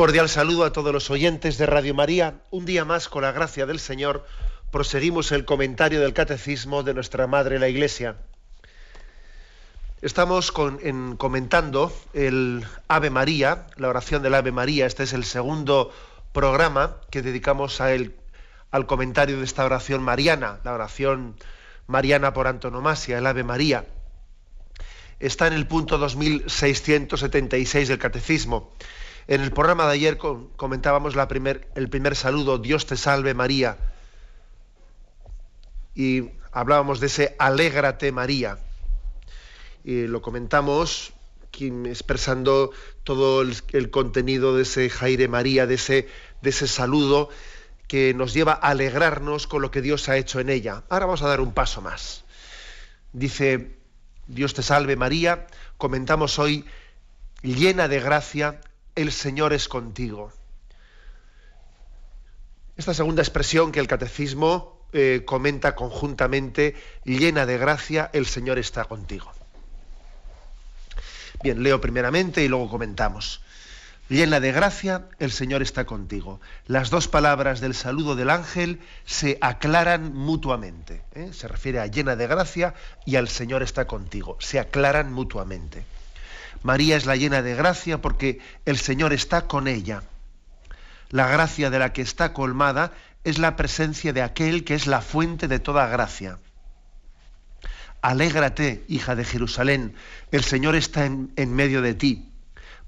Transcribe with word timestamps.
Cordial 0.00 0.30
saludo 0.30 0.64
a 0.64 0.72
todos 0.72 0.94
los 0.94 1.10
oyentes 1.10 1.58
de 1.58 1.66
Radio 1.66 1.92
María. 1.94 2.40
Un 2.50 2.64
día 2.64 2.86
más, 2.86 3.10
con 3.10 3.20
la 3.20 3.32
gracia 3.32 3.66
del 3.66 3.78
Señor, 3.78 4.24
proseguimos 4.70 5.30
el 5.30 5.44
comentario 5.44 6.00
del 6.00 6.14
Catecismo 6.14 6.82
de 6.82 6.94
nuestra 6.94 7.26
Madre 7.26 7.58
la 7.58 7.68
Iglesia. 7.68 8.16
Estamos 10.00 10.52
comentando 10.52 11.92
el 12.14 12.64
Ave 12.88 13.10
María, 13.10 13.66
la 13.76 13.90
oración 13.90 14.22
del 14.22 14.36
Ave 14.36 14.52
María. 14.52 14.86
Este 14.86 15.02
es 15.02 15.12
el 15.12 15.24
segundo 15.24 15.92
programa 16.32 16.96
que 17.10 17.20
dedicamos 17.20 17.82
al 17.82 18.14
comentario 18.86 19.36
de 19.36 19.44
esta 19.44 19.66
oración 19.66 20.02
mariana, 20.02 20.60
la 20.64 20.72
oración 20.72 21.36
mariana 21.86 22.32
por 22.32 22.46
antonomasia, 22.46 23.18
el 23.18 23.26
Ave 23.26 23.44
María. 23.44 23.84
Está 25.18 25.46
en 25.46 25.52
el 25.52 25.66
punto 25.66 25.98
2676 25.98 27.88
del 27.88 27.98
Catecismo. 27.98 28.72
En 29.30 29.42
el 29.42 29.52
programa 29.52 29.86
de 29.86 29.92
ayer 29.92 30.18
comentábamos 30.18 31.14
la 31.14 31.28
el 31.76 31.88
primer 31.88 32.16
saludo, 32.16 32.58
Dios 32.58 32.86
te 32.86 32.96
salve 32.96 33.32
María, 33.32 33.78
y 35.94 36.30
hablábamos 36.50 36.98
de 36.98 37.06
ese 37.06 37.36
alégrate 37.38 38.10
María. 38.10 38.58
Y 39.84 40.08
lo 40.08 40.20
comentamos 40.20 41.12
expresando 41.52 42.72
todo 43.04 43.42
el, 43.42 43.90
contenido 43.92 44.56
de 44.56 44.62
ese 44.62 44.90
Jaire 44.90 45.28
María, 45.28 45.68
de 45.68 45.74
ese, 45.74 46.08
de 46.42 46.50
ese 46.50 46.66
saludo 46.66 47.28
que 47.86 48.14
nos 48.14 48.34
lleva 48.34 48.54
a 48.54 48.70
alegrarnos 48.70 49.46
con 49.46 49.62
lo 49.62 49.70
que 49.70 49.80
Dios 49.80 50.08
ha 50.08 50.16
hecho 50.16 50.40
en 50.40 50.50
ella. 50.50 50.82
Ahora 50.88 51.06
vamos 51.06 51.22
a 51.22 51.28
dar 51.28 51.40
un 51.40 51.52
paso 51.52 51.80
más. 51.82 52.24
Dice, 53.12 53.76
Dios 54.26 54.54
te 54.54 54.64
salve 54.64 54.96
María, 54.96 55.46
comentamos 55.76 56.40
hoy, 56.40 56.64
llena 57.42 57.86
de 57.86 58.00
gracia, 58.00 58.60
el 59.00 59.12
Señor 59.12 59.52
es 59.52 59.68
contigo. 59.68 60.32
Esta 62.76 62.94
segunda 62.94 63.22
expresión 63.22 63.72
que 63.72 63.80
el 63.80 63.86
catecismo 63.86 64.80
eh, 64.92 65.22
comenta 65.26 65.74
conjuntamente, 65.74 66.74
llena 67.04 67.46
de 67.46 67.58
gracia, 67.58 68.10
el 68.12 68.26
Señor 68.26 68.58
está 68.58 68.84
contigo. 68.84 69.30
Bien, 71.42 71.62
leo 71.62 71.80
primeramente 71.80 72.42
y 72.42 72.48
luego 72.48 72.68
comentamos. 72.68 73.40
Llena 74.08 74.40
de 74.40 74.50
gracia, 74.50 75.06
el 75.20 75.30
Señor 75.30 75.62
está 75.62 75.84
contigo. 75.84 76.40
Las 76.66 76.90
dos 76.90 77.06
palabras 77.06 77.60
del 77.60 77.74
saludo 77.74 78.16
del 78.16 78.30
ángel 78.30 78.80
se 79.04 79.38
aclaran 79.40 80.12
mutuamente. 80.12 81.02
¿eh? 81.14 81.30
Se 81.32 81.46
refiere 81.46 81.78
a 81.78 81.86
llena 81.86 82.16
de 82.16 82.26
gracia 82.26 82.74
y 83.06 83.14
al 83.16 83.28
Señor 83.28 83.62
está 83.62 83.86
contigo. 83.86 84.36
Se 84.40 84.58
aclaran 84.58 85.12
mutuamente. 85.12 85.84
María 86.62 86.96
es 86.96 87.06
la 87.06 87.16
llena 87.16 87.42
de 87.42 87.54
gracia 87.54 88.02
porque 88.02 88.40
el 88.66 88.78
Señor 88.78 89.12
está 89.12 89.46
con 89.46 89.66
ella. 89.66 90.02
La 91.08 91.26
gracia 91.26 91.70
de 91.70 91.78
la 91.78 91.92
que 91.92 92.02
está 92.02 92.32
colmada 92.32 92.92
es 93.24 93.38
la 93.38 93.56
presencia 93.56 94.12
de 94.12 94.22
aquel 94.22 94.64
que 94.64 94.74
es 94.74 94.86
la 94.86 95.00
fuente 95.00 95.48
de 95.48 95.58
toda 95.58 95.86
gracia. 95.86 96.38
Alégrate, 98.02 98.84
hija 98.88 99.14
de 99.14 99.24
Jerusalén, 99.24 99.94
el 100.32 100.44
Señor 100.44 100.74
está 100.74 101.04
en, 101.04 101.54
medio 101.54 101.82
de 101.82 101.94
ti. 101.94 102.30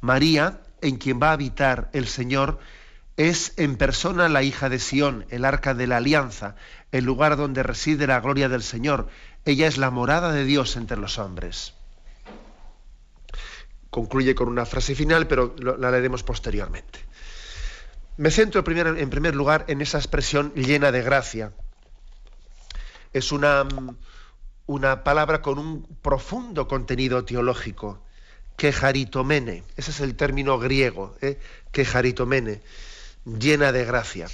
María, 0.01 0.61
en 0.81 0.97
quien 0.97 1.21
va 1.21 1.31
a 1.31 1.33
habitar 1.33 1.91
el 1.93 2.09
Señor, 2.09 2.61
es 3.17 3.53
en 3.57 3.77
persona 3.77 4.29
la 4.29 4.43
hija 4.43 4.69
de 4.69 4.79
Sión, 4.79 5.27
el 5.31 5.45
arca 5.45 5.75
de 5.75 5.87
la 5.87 5.99
alianza, 5.99 6.57
el 6.93 7.05
lugar 7.05 7.37
donde 7.37 7.63
reside 7.63 8.07
la 8.07 8.21
gloria 8.21 8.49
del 8.49 8.63
Señor. 8.63 9.09
Ella 9.45 9.67
es 9.67 9.77
la 9.77 9.91
morada 9.91 10.33
de 10.33 10.45
Dios 10.45 10.77
entre 10.77 10.97
los 10.97 11.19
hombres 11.19 11.75
concluye 13.93 14.35
con 14.35 14.49
una 14.49 14.65
frase 14.65 14.95
final, 14.95 15.27
pero 15.27 15.55
la 15.59 15.91
leeremos 15.91 16.23
posteriormente. 16.23 16.99
Me 18.17 18.31
centro 18.31 18.65
en 18.67 19.11
primer 19.11 19.35
lugar 19.35 19.67
en 19.69 19.83
esa 19.83 19.99
expresión 19.99 20.51
llena 20.55 20.91
de 20.91 21.03
gracia. 21.03 21.53
Es 23.13 23.33
una, 23.33 23.69
una 24.65 25.05
palabra 25.05 25.43
con 25.43 25.59
un 25.59 25.87
profundo 26.01 26.69
contenido 26.69 27.23
teológico. 27.27 28.03
Quejaritomene, 28.57 29.63
ese 29.77 29.91
es 29.91 30.01
el 30.01 30.17
término 30.17 30.59
griego, 30.59 31.15
¿eh? 31.21 31.39
quejaritomene, 31.71 32.63
llena 33.27 33.73
de 33.73 33.85
gracia. 33.85 34.27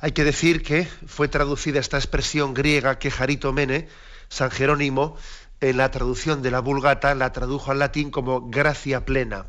Hay 0.00 0.12
que 0.12 0.24
decir 0.24 0.62
que 0.62 0.86
fue 1.06 1.28
traducida 1.28 1.78
esta 1.78 1.98
expresión 1.98 2.54
griega 2.54 2.98
quejaritomene, 2.98 3.86
San 4.30 4.50
Jerónimo 4.50 5.18
en 5.60 5.76
la 5.76 5.90
traducción 5.90 6.42
de 6.42 6.50
la 6.50 6.60
Vulgata 6.60 7.14
la 7.14 7.32
tradujo 7.32 7.70
al 7.70 7.80
latín 7.80 8.10
como 8.10 8.48
gracia 8.48 9.04
plena, 9.04 9.46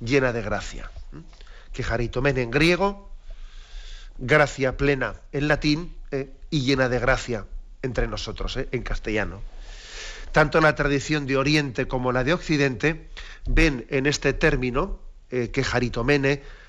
llena 0.00 0.32
de 0.32 0.42
gracia. 0.42 0.90
Que 1.72 1.82
jaritomen 1.82 2.36
en 2.36 2.50
griego, 2.50 3.10
gracia 4.18 4.76
plena 4.76 5.16
en 5.32 5.48
latín 5.48 5.96
eh, 6.10 6.30
y 6.50 6.62
llena 6.62 6.88
de 6.88 6.98
gracia 6.98 7.46
entre 7.80 8.06
nosotros, 8.08 8.56
eh, 8.56 8.68
en 8.72 8.82
castellano. 8.82 9.42
Tanto 10.32 10.60
la 10.60 10.74
tradición 10.74 11.26
de 11.26 11.36
Oriente 11.36 11.88
como 11.88 12.12
la 12.12 12.24
de 12.24 12.34
Occidente 12.34 13.08
ven 13.46 13.86
en 13.88 14.06
este 14.06 14.32
término, 14.32 15.00
eh, 15.30 15.50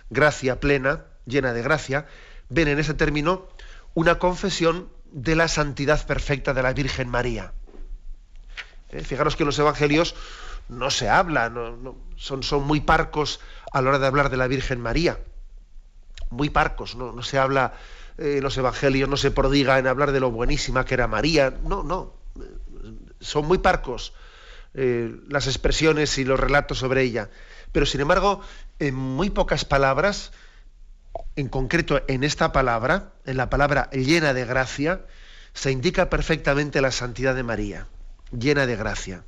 gracia 0.09 0.59
plena, 0.59 1.05
llena 1.25 1.53
de 1.53 1.61
gracia, 1.61 2.07
ven 2.49 2.67
en 2.69 2.79
ese 2.79 2.93
término 2.93 3.47
una 3.93 4.19
confesión 4.19 4.89
de 5.11 5.35
la 5.35 5.47
santidad 5.47 6.05
perfecta 6.05 6.53
de 6.53 6.63
la 6.63 6.73
Virgen 6.73 7.09
María. 7.09 7.53
¿Eh? 8.93 9.03
Fijaros 9.03 9.35
que 9.35 9.45
los 9.45 9.57
evangelios 9.59 10.15
no 10.69 10.89
se 10.89 11.09
habla, 11.09 11.51
son, 12.15 12.63
muy 12.63 12.81
parcos 12.81 13.39
a 13.71 13.81
la 13.81 13.89
hora 13.89 13.99
de 13.99 14.07
hablar 14.07 14.29
de 14.29 14.37
la 14.37 14.47
Virgen 14.47 14.79
María. 14.79 15.19
Muy 16.29 16.49
parcos, 16.49 16.95
no, 16.95 17.21
se 17.21 17.37
habla 17.37 17.73
eh, 18.17 18.35
en 18.37 18.43
los 18.43 18.57
evangelios, 18.57 19.09
no 19.09 19.17
se 19.17 19.31
prodiga 19.31 19.77
en 19.77 19.87
hablar 19.87 20.11
de 20.11 20.19
lo 20.19 20.31
buenísima 20.31 20.85
que 20.85 20.93
era 20.93 21.07
María. 21.07 21.53
No, 21.63 21.83
no. 21.83 22.13
Son 23.19 23.45
muy 23.45 23.57
parcos 23.59 24.13
eh, 24.73 25.15
las 25.27 25.47
expresiones 25.47 26.17
y 26.17 26.23
los 26.23 26.39
relatos 26.39 26.79
sobre 26.79 27.03
ella. 27.03 27.29
Pero 27.71 27.85
sin 27.85 28.01
embargo, 28.01 28.41
en 28.79 28.95
muy 28.95 29.29
pocas 29.29 29.65
palabras, 29.65 30.31
en 31.35 31.49
concreto 31.49 32.01
en 32.07 32.23
esta 32.23 32.51
palabra, 32.51 33.13
en 33.25 33.37
la 33.37 33.49
palabra 33.49 33.89
llena 33.91 34.34
de 34.34 34.46
gracia, 34.46 35.01
se 35.53 35.72
indica 35.72 36.09
perfectamente 36.09 36.81
la 36.81 36.91
santidad 36.91 37.35
de 37.35 37.43
María 37.43 37.87
llena 38.38 38.66
de 38.66 38.76
gracia, 38.76 39.24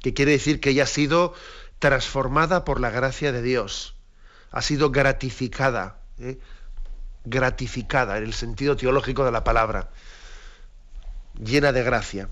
que 0.00 0.14
quiere 0.14 0.32
decir 0.32 0.60
que 0.60 0.70
ella 0.70 0.84
ha 0.84 0.86
sido 0.86 1.34
transformada 1.78 2.64
por 2.64 2.80
la 2.80 2.90
gracia 2.90 3.32
de 3.32 3.42
Dios, 3.42 3.96
ha 4.50 4.62
sido 4.62 4.90
gratificada, 4.90 5.98
¿eh? 6.18 6.38
gratificada 7.24 8.18
en 8.18 8.24
el 8.24 8.34
sentido 8.34 8.76
teológico 8.76 9.24
de 9.24 9.32
la 9.32 9.44
palabra, 9.44 9.90
llena 11.42 11.72
de 11.72 11.82
gracia. 11.82 12.28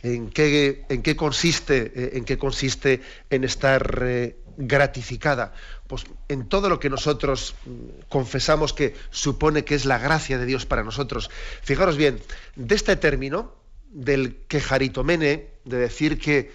¿En 0.00 0.30
qué, 0.30 0.86
en 0.88 1.02
qué 1.02 1.16
consiste, 1.16 1.92
eh, 1.94 2.10
en 2.14 2.24
qué 2.24 2.38
consiste 2.38 3.02
en 3.30 3.42
estar 3.42 4.00
eh, 4.02 4.38
gratificada? 4.56 5.52
Pues 5.88 6.04
en 6.28 6.48
todo 6.48 6.68
lo 6.68 6.78
que 6.78 6.90
nosotros 6.90 7.54
mm, 7.64 7.70
confesamos 8.08 8.72
que 8.72 8.94
supone 9.10 9.64
que 9.64 9.74
es 9.74 9.84
la 9.84 9.98
gracia 9.98 10.38
de 10.38 10.46
Dios 10.46 10.66
para 10.66 10.84
nosotros. 10.84 11.30
Fijaros 11.62 11.96
bien, 11.96 12.20
de 12.56 12.74
este 12.74 12.96
término, 12.96 13.54
del 13.90 14.36
quejaritomene, 14.48 15.48
de 15.64 15.76
decir 15.76 16.18
que, 16.18 16.52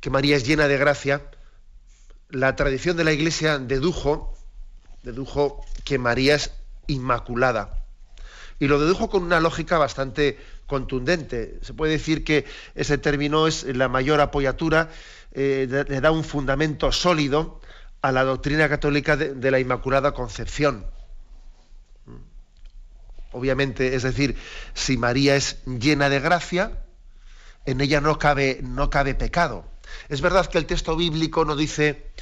que 0.00 0.10
María 0.10 0.36
es 0.36 0.46
llena 0.46 0.66
de 0.68 0.76
gracia, 0.76 1.22
la 2.28 2.56
tradición 2.56 2.96
de 2.96 3.04
la 3.04 3.12
Iglesia 3.12 3.58
dedujo, 3.58 4.34
dedujo 5.04 5.64
que 5.84 5.98
María 5.98 6.34
es 6.34 6.50
inmaculada. 6.88 7.84
Y 8.58 8.66
lo 8.66 8.80
dedujo 8.80 9.08
con 9.08 9.22
una 9.22 9.38
lógica 9.38 9.78
bastante 9.78 10.38
contundente. 10.66 11.58
Se 11.62 11.74
puede 11.74 11.92
decir 11.92 12.24
que 12.24 12.44
ese 12.74 12.98
término 12.98 13.46
es 13.46 13.64
la 13.64 13.88
mayor 13.88 14.20
apoyatura, 14.20 14.90
eh, 15.32 15.84
le 15.88 16.00
da 16.00 16.10
un 16.10 16.24
fundamento 16.24 16.90
sólido 16.90 17.60
a 18.06 18.12
la 18.12 18.22
doctrina 18.22 18.68
católica 18.68 19.16
de, 19.16 19.50
la 19.50 19.58
Inmaculada 19.58 20.12
Concepción. 20.12 20.86
Obviamente, 23.32 23.96
es 23.96 24.04
decir, 24.04 24.36
si 24.74 24.96
María 24.96 25.34
es 25.34 25.64
llena 25.64 26.08
de 26.08 26.20
gracia, 26.20 26.84
en 27.64 27.80
ella 27.80 28.00
no 28.00 28.16
cabe, 28.16 28.60
no 28.62 28.90
cabe 28.90 29.16
pecado. 29.16 29.68
Es 30.08 30.20
verdad 30.20 30.46
que 30.46 30.58
el 30.58 30.66
texto 30.66 30.94
bíblico 30.96 31.44
no 31.44 31.56
dice 31.56 32.12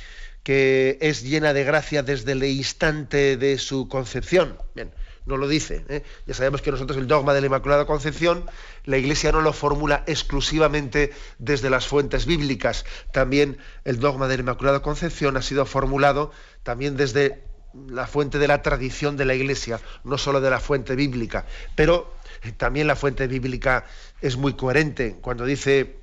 que 0.43 0.97
es 1.03 1.23
llena 1.23 1.53
de 1.53 1.65
gracia 1.65 2.03
desde 2.03 2.33
el 2.33 2.43
instante 2.45 3.37
de 3.37 3.59
su 3.59 3.87
concepción. 3.87 4.57
Bien, 4.75 4.91
no 5.27 5.37
lo 5.37 5.49
dice. 5.49 5.85
¿eh? 5.89 6.03
Ya 6.27 6.35
sabemos 6.35 6.63
que 6.63 6.71
nosotros 6.71 6.99
el 6.99 7.07
dogma 7.07 7.35
de 7.35 7.41
la 7.41 7.47
Inmaculada 7.47 7.87
Concepción, 7.87 8.45
la 8.85 8.99
Iglesia 8.99 9.33
no 9.33 9.41
lo 9.41 9.53
formula 9.53 10.05
exclusivamente 10.07 11.13
desde 11.39 11.71
las 11.71 11.87
fuentes 11.87 12.27
bíblicas. 12.27 12.85
También 13.13 13.59
el 13.85 14.01
dogma 14.01 14.29
de 14.29 14.37
la 14.37 14.43
Inmaculada 14.43 14.81
Concepción 14.81 15.37
ha 15.37 15.43
sido 15.43 15.67
formulado 15.67 16.33
también 16.63 16.97
desde 16.97 17.43
la 17.89 18.07
fuente 18.07 18.39
de 18.39 18.49
la 18.49 18.63
tradición 18.63 19.17
de 19.17 19.25
la 19.25 19.35
Iglesia, 19.35 19.81
no 20.05 20.19
solo 20.19 20.41
de 20.41 20.51
la 20.51 20.61
fuente 20.61 20.95
bíblica. 20.95 21.47
Pero 21.75 22.15
eh, 22.43 22.53
también 22.53 22.87
la 22.87 22.97
fuente 22.97 23.27
bíblica 23.27 23.87
es 24.21 24.37
muy 24.37 24.55
coherente 24.55 25.17
cuando 25.21 25.45
dice 25.45 25.97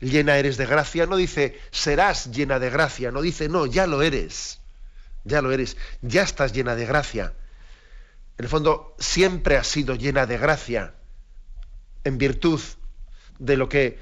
llena 0.00 0.36
eres 0.36 0.58
de 0.58 0.66
gracia, 0.66 1.06
no 1.06 1.16
dice 1.16 1.58
serás 1.70 2.30
llena 2.30 2.58
de 2.58 2.70
gracia, 2.70 3.10
no 3.10 3.22
dice 3.22 3.48
no, 3.48 3.64
ya 3.66 3.86
lo 3.86 4.02
eres, 4.02 4.60
ya 5.24 5.40
lo 5.40 5.52
eres, 5.52 5.76
ya 6.02 6.22
estás 6.22 6.52
llena 6.52 6.76
de 6.76 6.84
gracia. 6.86 7.32
En 8.38 8.44
el 8.44 8.48
fondo, 8.48 8.94
siempre 8.98 9.56
has 9.56 9.66
sido 9.66 9.94
llena 9.94 10.26
de 10.26 10.38
gracia, 10.38 10.94
en 12.04 12.18
virtud 12.18 12.60
de 13.38 13.56
lo 13.56 13.68
que 13.68 13.98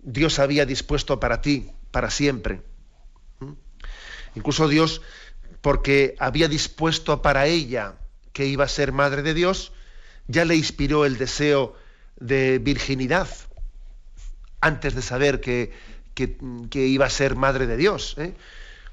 Dios 0.00 0.38
había 0.38 0.66
dispuesto 0.66 1.20
para 1.20 1.40
ti, 1.40 1.70
para 1.90 2.10
siempre. 2.10 2.62
¿Mm? 3.40 3.52
Incluso 4.36 4.68
Dios, 4.68 5.02
porque 5.60 6.14
había 6.18 6.48
dispuesto 6.48 7.22
para 7.22 7.46
ella 7.46 7.96
que 8.32 8.46
iba 8.46 8.64
a 8.64 8.68
ser 8.68 8.92
madre 8.92 9.22
de 9.22 9.34
Dios, 9.34 9.72
ya 10.26 10.44
le 10.44 10.56
inspiró 10.56 11.04
el 11.04 11.18
deseo 11.18 11.76
de 12.16 12.58
virginidad 12.58 13.28
antes 14.60 14.94
de 14.94 15.02
saber 15.02 15.40
que, 15.40 15.72
iba 16.72 17.06
a 17.06 17.10
ser 17.10 17.36
madre 17.36 17.66
de 17.66 17.76
Dios. 17.76 18.14
¿eh? 18.18 18.34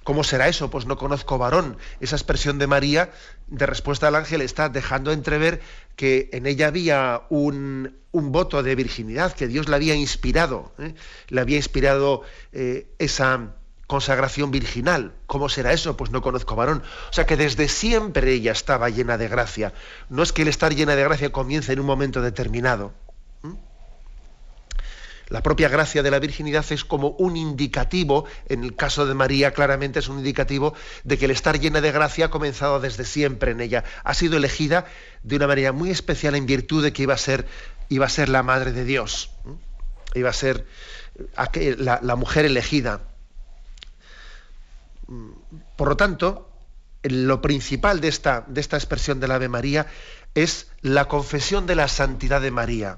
¿Cómo 0.09 0.23
será 0.23 0.47
eso? 0.47 0.71
Pues 0.71 0.87
no 0.87 0.97
conozco 0.97 1.37
varón. 1.37 1.77
Esa 1.99 2.15
expresión 2.15 2.57
de 2.57 2.65
María, 2.65 3.11
de 3.45 3.67
respuesta 3.67 4.07
al 4.07 4.15
ángel, 4.15 4.41
está 4.41 4.67
dejando 4.67 5.11
entrever 5.11 5.61
que 5.95 6.31
en 6.33 6.47
ella 6.47 6.65
había 6.65 7.21
un, 7.29 7.95
voto 8.11 8.63
de 8.63 8.73
virginidad, 8.73 9.33
que 9.33 9.47
Dios 9.47 9.69
le 9.69 9.75
había 9.75 9.93
inspirado, 9.93 10.73
¿eh? 10.79 10.95
le 11.27 11.41
había 11.41 11.57
inspirado 11.57 12.23
eh, 12.53 12.87
esa 12.97 13.53
consagración 13.85 14.49
virginal. 14.49 15.13
¿Cómo 15.27 15.47
será 15.47 15.73
eso? 15.73 15.95
Pues 15.95 16.09
no 16.09 16.23
conozco 16.23 16.55
varón. 16.55 16.81
O 17.11 17.13
sea 17.13 17.27
que 17.27 17.37
desde 17.37 17.67
siempre 17.67 18.33
ella 18.33 18.51
estaba 18.51 18.89
llena 18.89 19.19
de 19.19 19.27
gracia. 19.27 19.73
No 20.09 20.23
es 20.23 20.33
que 20.33 20.41
el 20.41 20.47
estar 20.47 20.73
llena 20.73 20.95
de 20.95 21.03
gracia 21.03 21.31
comience 21.31 21.71
en 21.71 21.81
un 21.81 21.85
momento 21.85 22.23
determinado. 22.23 22.93
La 25.29 25.43
propia 25.43 25.69
gracia 25.69 26.01
de 26.01 26.09
la 26.09 26.17
virginidad 26.17 26.65
es 26.71 26.83
como 26.83 27.09
un 27.11 27.37
indicativo, 27.37 28.25
en 28.47 28.63
el 28.63 28.75
caso 28.75 29.05
de 29.05 29.13
María 29.13 29.53
claramente 29.53 29.99
es 29.99 30.09
un 30.09 30.17
indicativo 30.17 30.73
de 31.03 31.19
que 31.19 31.25
el 31.25 31.31
estar 31.31 31.59
llena 31.59 31.81
de 31.81 31.91
gracia 31.91 32.25
ha 32.25 32.29
comenzado 32.31 32.79
desde 32.79 33.05
siempre 33.05 33.51
en 33.51 33.61
ella. 33.61 33.83
Ha 34.03 34.15
sido 34.15 34.37
elegida 34.37 34.85
de 35.21 35.35
una 35.35 35.45
manera 35.45 35.71
muy 35.71 35.91
especial 35.91 36.33
en 36.33 36.47
virtud 36.47 36.83
de 36.83 36.93
que 36.93 37.03
iba 37.03 37.13
a 37.13 37.17
ser, 37.17 37.45
iba 37.89 38.07
a 38.07 38.09
ser 38.09 38.27
la 38.27 38.41
madre 38.41 38.71
de 38.71 38.85
Dios. 38.85 39.29
Iba 40.15 40.31
a 40.31 40.33
ser 40.33 40.65
la, 41.77 41.99
la 42.01 42.15
mujer 42.15 42.45
elegida. 42.45 43.01
Por 45.75 45.89
lo 45.89 45.95
tanto, 45.95 46.49
lo 47.03 47.39
principal 47.39 48.01
de 48.01 48.07
esta, 48.07 48.45
de 48.47 48.61
esta 48.61 48.77
expresión 48.77 49.19
del 49.19 49.31
Ave 49.31 49.47
María 49.47 49.85
es 50.33 50.71
la 50.81 51.05
confesión 51.05 51.67
de 51.67 51.75
la 51.75 51.87
santidad 51.87 52.41
de 52.41 52.49
María 52.49 52.97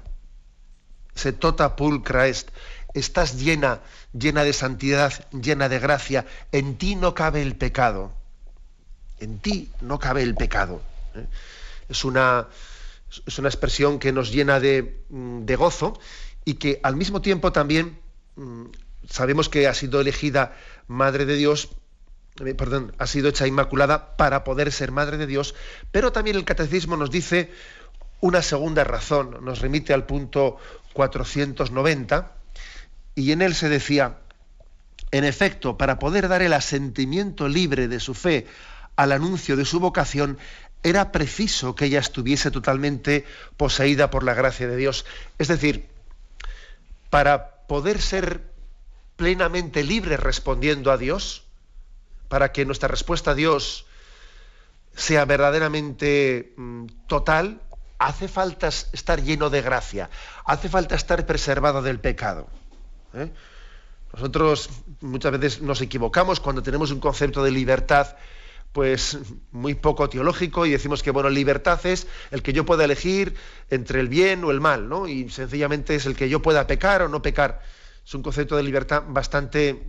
se 1.14 1.32
tota 1.32 1.76
pulcra 1.76 2.26
est, 2.28 2.50
estás 2.94 3.36
llena, 3.40 3.80
llena 4.12 4.44
de 4.44 4.52
santidad, 4.52 5.12
llena 5.32 5.68
de 5.68 5.78
gracia, 5.78 6.26
en 6.52 6.76
ti 6.76 6.94
no 6.94 7.14
cabe 7.14 7.42
el 7.42 7.56
pecado. 7.56 8.12
En 9.18 9.38
ti 9.38 9.70
no 9.80 9.98
cabe 9.98 10.22
el 10.22 10.34
pecado. 10.34 10.82
¿eh? 11.14 11.26
Es, 11.88 12.04
una, 12.04 12.48
es 13.26 13.38
una 13.38 13.48
expresión 13.48 13.98
que 13.98 14.12
nos 14.12 14.32
llena 14.32 14.60
de, 14.60 15.04
mm, 15.08 15.44
de, 15.44 15.56
gozo 15.56 15.98
y 16.44 16.54
que 16.54 16.80
al 16.82 16.96
mismo 16.96 17.22
tiempo 17.22 17.52
también 17.52 17.98
mm, 18.36 18.66
sabemos 19.08 19.48
que 19.48 19.68
ha 19.68 19.74
sido 19.74 20.00
elegida 20.00 20.56
Madre 20.88 21.24
de 21.24 21.36
Dios, 21.36 21.70
eh, 22.44 22.54
perdón, 22.54 22.94
ha 22.98 23.06
sido 23.06 23.28
hecha 23.28 23.46
inmaculada 23.46 24.16
para 24.16 24.44
poder 24.44 24.72
ser 24.72 24.90
Madre 24.90 25.16
de 25.16 25.26
Dios, 25.26 25.54
pero 25.90 26.12
también 26.12 26.36
el 26.36 26.44
catecismo 26.44 26.96
nos 26.96 27.10
dice 27.10 27.52
una 28.22 28.40
segunda 28.40 28.84
razón, 28.84 29.44
nos 29.44 29.58
remite 29.58 29.92
al 29.92 30.06
punto 30.06 30.56
490, 30.92 32.32
y 33.16 33.32
en 33.32 33.42
él 33.42 33.52
se 33.54 33.68
decía, 33.68 34.20
en 35.10 35.24
efecto, 35.24 35.76
para 35.76 35.98
poder 35.98 36.28
dar 36.28 36.40
el 36.40 36.52
asentimiento 36.52 37.48
libre 37.48 37.88
de 37.88 37.98
su 37.98 38.14
fe 38.14 38.46
al 38.94 39.10
anuncio 39.10 39.56
de 39.56 39.64
su 39.64 39.80
vocación, 39.80 40.38
era 40.84 41.10
preciso 41.10 41.74
que 41.74 41.86
ella 41.86 41.98
estuviese 41.98 42.52
totalmente 42.52 43.24
poseída 43.56 44.08
por 44.08 44.22
la 44.22 44.34
gracia 44.34 44.68
de 44.68 44.76
Dios. 44.76 45.04
Es 45.38 45.48
decir, 45.48 45.88
para 47.10 47.66
poder 47.66 48.00
ser 48.00 48.40
plenamente 49.16 49.82
libre 49.82 50.16
respondiendo 50.16 50.92
a 50.92 50.96
Dios, 50.96 51.42
para 52.28 52.52
que 52.52 52.64
nuestra 52.64 52.88
respuesta 52.88 53.32
a 53.32 53.34
Dios 53.34 53.84
sea 54.94 55.24
verdaderamente 55.24 56.52
mm, 56.56 56.86
total, 57.08 57.60
hace 58.02 58.26
falta 58.26 58.68
estar 58.68 59.22
lleno 59.22 59.48
de 59.48 59.62
gracia, 59.62 60.10
hace 60.44 60.68
falta 60.68 60.96
estar 60.96 61.24
preservado 61.24 61.82
del 61.82 62.00
pecado. 62.00 62.48
¿eh? 63.14 63.30
Nosotros 64.12 64.70
muchas 65.00 65.32
veces 65.32 65.62
nos 65.62 65.80
equivocamos 65.80 66.40
cuando 66.40 66.62
tenemos 66.62 66.90
un 66.90 66.98
concepto 66.98 67.44
de 67.44 67.52
libertad 67.52 68.16
pues 68.72 69.18
muy 69.52 69.74
poco 69.74 70.08
teológico 70.08 70.66
y 70.66 70.70
decimos 70.70 71.02
que 71.02 71.10
bueno, 71.10 71.30
libertad 71.30 71.78
es 71.84 72.06
el 72.30 72.42
que 72.42 72.52
yo 72.52 72.64
pueda 72.64 72.84
elegir 72.84 73.34
entre 73.70 74.00
el 74.00 74.08
bien 74.08 74.42
o 74.44 74.50
el 74.50 74.60
mal, 74.60 74.88
¿no? 74.88 75.06
Y 75.06 75.28
sencillamente 75.28 75.94
es 75.94 76.06
el 76.06 76.16
que 76.16 76.28
yo 76.28 76.42
pueda 76.42 76.66
pecar 76.66 77.02
o 77.02 77.08
no 77.08 77.22
pecar. 77.22 77.60
Es 78.04 78.14
un 78.14 78.22
concepto 78.22 78.56
de 78.56 78.62
libertad 78.62 79.04
bastante, 79.06 79.84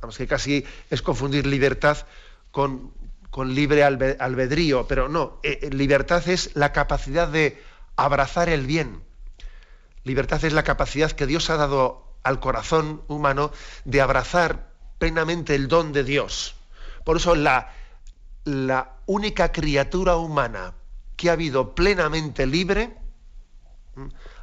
vamos 0.00 0.16
que 0.16 0.26
casi 0.26 0.64
es 0.88 1.02
confundir 1.02 1.44
libertad 1.46 1.98
con 2.52 2.92
con 3.34 3.52
libre 3.52 3.82
albedrío, 3.82 4.86
pero 4.86 5.08
no, 5.08 5.40
eh, 5.42 5.58
eh, 5.62 5.70
libertad 5.70 6.22
es 6.28 6.54
la 6.54 6.72
capacidad 6.72 7.26
de 7.26 7.60
abrazar 7.96 8.48
el 8.48 8.64
bien. 8.64 9.02
Libertad 10.04 10.44
es 10.44 10.52
la 10.52 10.62
capacidad 10.62 11.10
que 11.10 11.26
Dios 11.26 11.50
ha 11.50 11.56
dado 11.56 12.14
al 12.22 12.38
corazón 12.38 13.02
humano 13.08 13.50
de 13.84 14.00
abrazar 14.00 14.70
plenamente 15.00 15.56
el 15.56 15.66
don 15.66 15.92
de 15.92 16.04
Dios. 16.04 16.54
Por 17.02 17.16
eso 17.16 17.34
la, 17.34 17.72
la 18.44 18.92
única 19.06 19.50
criatura 19.50 20.14
humana 20.14 20.74
que 21.16 21.28
ha 21.28 21.32
habido 21.32 21.74
plenamente 21.74 22.46
libre 22.46 22.96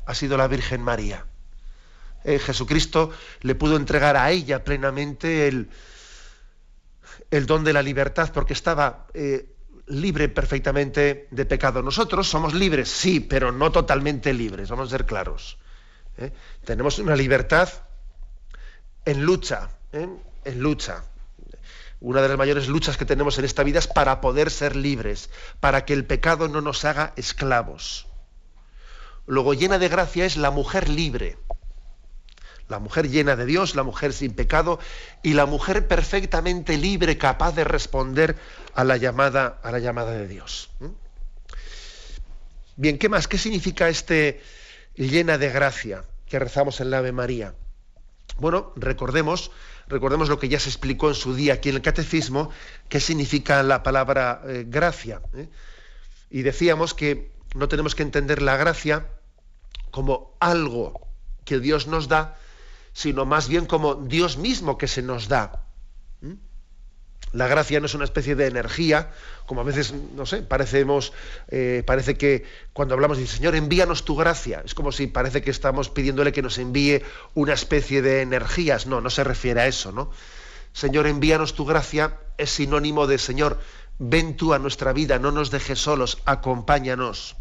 ha 0.06 0.14
sido 0.14 0.36
la 0.36 0.50
Virgen 0.50 0.82
María. 0.82 1.26
Eh, 2.26 2.40
Jesucristo 2.40 3.12
le 3.40 3.56
pudo 3.56 3.78
entregar 3.78 4.18
a 4.18 4.32
ella 4.32 4.66
plenamente 4.66 5.48
el, 5.48 5.70
el 7.32 7.46
don 7.46 7.64
de 7.64 7.74
la 7.74 7.82
libertad 7.82 8.30
porque 8.34 8.54
estaba 8.54 9.08
eh, 9.14 9.56
libre 9.88 10.30
perfectamente 10.30 11.28
de 11.32 11.46
pecado. 11.46 11.82
Nosotros 11.82 12.30
somos 12.30 12.54
libres, 12.54 12.90
sí, 12.90 13.20
pero 13.22 13.52
no 13.52 13.72
totalmente 13.72 14.34
libres, 14.34 14.70
vamos 14.70 14.90
a 14.90 14.98
ser 14.98 15.06
claros. 15.06 15.58
¿eh? 16.18 16.32
Tenemos 16.66 17.00
una 17.00 17.16
libertad 17.16 17.70
en 19.06 19.24
lucha, 19.24 19.70
¿eh? 19.94 20.08
en 20.44 20.60
lucha. 20.60 21.06
Una 22.02 22.22
de 22.22 22.30
las 22.30 22.38
mayores 22.38 22.68
luchas 22.68 22.98
que 22.98 23.06
tenemos 23.06 23.38
en 23.38 23.46
esta 23.46 23.64
vida 23.64 23.80
es 23.80 23.88
para 23.88 24.22
poder 24.22 24.50
ser 24.50 24.76
libres, 24.76 25.30
para 25.60 25.86
que 25.86 25.94
el 25.94 26.06
pecado 26.06 26.48
no 26.48 26.60
nos 26.60 26.84
haga 26.84 27.14
esclavos. 27.16 28.08
Luego 29.28 29.54
llena 29.54 29.78
de 29.78 29.88
gracia 29.88 30.26
es 30.26 30.36
la 30.36 30.52
mujer 30.52 30.90
libre 30.90 31.38
la 32.72 32.80
mujer 32.80 33.10
llena 33.10 33.36
de 33.36 33.46
Dios, 33.46 33.76
la 33.76 33.84
mujer 33.84 34.14
sin 34.14 34.34
pecado 34.34 34.80
y 35.22 35.34
la 35.34 35.46
mujer 35.46 35.88
perfectamente 35.88 36.78
libre, 36.78 37.18
capaz 37.18 37.52
de 37.52 37.64
responder 37.64 38.38
a 38.74 38.84
la 38.84 38.98
llamada, 38.98 39.60
a 39.62 39.72
la 39.72 39.80
llamada 39.80 40.12
de 40.14 40.28
Dios. 40.28 40.72
Bien, 42.78 42.98
¿qué 42.98 43.10
más? 43.10 43.28
¿Qué 43.28 43.38
significa 43.38 43.90
este 43.90 44.42
llena 44.96 45.38
de 45.38 45.50
gracia 45.50 46.06
que 46.28 46.40
rezamos 46.40 46.80
en 46.80 46.90
la 46.90 47.00
Ave 47.00 47.12
María? 47.12 47.54
Bueno, 48.38 48.72
recordemos, 48.78 49.52
recordemos 49.88 50.30
lo 50.30 50.40
que 50.40 50.48
ya 50.48 50.60
se 50.60 50.70
explicó 50.70 51.10
en 51.10 51.16
su 51.16 51.36
día 51.36 51.56
aquí 51.56 51.70
en 51.70 51.76
el 51.76 51.82
Catecismo, 51.82 52.50
qué 52.88 53.02
significa 53.02 53.62
la 53.64 53.84
palabra 53.84 54.42
eh, 54.48 54.64
gracia. 54.66 55.22
¿eh? 55.36 55.50
Y 56.30 56.44
decíamos 56.44 56.94
que 56.94 57.32
no 57.54 57.68
tenemos 57.68 57.96
que 57.96 58.04
entender 58.04 58.42
la 58.42 58.56
gracia 58.56 59.08
como 59.92 60.38
algo 60.40 61.12
que 61.44 61.60
Dios 61.60 61.88
nos 61.88 62.08
da, 62.08 62.38
sino 62.94 63.26
más 63.26 63.48
bien 63.48 63.66
como 63.66 63.96
Dios 63.96 64.38
mismo 64.38 64.78
que 64.78 64.88
se 64.88 65.02
nos 65.02 65.28
da. 65.28 65.66
¿Mm? 66.22 66.34
La 67.34 67.48
gracia 67.48 67.80
no 67.80 67.86
es 67.86 67.94
una 67.94 68.04
especie 68.04 68.36
de 68.36 68.48
energía, 68.48 69.12
como 69.46 69.62
a 69.62 69.64
veces, 69.64 69.94
no 69.94 70.26
sé, 70.26 70.42
parecemos, 70.42 71.14
eh, 71.48 71.82
parece 71.86 72.18
que 72.18 72.44
cuando 72.74 72.94
hablamos 72.94 73.18
de 73.18 73.28
Señor, 73.28 73.56
envíanos 73.56 74.04
tu 74.04 74.18
gracia, 74.18 74.62
es 74.66 74.76
como 74.76 74.92
si 74.92 75.08
parece 75.08 75.42
que 75.42 75.52
estamos 75.52 75.90
pidiéndole 75.90 76.34
que 76.34 76.42
nos 76.42 76.58
envíe 76.58 77.04
una 77.34 77.54
especie 77.54 78.02
de 78.02 78.22
energías. 78.22 78.86
No, 78.86 79.00
no 79.00 79.10
se 79.10 79.24
refiere 79.24 79.62
a 79.62 79.68
eso, 79.68 79.94
¿no? 79.94 80.12
Señor, 80.74 81.08
envíanos 81.08 81.54
tu 81.54 81.66
gracia 81.66 82.18
es 82.38 82.52
sinónimo 82.52 83.08
de 83.08 83.18
Señor, 83.18 83.60
ven 84.00 84.36
tú 84.36 84.54
a 84.54 84.60
nuestra 84.60 84.94
vida, 84.94 85.20
no 85.20 85.32
nos 85.32 85.52
dejes 85.52 85.80
solos, 85.80 86.18
acompáñanos. 86.26 87.38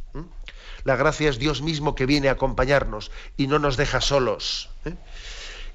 La 0.85 0.97
gracia 0.97 1.28
es 1.28 1.38
Dios 1.38 1.62
mismo 1.62 1.95
que 1.95 2.07
viene 2.07 2.28
a 2.28 2.33
acompañarnos 2.33 3.11
y 3.37 3.47
no 3.47 3.59
nos 3.59 3.76
deja 3.76 4.00
solos. 4.00 4.71
¿eh? 4.85 4.95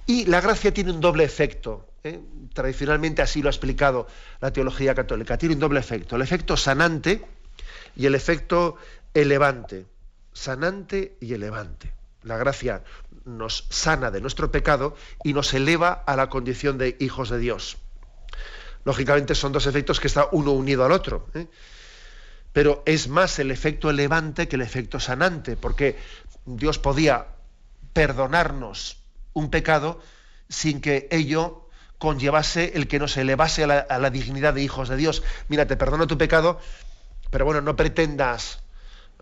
Y 0.06 0.26
la 0.26 0.42
gracia 0.42 0.74
tiene 0.74 0.92
un 0.92 1.02
doble 1.02 1.24
efecto. 1.24 1.88
¿eh? 2.04 2.20
Tradicionalmente 2.54 3.22
así 3.22 3.42
lo 3.42 3.50
ha 3.50 3.52
explicado 3.52 4.08
la 4.40 4.52
teología 4.52 4.94
católica. 4.94 5.38
Tiene 5.38 5.56
un 5.56 5.62
doble 5.62 5.80
efecto. 5.80 6.16
El 6.16 6.22
efecto 6.22 6.56
sanante 6.58 7.26
y 7.96 8.06
el 8.06 8.16
efecto 8.16 8.78
elevante. 9.14 9.86
Sanante 10.34 11.18
y 11.20 11.34
elevante. 11.34 11.94
La 12.24 12.38
gracia 12.38 12.84
nos 13.26 13.66
sana 13.70 14.12
de 14.12 14.22
nuestro 14.22 14.52
pecado 14.52 14.96
y 15.24 15.34
nos 15.34 15.54
eleva 15.54 15.92
a 15.92 16.16
la 16.16 16.30
condición 16.30 16.78
de 16.78 16.96
hijos 17.00 17.30
de 17.30 17.40
Dios. 17.40 17.78
Lógicamente 18.84 19.34
son 19.34 19.52
dos 19.52 19.66
efectos 19.66 20.00
que 20.00 20.08
están 20.08 20.26
uno 20.32 20.52
unido 20.52 20.86
al 20.86 20.92
otro. 20.92 21.28
¿eh? 21.34 21.48
Pero 22.54 22.84
es 22.86 23.08
más 23.08 23.40
el 23.40 23.50
efecto 23.50 23.90
elevante 23.90 24.48
que 24.48 24.56
el 24.56 24.62
efecto 24.62 25.00
sanante, 25.00 25.58
porque 25.58 25.98
Dios 26.46 26.78
podía 26.78 27.28
perdonarnos 27.94 29.05
un 29.36 29.52
pecado 29.52 30.00
sin 30.50 30.82
que 30.82 31.08
ello 31.12 31.68
conllevase 32.00 32.72
el 32.76 32.88
que 32.88 33.00
nos 33.00 33.16
elevase 33.18 33.64
a 33.64 34.00
la, 34.00 34.10
dignidad 34.10 34.54
de 34.54 34.64
hijos 34.64 34.90
de 34.90 34.98
Dios. 34.98 35.24
Mira, 35.50 35.68
te 35.68 35.78
perdono 35.78 36.08
tu 36.08 36.18
pecado, 36.18 36.60
pero 37.30 37.46
bueno, 37.46 37.62
no 37.62 37.76
pretendas, 37.76 38.64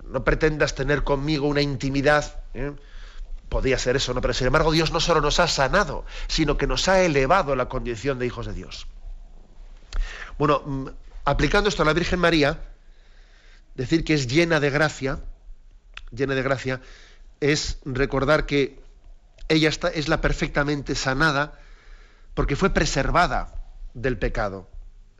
no 0.04 0.24
pretendas 0.24 0.76
tener 0.76 1.04
conmigo 1.04 1.48
una 1.48 1.62
intimidad. 1.62 2.40
¿eh? 2.54 2.72
Podía 3.50 3.78
ser 3.78 3.96
eso, 3.96 4.14
¿no? 4.14 4.22
Pero 4.22 4.34
sin 4.34 4.48
embargo, 4.48 4.72
Dios 4.72 4.92
no 4.92 5.00
solo 5.00 5.22
nos 5.22 5.40
ha 5.40 5.48
sanado, 5.48 6.06
sino 6.28 6.58
que 6.58 6.68
nos 6.68 6.88
ha 6.88 7.02
elevado 7.02 7.56
la 7.56 7.70
condición 7.70 8.20
de 8.20 8.26
hijos 8.26 8.46
de 8.46 8.54
Dios. 8.54 8.88
Bueno, 10.38 10.62
mm, 10.66 10.88
aplicando 11.26 11.70
esto 11.70 11.84
a 11.84 11.86
la 11.86 11.94
Virgen 11.94 12.20
María, 12.20 12.60
decir 13.76 14.04
que 14.04 14.14
es 14.14 14.28
llena 14.28 14.60
de 14.60 14.70
gracia, 14.70 15.20
llena 16.12 16.36
de 16.36 16.44
gracia, 16.44 16.82
es 17.40 17.80
recordar 17.86 18.46
que 18.46 18.83
ella 19.54 19.70
es 19.70 20.08
la 20.08 20.22
perfectamente 20.22 20.96
sanada 20.96 21.60
porque 22.34 22.56
fue 22.56 22.72
preservada 22.72 23.54
del 23.94 24.18
pecado. 24.18 24.70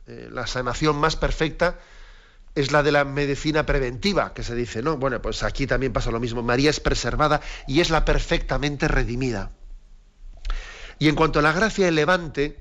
Eh, 0.06 0.28
la 0.30 0.46
sanación 0.46 0.96
más 0.96 1.16
perfecta 1.16 1.78
es 2.54 2.70
la 2.70 2.82
de 2.82 2.92
la 2.92 3.04
medicina 3.04 3.66
preventiva, 3.66 4.32
que 4.34 4.42
se 4.42 4.54
dice, 4.54 4.82
¿no? 4.82 4.96
Bueno, 4.96 5.20
pues 5.20 5.42
aquí 5.42 5.66
también 5.66 5.92
pasa 5.92 6.10
lo 6.10 6.20
mismo. 6.20 6.42
María 6.42 6.70
es 6.70 6.80
preservada 6.80 7.40
y 7.66 7.80
es 7.80 7.90
la 7.90 8.04
perfectamente 8.04 8.88
redimida. 8.88 9.50
Y 10.98 11.08
en 11.08 11.16
cuanto 11.16 11.40
a 11.40 11.42
la 11.42 11.52
gracia 11.52 11.88
elevante, 11.88 12.60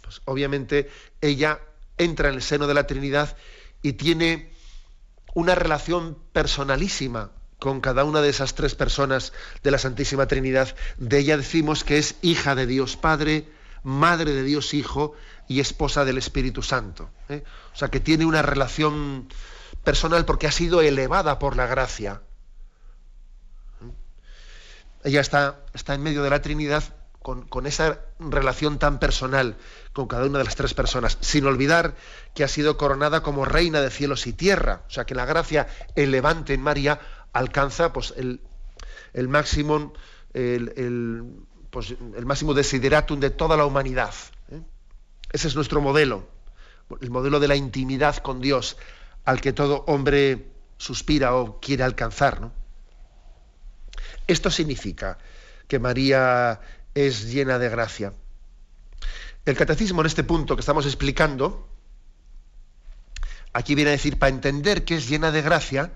pues 0.00 0.22
obviamente 0.24 0.90
ella 1.20 1.60
entra 1.98 2.28
en 2.28 2.36
el 2.36 2.42
seno 2.42 2.66
de 2.66 2.74
la 2.74 2.86
Trinidad 2.86 3.36
y 3.82 3.94
tiene 3.94 4.52
una 5.34 5.54
relación 5.54 6.18
personalísima 6.32 7.32
con 7.62 7.80
cada 7.80 8.02
una 8.02 8.20
de 8.22 8.28
esas 8.28 8.56
tres 8.56 8.74
personas 8.74 9.32
de 9.62 9.70
la 9.70 9.78
Santísima 9.78 10.26
Trinidad. 10.26 10.74
De 10.96 11.20
ella 11.20 11.36
decimos 11.36 11.84
que 11.84 11.96
es 11.96 12.16
hija 12.20 12.56
de 12.56 12.66
Dios 12.66 12.96
Padre, 12.96 13.48
madre 13.84 14.32
de 14.32 14.42
Dios 14.42 14.74
Hijo 14.74 15.14
y 15.46 15.60
esposa 15.60 16.04
del 16.04 16.18
Espíritu 16.18 16.64
Santo. 16.64 17.08
¿eh? 17.28 17.44
O 17.72 17.76
sea, 17.76 17.86
que 17.86 18.00
tiene 18.00 18.24
una 18.24 18.42
relación 18.42 19.28
personal 19.84 20.24
porque 20.24 20.48
ha 20.48 20.50
sido 20.50 20.80
elevada 20.80 21.38
por 21.38 21.54
la 21.54 21.68
gracia. 21.68 22.22
Ella 25.04 25.20
está, 25.20 25.60
está 25.72 25.94
en 25.94 26.02
medio 26.02 26.24
de 26.24 26.30
la 26.30 26.42
Trinidad 26.42 26.82
con, 27.20 27.46
con, 27.46 27.68
esa 27.68 28.00
relación 28.18 28.80
tan 28.80 28.98
personal 28.98 29.56
con 29.92 30.08
cada 30.08 30.26
una 30.26 30.38
de 30.38 30.44
las 30.44 30.56
tres 30.56 30.74
personas, 30.74 31.16
sin 31.20 31.46
olvidar 31.46 31.94
que 32.34 32.42
ha 32.42 32.48
sido 32.48 32.76
coronada 32.76 33.22
como 33.22 33.44
reina 33.44 33.80
de 33.80 33.90
cielos 33.90 34.26
y 34.26 34.32
tierra. 34.32 34.82
O 34.88 34.90
sea, 34.90 35.04
que 35.04 35.14
la 35.14 35.26
gracia 35.26 35.68
elevante 35.94 36.54
en 36.54 36.60
María 36.60 36.98
alcanza 37.32 37.92
pues, 37.92 38.14
el, 38.16 38.40
máximo, 39.28 39.92
el, 40.34 41.46
pues, 41.70 41.94
el, 42.16 42.26
máximo 42.26 42.54
desideratum 42.54 43.20
de 43.20 43.30
toda 43.30 43.56
la 43.56 43.66
humanidad. 43.66 44.14
¿eh? 44.50 44.60
Ese 45.32 45.48
es 45.48 45.54
nuestro 45.54 45.80
modelo, 45.80 46.28
el 47.00 47.10
modelo 47.10 47.40
de 47.40 47.48
la 47.48 47.56
intimidad 47.56 48.16
con 48.16 48.40
Dios 48.40 48.76
al 49.24 49.40
que 49.40 49.52
todo 49.52 49.84
hombre 49.86 50.52
suspira 50.78 51.34
o 51.34 51.60
quiere 51.60 51.84
alcanzar. 51.84 52.50
Esto 54.26 54.50
significa 54.50 55.18
que 55.68 55.78
María 55.78 56.60
es 56.94 57.30
llena 57.32 57.58
de 57.58 57.68
gracia. 57.68 58.12
El 59.44 59.56
catecismo 59.56 60.02
en 60.02 60.06
este 60.06 60.24
punto 60.24 60.54
que 60.54 60.60
estamos 60.60 60.86
explicando, 60.86 61.68
aquí 63.52 63.74
viene 63.74 63.90
a 63.90 63.92
decir, 63.92 64.18
para 64.18 64.30
entender 64.30 64.84
que 64.84 64.96
es 64.96 65.08
llena 65.08 65.32
de 65.32 65.42
gracia, 65.42 65.92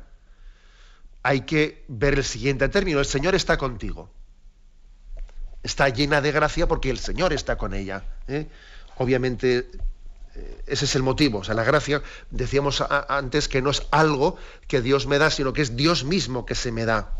hay 1.26 1.40
que 1.40 1.84
ver 1.88 2.14
el 2.14 2.24
siguiente 2.24 2.68
término, 2.68 3.00
el 3.00 3.04
Señor 3.04 3.34
está 3.34 3.58
contigo. 3.58 4.08
Está 5.64 5.88
llena 5.88 6.20
de 6.20 6.30
gracia 6.30 6.68
porque 6.68 6.88
el 6.88 7.00
Señor 7.00 7.32
está 7.32 7.58
con 7.58 7.74
ella. 7.74 8.04
¿eh? 8.28 8.46
Obviamente, 8.98 9.68
eh, 10.36 10.62
ese 10.68 10.84
es 10.84 10.94
el 10.94 11.02
motivo. 11.02 11.40
O 11.40 11.44
sea, 11.44 11.56
la 11.56 11.64
gracia, 11.64 12.00
decíamos 12.30 12.80
antes 13.08 13.48
que 13.48 13.60
no 13.60 13.70
es 13.70 13.82
algo 13.90 14.36
que 14.68 14.80
Dios 14.80 15.08
me 15.08 15.18
da, 15.18 15.28
sino 15.32 15.52
que 15.52 15.62
es 15.62 15.74
Dios 15.74 16.04
mismo 16.04 16.46
que 16.46 16.54
se 16.54 16.70
me 16.70 16.84
da. 16.84 17.10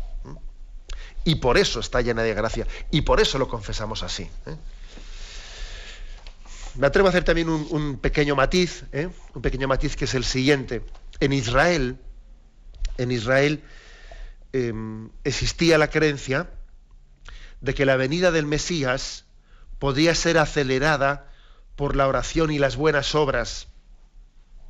Y 1.25 1.35
por 1.35 1.57
eso 1.57 1.81
está 1.81 1.99
llena 1.99 2.23
de 2.23 2.33
gracia. 2.33 2.65
Y 2.89 3.01
por 3.01 3.19
eso 3.19 3.37
lo 3.37 3.49
confesamos 3.49 4.03
así. 4.03 4.23
¿eh? 4.23 4.55
Me 6.75 6.87
atrevo 6.87 7.07
a 7.07 7.09
hacer 7.09 7.25
también 7.25 7.49
un, 7.49 7.97
pequeño 7.97 8.37
matiz, 8.37 8.85
un 9.33 9.41
pequeño 9.41 9.67
matiz 9.67 9.97
que 9.97 10.05
es 10.05 10.13
el 10.15 10.23
siguiente. 10.23 10.81
En 11.19 11.33
Israel, 11.33 11.97
en 12.97 13.11
Israel, 13.11 13.63
Em, 14.57 15.11
existía 15.23 15.77
la 15.77 15.91
creencia 15.91 16.49
de 17.61 17.75
que 17.75 17.85
la 17.85 17.95
venida 17.95 18.31
del 18.31 18.47
Mesías 18.47 19.25
podía 19.77 20.15
ser 20.15 20.39
acelerada 20.39 21.29
por 21.75 21.95
la 21.95 22.07
oración 22.07 22.49
y 22.49 22.57
las 22.57 22.75
buenas 22.75 23.13
obras 23.13 23.67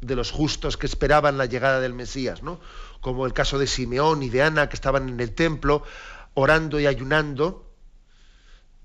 de 0.01 0.17
los 0.17 0.31
justos 0.31 0.75
que 0.75 0.87
esperaban 0.87 1.37
la 1.37 1.45
llegada 1.45 1.79
del 1.79 1.93
Mesías, 1.93 2.43
¿no? 2.43 2.59
Como 2.99 3.25
el 3.25 3.31
caso 3.31 3.59
de 3.59 3.67
Simeón 3.67 4.23
y 4.23 4.29
de 4.29 4.43
Ana 4.43 4.67
que 4.67 4.75
estaban 4.75 5.07
en 5.07 5.21
el 5.21 5.33
templo 5.33 5.83
orando 6.33 6.81
y 6.81 6.85
ayunando 6.85 7.73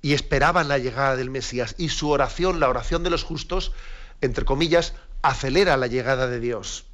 y 0.02 0.12
esperaban 0.12 0.68
la 0.68 0.78
llegada 0.78 1.16
del 1.16 1.30
Mesías 1.30 1.75
y 1.78 1.88
su 1.88 2.11
oración, 2.11 2.61
la 2.61 2.68
oración 2.68 3.02
de 3.02 3.11
los 3.11 3.25
justos, 3.25 3.73
entre 4.21 4.44
comillas, 4.44 4.94
acelera 5.21 5.76
la 5.76 5.88
llegada 5.88 6.28
de 6.28 6.38
Dios. 6.38 6.87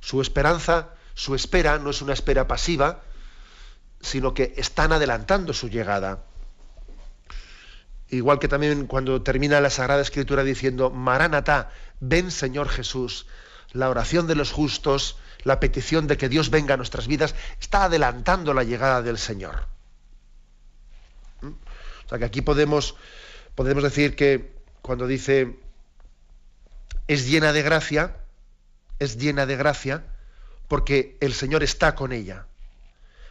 Su 0.00 0.22
esperanza 0.22 0.94
su 1.18 1.34
espera 1.34 1.80
no 1.80 1.90
es 1.90 2.00
una 2.00 2.12
espera 2.12 2.46
pasiva, 2.46 3.02
sino 4.00 4.34
que 4.34 4.54
están 4.56 4.92
adelantando 4.92 5.52
su 5.52 5.68
llegada. 5.68 6.22
Igual 8.08 8.38
que 8.38 8.46
también 8.46 8.86
cuando 8.86 9.20
termina 9.20 9.60
la 9.60 9.68
Sagrada 9.68 10.00
Escritura 10.00 10.44
diciendo, 10.44 10.90
Maranatá, 10.90 11.72
ven 11.98 12.30
Señor 12.30 12.68
Jesús, 12.68 13.26
la 13.72 13.90
oración 13.90 14.28
de 14.28 14.36
los 14.36 14.52
justos, 14.52 15.16
la 15.42 15.58
petición 15.58 16.06
de 16.06 16.16
que 16.16 16.28
Dios 16.28 16.50
venga 16.50 16.74
a 16.74 16.76
nuestras 16.76 17.08
vidas, 17.08 17.34
está 17.60 17.86
adelantando 17.86 18.54
la 18.54 18.62
llegada 18.62 19.02
del 19.02 19.18
Señor. 19.18 19.66
¿Mm? 21.40 21.48
O 21.48 22.08
sea 22.10 22.18
que 22.20 22.26
aquí 22.26 22.42
podemos, 22.42 22.94
podemos 23.56 23.82
decir 23.82 24.14
que 24.14 24.52
cuando 24.82 25.08
dice 25.08 25.58
es 27.08 27.28
llena 27.28 27.52
de 27.52 27.62
gracia, 27.62 28.18
es 29.00 29.18
llena 29.18 29.46
de 29.46 29.56
gracia, 29.56 30.04
porque 30.68 31.16
el 31.20 31.32
Señor 31.34 31.62
está 31.62 31.94
con 31.94 32.12
ella. 32.12 32.46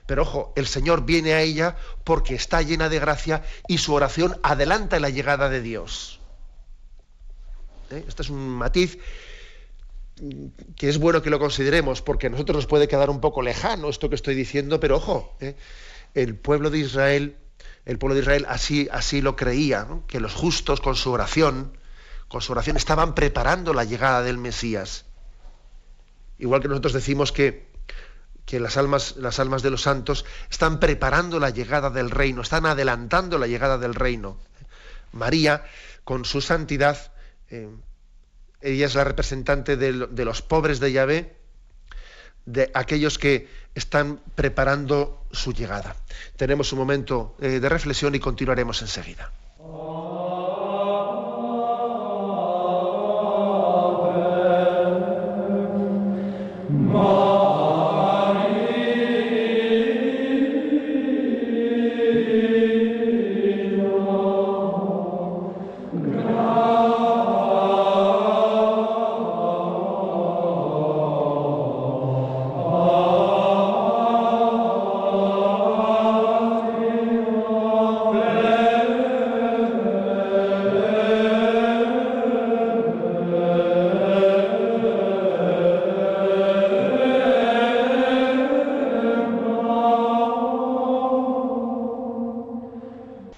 Pero 0.08 0.24
ojo, 0.24 0.54
el 0.56 0.68
Señor 0.68 1.06
viene 1.06 1.34
a 1.34 1.42
ella 1.42 1.76
porque 2.04 2.34
está 2.36 2.62
llena 2.62 2.90
de 2.90 3.00
gracia 3.00 3.44
y 3.68 3.78
su 3.78 3.94
oración 3.94 4.40
adelanta 4.42 5.00
la 5.00 5.10
llegada 5.10 5.50
de 5.50 5.62
Dios. 5.62 6.20
¿Eh? 7.92 8.04
Este 8.08 8.24
es 8.24 8.30
un 8.30 8.48
matiz 8.50 8.98
que 10.76 10.90
es 10.90 10.98
bueno 10.98 11.22
que 11.22 11.30
lo 11.30 11.40
consideremos 11.40 12.02
porque 12.02 12.28
a 12.28 12.30
nosotros 12.30 12.56
nos 12.56 12.66
puede 12.66 12.88
quedar 12.88 13.10
un 13.10 13.22
poco 13.22 13.42
lejano 13.42 13.90
esto 13.90 14.10
que 14.10 14.16
estoy 14.16 14.34
diciendo, 14.34 14.80
pero 14.80 14.96
ojo, 14.96 15.36
¿eh? 15.40 15.56
el 16.16 16.36
pueblo 16.36 16.70
de 16.70 16.80
Israel, 16.80 17.38
el 17.86 18.00
pueblo 18.00 18.16
de 18.16 18.22
Israel 18.22 18.46
así, 18.50 18.88
así 18.92 19.22
lo 19.22 19.36
creía, 19.36 19.88
que 20.08 20.20
los 20.20 20.34
justos 20.34 20.82
con 20.82 20.96
su 20.96 21.12
oración, 21.12 21.78
con 22.30 22.42
su 22.42 22.54
oración 22.54 22.78
estaban 22.78 23.14
preparando 23.14 23.74
la 23.74 23.84
llegada 23.84 24.24
del 24.24 24.38
Mesías. 24.38 25.06
Igual 26.40 26.62
que 26.62 26.68
nosotros 26.68 26.94
decimos 26.94 27.32
que, 27.32 27.68
las, 28.52 28.78
almas, 28.78 29.16
las 29.18 29.40
almas 29.40 29.62
de 29.62 29.72
los 29.72 29.82
santos 29.82 30.26
están 30.50 30.80
preparando 30.80 31.40
la 31.40 31.50
llegada 31.50 31.90
del 31.90 32.12
reino, 32.12 32.42
están 32.42 32.66
adelantando 32.66 33.38
la 33.38 33.48
llegada 33.48 33.78
del 33.78 33.96
reino. 33.96 34.38
María, 35.12 35.66
con 36.04 36.26
su 36.26 36.42
santidad, 36.42 37.12
Eh, 37.50 37.70
ella 38.62 38.86
es 38.88 38.96
la 38.96 39.04
representante 39.04 39.78
de, 39.78 40.26
los 40.26 40.42
pobres 40.42 40.80
de 40.80 40.92
Yahvé, 40.92 41.38
de 42.46 42.72
aquellos 42.74 43.18
que 43.20 43.48
están 43.76 44.20
preparando 44.36 45.24
su 45.32 45.54
llegada. 45.54 45.96
Tenemos 46.38 46.74
un 46.74 46.80
momento 46.80 47.36
eh, 47.40 47.60
de 47.60 47.70
reflexión 47.70 48.16
y 48.16 48.20
continuaremos 48.20 48.82
enseguida. 48.82 49.32
Oh. 56.90 57.17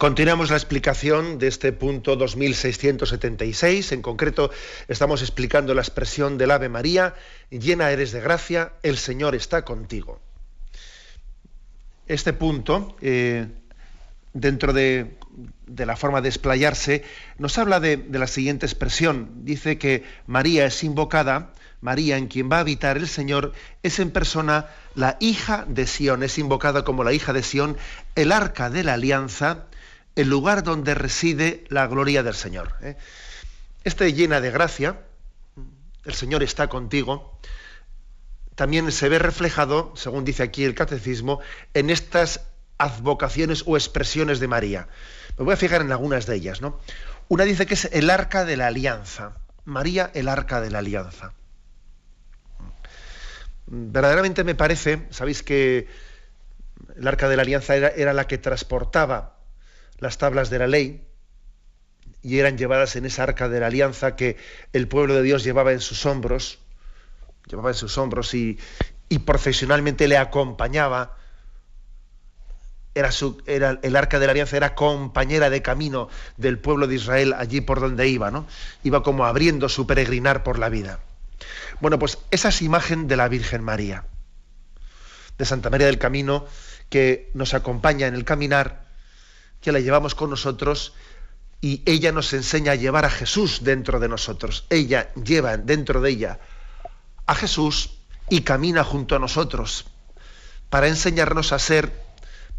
Continuamos 0.10 0.50
la 0.50 0.58
explicación 0.58 1.38
de 1.38 1.48
este 1.48 1.72
punto 1.72 2.16
2676. 2.16 3.92
En 3.92 4.02
concreto, 4.02 4.50
estamos 4.88 5.22
explicando 5.22 5.76
la 5.76 5.84
expresión 5.84 6.40
del 6.40 6.50
Ave 6.50 6.68
María, 6.68 7.14
llena 7.52 7.92
eres 7.92 8.12
de 8.12 8.20
gracia, 8.20 8.74
el 8.82 8.98
Señor 8.98 9.36
está 9.36 9.64
contigo. 9.64 10.20
Este 12.08 12.34
punto, 12.34 12.98
eh, 13.02 13.50
dentro 14.34 14.74
de, 14.74 15.12
la 15.68 15.96
forma 15.96 16.22
de 16.22 16.30
explayarse, 16.30 17.04
nos 17.38 17.60
habla 17.60 17.80
de, 17.80 17.98
de 17.98 18.18
la 18.18 18.26
siguiente 18.26 18.66
expresión. 18.66 19.46
Dice 19.46 19.78
que 19.78 20.04
María 20.26 20.66
es 20.66 20.84
invocada, 20.84 21.54
María 21.82 22.18
en 22.18 22.30
quien 22.30 22.52
va 22.52 22.58
a 22.58 22.62
habitar 22.62 22.98
el 22.98 23.08
Señor, 23.08 23.54
es 23.84 24.00
en 24.00 24.10
persona 24.10 24.70
la 24.96 25.18
hija 25.20 25.66
de 25.68 25.86
Sión, 25.86 26.24
es 26.24 26.40
invocada 26.40 26.84
como 26.84 27.04
la 27.04 27.14
hija 27.14 27.32
de 27.32 27.44
Sión, 27.44 27.78
el 28.16 28.32
arca 28.32 28.72
de 28.72 28.84
la 28.84 28.96
alianza, 28.96 29.68
el 30.20 30.28
lugar 30.28 30.64
donde 30.64 30.96
reside 30.96 31.64
la 31.70 31.88
gloria 31.88 32.24
del 32.24 32.34
Señor. 32.34 32.74
¿eh? 32.82 32.98
Este 33.86 34.12
llena 34.12 34.42
de 34.42 34.52
gracia, 34.52 35.00
el 36.04 36.14
Señor 36.14 36.44
está 36.44 36.68
contigo, 36.68 37.40
también 38.56 38.92
se 38.92 39.08
ve 39.08 39.18
reflejado, 39.18 39.94
según 39.96 40.26
dice 40.26 40.44
aquí 40.44 40.66
el 40.66 40.76
catecismo, 40.76 41.40
en 41.74 41.90
estas 41.90 42.42
advocaciones 42.78 43.64
o 43.66 43.78
expresiones 43.78 44.42
de 44.42 44.50
María. 44.50 44.90
Me 45.38 45.46
voy 45.46 45.54
a 45.54 45.58
fijar 45.58 45.80
en 45.80 45.92
algunas 45.94 46.26
de 46.26 46.36
ellas. 46.36 46.60
¿no? 46.60 46.82
Una 47.30 47.46
dice 47.46 47.66
que 47.66 47.76
es 47.76 47.86
el 47.86 48.10
arca 48.10 48.44
de 48.44 48.58
la 48.58 48.68
alianza. 48.68 49.38
María, 49.64 50.12
el 50.14 50.28
arca 50.28 50.60
de 50.60 50.70
la 50.70 50.80
alianza. 50.80 51.32
Verdaderamente 53.68 54.44
me 54.44 54.56
parece, 54.56 55.08
sabéis 55.12 55.44
que 55.44 55.88
el 56.98 57.08
arca 57.08 57.30
de 57.30 57.38
la 57.38 57.44
alianza 57.44 57.78
era 57.78 58.12
la 58.12 58.28
que 58.28 58.38
transportaba 58.38 59.39
las 60.00 60.18
tablas 60.18 60.50
de 60.50 60.60
la 60.60 60.68
ley 60.68 61.06
y 62.22 62.40
eran 62.40 62.58
llevadas 62.58 62.96
en 62.96 63.06
esa 63.06 63.24
arca 63.24 63.48
de 63.48 63.60
la 63.60 63.68
alianza 63.68 64.16
que 64.16 64.38
el 64.74 64.88
pueblo 64.88 65.16
de 65.16 65.24
Dios 65.24 65.44
llevaba 65.44 65.72
en 65.72 65.80
sus 65.80 66.06
hombros, 66.06 66.60
llevaba 67.48 67.70
en 67.70 67.76
sus 67.76 67.98
hombros 67.98 68.34
y, 68.34 68.60
y 69.08 69.20
profesionalmente 69.20 70.08
le 70.08 70.18
acompañaba. 70.18 71.16
Era, 72.96 73.12
su, 73.12 73.42
era, 73.46 73.80
el 73.84 73.96
arca 73.96 74.20
de 74.20 74.26
la 74.26 74.32
alianza 74.32 74.58
era 74.58 74.76
compañera 74.76 75.50
de 75.50 75.62
camino 75.62 76.10
del 76.38 76.60
pueblo 76.60 76.88
de 76.88 76.96
Israel 76.96 77.34
allí 77.34 77.62
por 77.62 77.80
donde 77.80 78.08
iba, 78.08 78.32
¿no? 78.32 78.48
Iba 78.84 79.04
como 79.04 79.26
abriendo 79.26 79.70
su 79.70 79.88
peregrinar 79.88 80.44
por 80.44 80.60
la 80.60 80.70
vida. 80.70 81.00
Bueno, 81.80 81.98
pues 82.00 82.18
esa 82.32 82.50
es 82.50 82.62
imagen 82.62 83.08
de 83.08 83.16
la 83.16 83.30
Virgen 83.30 83.64
María, 83.64 84.06
de 85.38 85.46
Santa 85.46 85.70
María 85.70 85.88
del 85.88 86.00
Camino, 86.00 86.46
que 86.90 87.30
nos 87.34 87.54
acompaña 87.54 88.08
en 88.08 88.16
el 88.16 88.26
caminar 88.26 88.89
que 89.62 89.72
la 89.72 89.80
llevamos 89.80 90.16
con 90.16 90.30
nosotros 90.30 90.94
y 91.62 91.82
ella 91.86 92.12
nos 92.12 92.34
enseña 92.34 92.74
a 92.74 92.76
llevar 92.76 93.06
a 93.06 93.10
Jesús 93.10 93.64
dentro 93.64 94.00
de 94.00 94.08
nosotros. 94.08 94.66
Ella 94.70 95.12
lleva 95.14 95.58
dentro 95.58 96.02
de 96.02 96.12
ella 96.12 96.40
a 97.26 97.36
Jesús 97.36 98.00
y 98.30 98.42
camina 98.42 98.84
junto 98.84 99.16
a 99.16 99.20
nosotros 99.20 99.86
para 100.70 100.88
enseñarnos 100.88 101.52
a 101.52 101.60
ser 101.60 101.92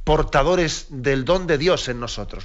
portadores 0.05 0.87
del 0.91 1.25
don 1.25 1.47
de 1.47 1.59
Dios 1.59 1.89
en 1.89 2.01
nosotros. 2.01 2.45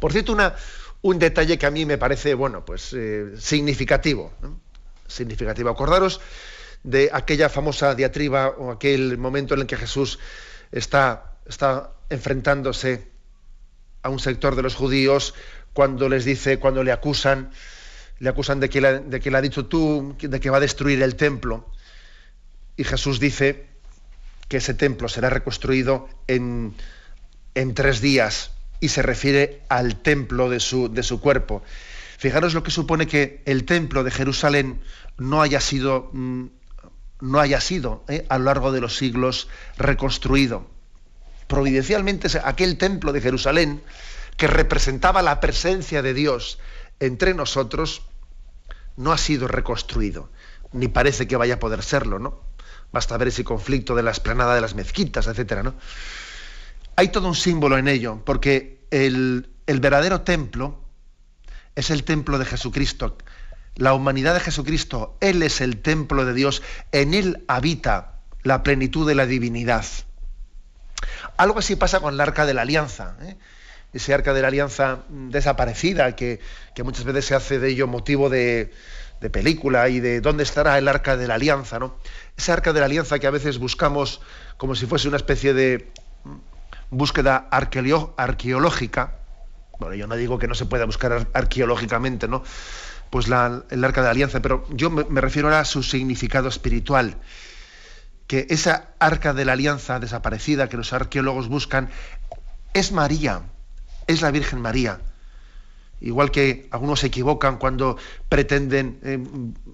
Por 0.00 0.12
cierto, 0.12 0.32
una, 0.32 0.54
un 1.02 1.18
detalle 1.18 1.58
que 1.58 1.66
a 1.66 1.70
mí 1.70 1.84
me 1.84 1.98
parece, 1.98 2.34
bueno, 2.34 2.64
pues 2.64 2.92
eh, 2.94 3.34
significativo. 3.38 4.32
Significativo. 5.06 5.70
Acordaros 5.70 6.20
de 6.82 7.10
aquella 7.12 7.48
famosa 7.48 7.94
diatriba 7.94 8.48
o 8.48 8.70
aquel 8.70 9.18
momento 9.18 9.54
en 9.54 9.60
el 9.60 9.66
que 9.66 9.76
Jesús 9.76 10.18
está, 10.70 11.36
está 11.46 11.92
enfrentándose 12.10 13.08
a 14.02 14.08
un 14.08 14.18
sector 14.18 14.56
de 14.56 14.62
los 14.62 14.74
judíos 14.74 15.34
cuando 15.72 16.08
les 16.08 16.24
dice, 16.24 16.58
cuando 16.58 16.82
le 16.82 16.92
acusan, 16.92 17.50
le 18.18 18.28
acusan 18.28 18.60
de 18.60 18.68
que 18.68 18.80
de 18.80 19.20
que 19.20 19.30
le 19.30 19.38
ha 19.38 19.42
dicho 19.42 19.66
tú, 19.66 20.16
de 20.20 20.40
que 20.40 20.50
va 20.50 20.56
a 20.56 20.60
destruir 20.60 21.02
el 21.02 21.16
templo. 21.16 21.70
Y 22.76 22.84
Jesús 22.84 23.20
dice 23.20 23.66
que 24.48 24.58
ese 24.58 24.74
templo 24.74 25.08
será 25.08 25.30
reconstruido 25.30 26.08
en, 26.26 26.74
en 27.54 27.74
tres 27.74 28.00
días 28.00 28.52
y 28.80 28.88
se 28.88 29.02
refiere 29.02 29.62
al 29.68 30.00
templo 30.00 30.48
de 30.48 30.60
su, 30.60 30.88
de 30.92 31.02
su 31.02 31.20
cuerpo. 31.20 31.62
Fijaros 32.16 32.54
lo 32.54 32.62
que 32.62 32.70
supone 32.70 33.06
que 33.06 33.42
el 33.44 33.64
templo 33.64 34.02
de 34.04 34.10
Jerusalén 34.10 34.80
no 35.18 35.42
haya 35.42 35.60
sido, 35.60 36.10
mm, 36.12 36.46
no 37.20 37.40
haya 37.40 37.60
sido 37.60 38.04
eh, 38.08 38.26
a 38.28 38.38
lo 38.38 38.44
largo 38.44 38.72
de 38.72 38.80
los 38.80 38.96
siglos 38.96 39.48
reconstruido 39.76 40.77
providencialmente 41.48 42.28
aquel 42.44 42.78
templo 42.78 43.12
de 43.12 43.20
Jerusalén 43.20 43.82
que 44.36 44.46
representaba 44.46 45.22
la 45.22 45.40
presencia 45.40 46.00
de 46.00 46.14
Dios 46.14 46.60
entre 47.00 47.34
nosotros, 47.34 48.02
no 48.96 49.12
ha 49.12 49.18
sido 49.18 49.48
reconstruido, 49.48 50.30
ni 50.72 50.88
parece 50.88 51.26
que 51.26 51.36
vaya 51.36 51.54
a 51.54 51.58
poder 51.58 51.82
serlo, 51.82 52.18
¿no? 52.18 52.40
Basta 52.92 53.16
ver 53.16 53.28
ese 53.28 53.44
conflicto 53.44 53.94
de 53.94 54.02
la 54.02 54.10
esplanada 54.10 54.54
de 54.54 54.60
las 54.60 54.74
mezquitas, 54.74 55.26
etcétera, 55.26 55.62
¿no? 55.62 55.74
Hay 56.96 57.08
todo 57.08 57.28
un 57.28 57.34
símbolo 57.34 57.78
en 57.78 57.88
ello, 57.88 58.22
porque 58.24 58.86
el, 58.90 59.50
el 59.66 59.80
verdadero 59.80 60.22
templo 60.22 60.80
es 61.74 61.90
el 61.90 62.04
templo 62.04 62.38
de 62.38 62.44
Jesucristo. 62.44 63.16
La 63.76 63.94
humanidad 63.94 64.34
de 64.34 64.40
Jesucristo, 64.40 65.16
Él 65.20 65.42
es 65.42 65.60
el 65.60 65.80
templo 65.80 66.24
de 66.24 66.34
Dios, 66.34 66.62
en 66.90 67.14
Él 67.14 67.44
habita 67.46 68.18
la 68.42 68.62
plenitud 68.64 69.06
de 69.06 69.14
la 69.14 69.26
divinidad. 69.26 69.84
Algo 71.36 71.58
así 71.60 71.76
pasa 71.76 72.00
con 72.00 72.14
el 72.14 72.20
arca 72.20 72.46
de 72.46 72.54
la 72.54 72.62
alianza. 72.62 73.16
¿eh? 73.22 73.36
Ese 73.92 74.12
arca 74.12 74.34
de 74.34 74.42
la 74.42 74.48
alianza 74.48 75.00
desaparecida, 75.08 76.14
que, 76.14 76.40
muchas 76.84 77.04
veces 77.04 77.26
se 77.26 77.34
hace 77.34 77.58
de 77.58 77.70
ello 77.70 77.86
motivo 77.86 78.28
de, 78.28 78.72
película 79.32 79.88
y 79.88 80.00
de 80.00 80.20
dónde 80.20 80.42
estará 80.44 80.78
el 80.78 80.88
arca 80.88 81.16
de 81.16 81.26
la 81.26 81.34
alianza. 81.34 81.78
¿no? 81.78 81.96
Ese 82.36 82.52
arca 82.52 82.72
de 82.72 82.80
la 82.80 82.86
alianza 82.86 83.18
que 83.18 83.26
a 83.26 83.30
veces 83.30 83.58
buscamos 83.58 84.20
como 84.56 84.74
si 84.74 84.86
fuese 84.86 85.08
una 85.08 85.16
especie 85.16 85.54
de 85.54 85.90
búsqueda 86.90 87.48
arqueológica. 87.50 89.14
Bueno, 89.78 89.94
yo 89.94 90.06
no 90.06 90.16
digo 90.16 90.38
que 90.38 90.48
no 90.48 90.54
se 90.54 90.66
pueda 90.66 90.84
buscar 90.84 91.28
arqueológicamente, 91.32 92.26
¿no? 92.26 92.42
Pues 93.10 93.26
el 93.26 93.84
arca 93.84 94.00
de 94.00 94.06
la 94.06 94.10
alianza, 94.10 94.40
pero 94.40 94.66
yo 94.70 94.90
me, 94.90 95.04
me 95.04 95.20
refiero 95.20 95.48
a 95.48 95.64
su 95.64 95.82
significado 95.82 96.48
espiritual 96.48 97.16
que 98.28 98.46
esa 98.50 98.90
arca 99.00 99.32
de 99.32 99.44
la 99.44 99.54
alianza 99.54 99.98
desaparecida 99.98 100.68
que 100.68 100.76
los 100.76 100.92
arqueólogos 100.92 101.48
buscan 101.48 101.88
es 102.74 102.92
María, 102.92 103.40
es 104.06 104.22
la 104.22 104.30
Virgen 104.30 104.60
María. 104.60 105.00
Igual 106.00 106.30
que 106.30 106.68
algunos 106.70 107.00
se 107.00 107.08
equivocan 107.08 107.56
cuando 107.56 107.96
pretenden 108.28 109.00
eh, 109.02 109.18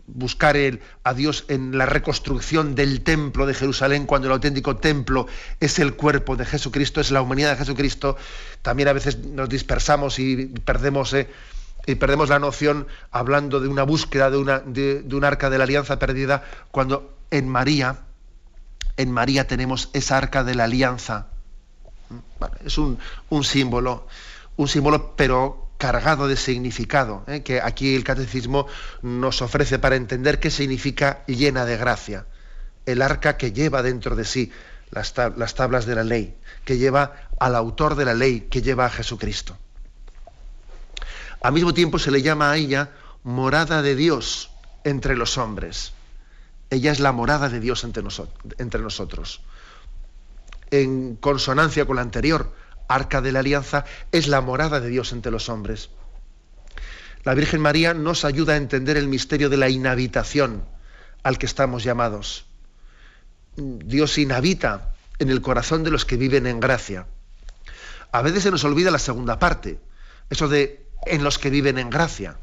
buscar 0.07 0.57
el, 0.57 0.81
a 1.03 1.13
Dios 1.13 1.45
en 1.49 1.77
la 1.77 1.85
reconstrucción 1.85 2.75
del 2.75 3.03
templo 3.03 3.45
de 3.45 3.53
Jerusalén, 3.53 4.07
cuando 4.07 4.29
el 4.29 4.33
auténtico 4.33 4.77
templo 4.77 5.27
es 5.61 5.79
el 5.81 5.95
cuerpo 5.95 6.37
de 6.37 6.47
Jesucristo, 6.47 7.01
es 7.01 7.11
la 7.11 7.21
humanidad 7.21 7.51
de 7.51 7.57
Jesucristo, 7.59 8.17
también 8.63 8.89
a 8.89 8.95
veces 8.95 9.19
nos 9.19 9.51
dispersamos 9.51 10.19
y 10.19 10.47
perdemos, 10.65 11.13
eh, 11.13 11.29
y 11.87 11.97
perdemos 11.97 12.31
la 12.31 12.39
noción 12.39 12.87
hablando 13.11 13.61
de 13.61 13.69
una 13.69 13.83
búsqueda 13.83 14.31
de, 14.31 14.39
una, 14.39 14.61
de 14.61 15.05
un 15.13 15.25
arca 15.25 15.51
de 15.51 15.59
la 15.59 15.65
alianza 15.65 15.99
perdida, 15.99 16.43
cuando 16.71 17.19
en 17.31 17.49
María, 17.49 17.99
en 18.97 19.11
María 19.11 19.47
tenemos 19.47 19.91
esa 19.93 20.17
arca 20.17 20.45
de 20.45 20.55
la 20.55 20.65
alianza. 20.65 21.29
es 22.65 22.79
un, 22.79 22.99
símbolo, 23.43 24.07
un 24.57 24.69
símbolo, 24.69 25.17
pero 25.17 25.69
cargado 25.79 26.29
de 26.29 26.37
significado, 26.37 27.25
¿eh? 27.27 27.43
que 27.43 27.61
aquí 27.61 27.95
el 27.95 28.05
catecismo 28.05 28.67
nos 29.03 29.43
ofrece 29.43 29.79
para 29.79 29.97
entender 29.97 30.39
qué 30.39 30.51
significa 30.51 31.25
llena 31.27 31.65
de 31.65 31.77
gracia. 31.77 32.27
El 32.87 33.03
arca 33.03 33.37
que 33.37 33.53
lleva 33.53 33.83
dentro 33.83 34.15
de 34.15 34.25
sí 34.25 34.53
las, 34.91 35.15
las 35.37 35.55
tablas 35.55 35.87
de 35.87 35.95
la 35.95 36.05
ley, 36.05 36.37
que 36.65 36.79
lleva 36.79 37.29
al 37.41 37.57
autor 37.57 37.97
de 37.97 38.05
la 38.05 38.15
ley, 38.15 38.43
que 38.51 38.63
lleva 38.63 38.87
a 38.87 38.91
Jesucristo. 38.91 39.57
Al 41.43 41.53
mismo 41.53 41.75
tiempo 41.75 41.99
se 41.99 42.11
le 42.11 42.23
llama 42.23 42.53
a 42.53 42.57
ella 42.57 42.91
morada 43.23 43.83
de 43.83 43.97
Dios 43.97 44.51
entre 44.85 45.17
los 45.17 45.37
hombres. 45.39 45.94
Ella 46.71 46.93
es 46.93 47.01
la 47.01 47.13
morada 47.13 47.49
de 47.49 47.61
Dios 47.61 47.85
entre, 47.85 48.03
nosotros. 48.03 49.43
En 50.71 51.17
consonancia 51.17 51.87
con 51.87 51.97
la 51.97 52.03
anterior, 52.03 52.53
arca 52.89 53.21
de 53.21 53.33
la 53.33 53.41
alianza, 53.41 53.85
es 54.13 54.29
la 54.29 54.41
morada 54.41 54.81
de 54.81 54.89
Dios 54.89 55.13
entre 55.13 55.31
los 55.31 55.49
hombres. 55.49 55.91
La 57.23 57.35
Virgen 57.35 57.61
María 57.61 57.95
nos 57.95 58.25
ayuda 58.25 58.55
a 58.55 58.57
entender 58.57 58.97
el 58.97 59.09
misterio 59.09 59.49
de 59.49 59.57
la 59.57 59.69
inhabitación 59.69 60.65
al 61.23 61.39
que 61.39 61.47
estamos 61.47 61.85
llamados. 61.85 62.47
Dios 63.57 64.19
inhabita 64.19 64.95
en 65.19 65.31
el 65.31 65.41
corazón 65.41 65.85
de 65.85 65.91
los 65.91 66.05
que 66.05 66.17
viven 66.17 66.47
en 66.47 66.61
gracia. 66.61 67.07
A 68.13 68.23
veces 68.23 68.43
se 68.43 68.51
nos 68.51 68.65
olvida 68.65 68.91
la 68.91 68.99
segunda 68.99 69.39
parte, 69.39 69.81
eso 70.29 70.49
de 70.49 70.87
en 71.07 71.25
los 71.25 71.39
que 71.39 71.51
viven 71.51 71.79
en 71.79 71.91
gracia. 71.91 72.37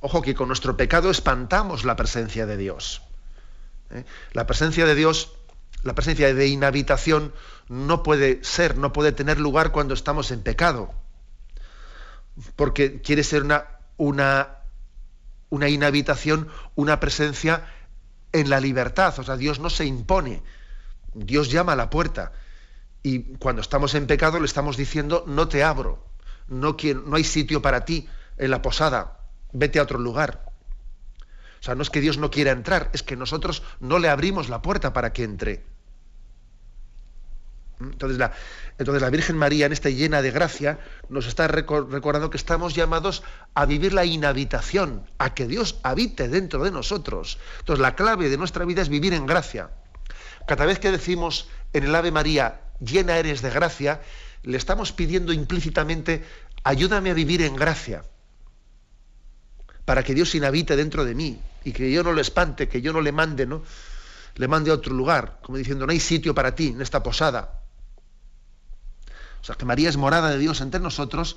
Ojo 0.00 0.22
que 0.22 0.34
con 0.34 0.48
nuestro 0.48 0.76
pecado 0.76 1.10
espantamos 1.10 1.84
la 1.84 1.96
presencia 1.96 2.46
de 2.46 2.56
Dios. 2.56 3.02
¿Eh? 3.92 4.04
La 4.32 4.46
presencia 4.46 4.86
de 4.86 4.94
Dios, 4.94 5.32
la 5.82 5.94
presencia 5.94 6.32
de 6.32 6.46
inhabitación 6.46 7.32
no 7.68 8.02
puede 8.02 8.42
ser, 8.44 8.78
no 8.78 8.92
puede 8.92 9.12
tener 9.12 9.38
lugar 9.38 9.72
cuando 9.72 9.94
estamos 9.94 10.30
en 10.30 10.42
pecado. 10.42 10.92
Porque 12.56 13.00
quiere 13.00 13.24
ser 13.24 13.42
una, 13.42 13.66
una, 13.96 14.58
una 15.50 15.68
inhabitación, 15.68 16.48
una 16.74 17.00
presencia 17.00 17.66
en 18.32 18.50
la 18.50 18.60
libertad. 18.60 19.18
O 19.18 19.22
sea, 19.22 19.36
Dios 19.36 19.60
no 19.60 19.70
se 19.70 19.84
impone. 19.84 20.42
Dios 21.14 21.50
llama 21.50 21.72
a 21.72 21.76
la 21.76 21.90
puerta. 21.90 22.32
Y 23.02 23.34
cuando 23.36 23.62
estamos 23.62 23.94
en 23.94 24.06
pecado 24.06 24.38
le 24.38 24.46
estamos 24.46 24.76
diciendo, 24.76 25.24
no 25.26 25.48
te 25.48 25.64
abro, 25.64 26.06
no, 26.48 26.76
no 27.04 27.16
hay 27.16 27.24
sitio 27.24 27.60
para 27.60 27.84
ti 27.84 28.08
en 28.38 28.50
la 28.50 28.62
posada, 28.62 29.18
vete 29.52 29.78
a 29.78 29.82
otro 29.82 29.98
lugar. 29.98 30.51
O 31.62 31.64
sea, 31.64 31.76
no 31.76 31.82
es 31.82 31.90
que 31.90 32.00
Dios 32.00 32.18
no 32.18 32.32
quiera 32.32 32.50
entrar, 32.50 32.90
es 32.92 33.04
que 33.04 33.14
nosotros 33.14 33.62
no 33.78 34.00
le 34.00 34.08
abrimos 34.08 34.48
la 34.48 34.62
puerta 34.62 34.92
para 34.92 35.12
que 35.12 35.22
entre. 35.22 35.62
Entonces 37.80 38.18
la, 38.18 38.32
entonces 38.78 39.00
la 39.00 39.10
Virgen 39.10 39.36
María, 39.36 39.66
en 39.66 39.72
esta 39.72 39.88
llena 39.88 40.22
de 40.22 40.32
gracia, 40.32 40.80
nos 41.08 41.28
está 41.28 41.46
recordando 41.46 42.30
que 42.30 42.36
estamos 42.36 42.74
llamados 42.74 43.22
a 43.54 43.64
vivir 43.64 43.92
la 43.92 44.04
inhabitación, 44.04 45.08
a 45.18 45.34
que 45.34 45.46
Dios 45.46 45.78
habite 45.84 46.28
dentro 46.28 46.64
de 46.64 46.72
nosotros. 46.72 47.38
Entonces 47.60 47.80
la 47.80 47.94
clave 47.94 48.28
de 48.28 48.38
nuestra 48.38 48.64
vida 48.64 48.82
es 48.82 48.88
vivir 48.88 49.14
en 49.14 49.26
gracia. 49.26 49.70
Cada 50.48 50.66
vez 50.66 50.80
que 50.80 50.90
decimos 50.90 51.48
en 51.72 51.84
el 51.84 51.94
Ave 51.94 52.10
María, 52.10 52.60
llena 52.80 53.18
eres 53.18 53.40
de 53.40 53.50
gracia, 53.50 54.00
le 54.42 54.56
estamos 54.56 54.90
pidiendo 54.90 55.32
implícitamente, 55.32 56.24
ayúdame 56.64 57.12
a 57.12 57.14
vivir 57.14 57.40
en 57.42 57.54
gracia, 57.54 58.02
para 59.84 60.02
que 60.02 60.14
Dios 60.14 60.34
inhabite 60.34 60.76
dentro 60.76 61.04
de 61.04 61.14
mí 61.14 61.40
y 61.64 61.72
que 61.72 61.90
yo 61.90 62.02
no 62.02 62.12
lo 62.12 62.20
espante, 62.20 62.68
que 62.68 62.80
yo 62.80 62.92
no 62.92 63.00
le 63.00 63.12
mande, 63.12 63.46
¿no? 63.46 63.62
Le 64.36 64.48
mande 64.48 64.70
a 64.70 64.74
otro 64.74 64.94
lugar, 64.94 65.38
como 65.42 65.58
diciendo, 65.58 65.86
no 65.86 65.92
hay 65.92 66.00
sitio 66.00 66.34
para 66.34 66.54
ti 66.54 66.68
en 66.68 66.80
esta 66.80 67.02
posada. 67.02 67.60
O 69.40 69.44
sea, 69.44 69.56
que 69.56 69.64
María 69.64 69.88
es 69.88 69.96
morada 69.96 70.30
de 70.30 70.38
Dios 70.38 70.60
entre 70.60 70.80
nosotros 70.80 71.36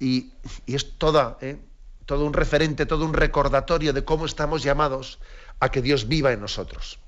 y, 0.00 0.32
es 0.66 0.98
toda, 0.98 1.38
¿eh? 1.40 1.58
todo 2.04 2.26
un 2.26 2.32
referente, 2.32 2.84
todo 2.84 3.04
un 3.04 3.14
recordatorio 3.14 3.92
de 3.92 4.04
cómo 4.04 4.26
estamos 4.26 4.62
llamados 4.62 5.20
a 5.60 5.70
que 5.70 5.80
Dios 5.80 6.08
viva 6.08 6.32
en 6.32 6.40
nosotros. 6.40 6.98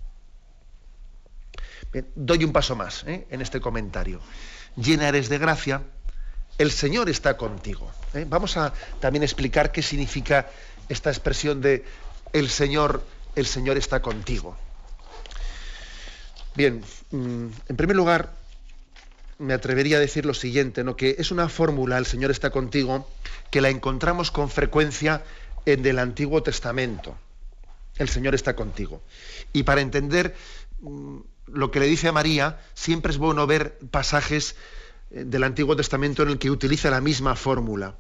doy 2.15 2.45
un 2.45 2.53
paso 2.53 2.77
más 2.77 3.05
¿eh? 3.05 3.27
en 3.31 3.43
este 3.43 3.61
comentario. 3.61 4.21
Llena 4.77 5.09
eres 5.09 5.29
de 5.29 5.39
gracia, 5.39 5.83
el 6.59 6.71
Señor 6.71 7.09
está 7.09 7.37
contigo. 7.37 7.91
¿eh? 8.15 8.25
Vamos 8.29 8.57
a 8.57 8.73
también 9.01 9.23
explicar 9.23 9.73
qué 9.73 9.83
significa 9.83 10.49
esta 10.89 11.11
expresión 11.11 11.61
de 11.61 11.85
el 12.33 12.49
Señor, 12.49 13.03
el 13.35 13.47
Señor 13.47 13.77
está 13.77 14.03
contigo. 14.03 14.57
Bien, 16.55 16.83
mm, 17.11 17.47
en 17.69 17.77
primer 17.77 17.97
lugar, 17.97 18.33
me 19.39 19.53
atrevería 19.53 19.99
a 19.99 20.01
decir 20.01 20.25
lo 20.25 20.35
siguiente, 20.35 20.85
¿no? 20.85 20.97
que 20.97 21.17
es 21.19 21.31
una 21.31 21.49
fórmula, 21.49 21.99
el 21.99 22.07
Señor 22.07 22.31
está 22.31 22.51
contigo, 22.51 23.09
que 23.51 23.61
la 23.61 23.69
encontramos 23.69 24.31
con 24.31 24.49
frecuencia 24.49 25.23
en 25.67 25.85
el 25.85 25.99
Antiguo 25.99 26.43
Testamento. 26.43 27.17
El 27.97 28.09
Señor 28.09 28.35
está 28.35 28.57
contigo. 28.57 29.03
Y 29.53 29.65
para 29.65 29.81
entender 29.81 30.35
mm, 30.81 31.19
lo 31.47 31.71
que 31.71 31.81
le 31.81 31.87
dice 31.87 32.09
a 32.09 32.13
María, 32.13 32.61
siempre 32.75 33.13
es 33.13 33.19
bueno 33.19 33.47
ver 33.47 33.79
pasajes 33.91 34.57
eh, 35.11 35.25
del 35.25 35.45
Antiguo 35.45 35.77
Testamento 35.77 36.23
en 36.23 36.31
el 36.31 36.39
que 36.39 36.51
utiliza 36.51 36.91
la 36.91 37.01
misma 37.01 37.37
fórmula. 37.37 37.97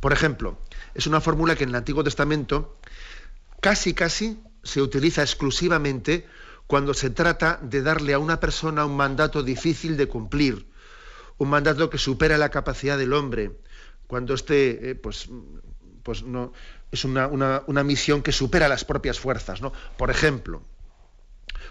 Por 0.00 0.12
ejemplo, 0.12 0.58
es 0.96 1.06
una 1.06 1.20
fórmula 1.20 1.54
que 1.56 1.64
en 1.64 1.70
el 1.70 1.76
Antiguo 1.76 2.02
Testamento 2.02 2.78
casi 3.60 3.92
casi 3.92 4.40
se 4.62 4.80
utiliza 4.80 5.20
exclusivamente 5.20 6.26
cuando 6.66 6.94
se 6.94 7.10
trata 7.10 7.60
de 7.62 7.82
darle 7.82 8.14
a 8.14 8.18
una 8.18 8.40
persona 8.40 8.86
un 8.86 8.96
mandato 8.96 9.42
difícil 9.42 9.98
de 9.98 10.08
cumplir, 10.08 10.66
un 11.36 11.50
mandato 11.50 11.90
que 11.90 11.98
supera 11.98 12.38
la 12.38 12.48
capacidad 12.48 12.96
del 12.96 13.12
hombre, 13.12 13.52
cuando 14.06 14.32
este, 14.32 14.90
eh, 14.90 14.94
pues, 14.94 15.28
pues 16.02 16.22
no, 16.22 16.54
es 16.90 17.04
una, 17.04 17.28
una, 17.28 17.84
misión 17.84 18.22
que 18.22 18.32
supera 18.32 18.66
las 18.66 18.86
propias 18.86 19.20
fuerzas. 19.20 19.60
¿no? 19.60 19.72
Por 19.98 20.10
ejemplo, 20.10 20.62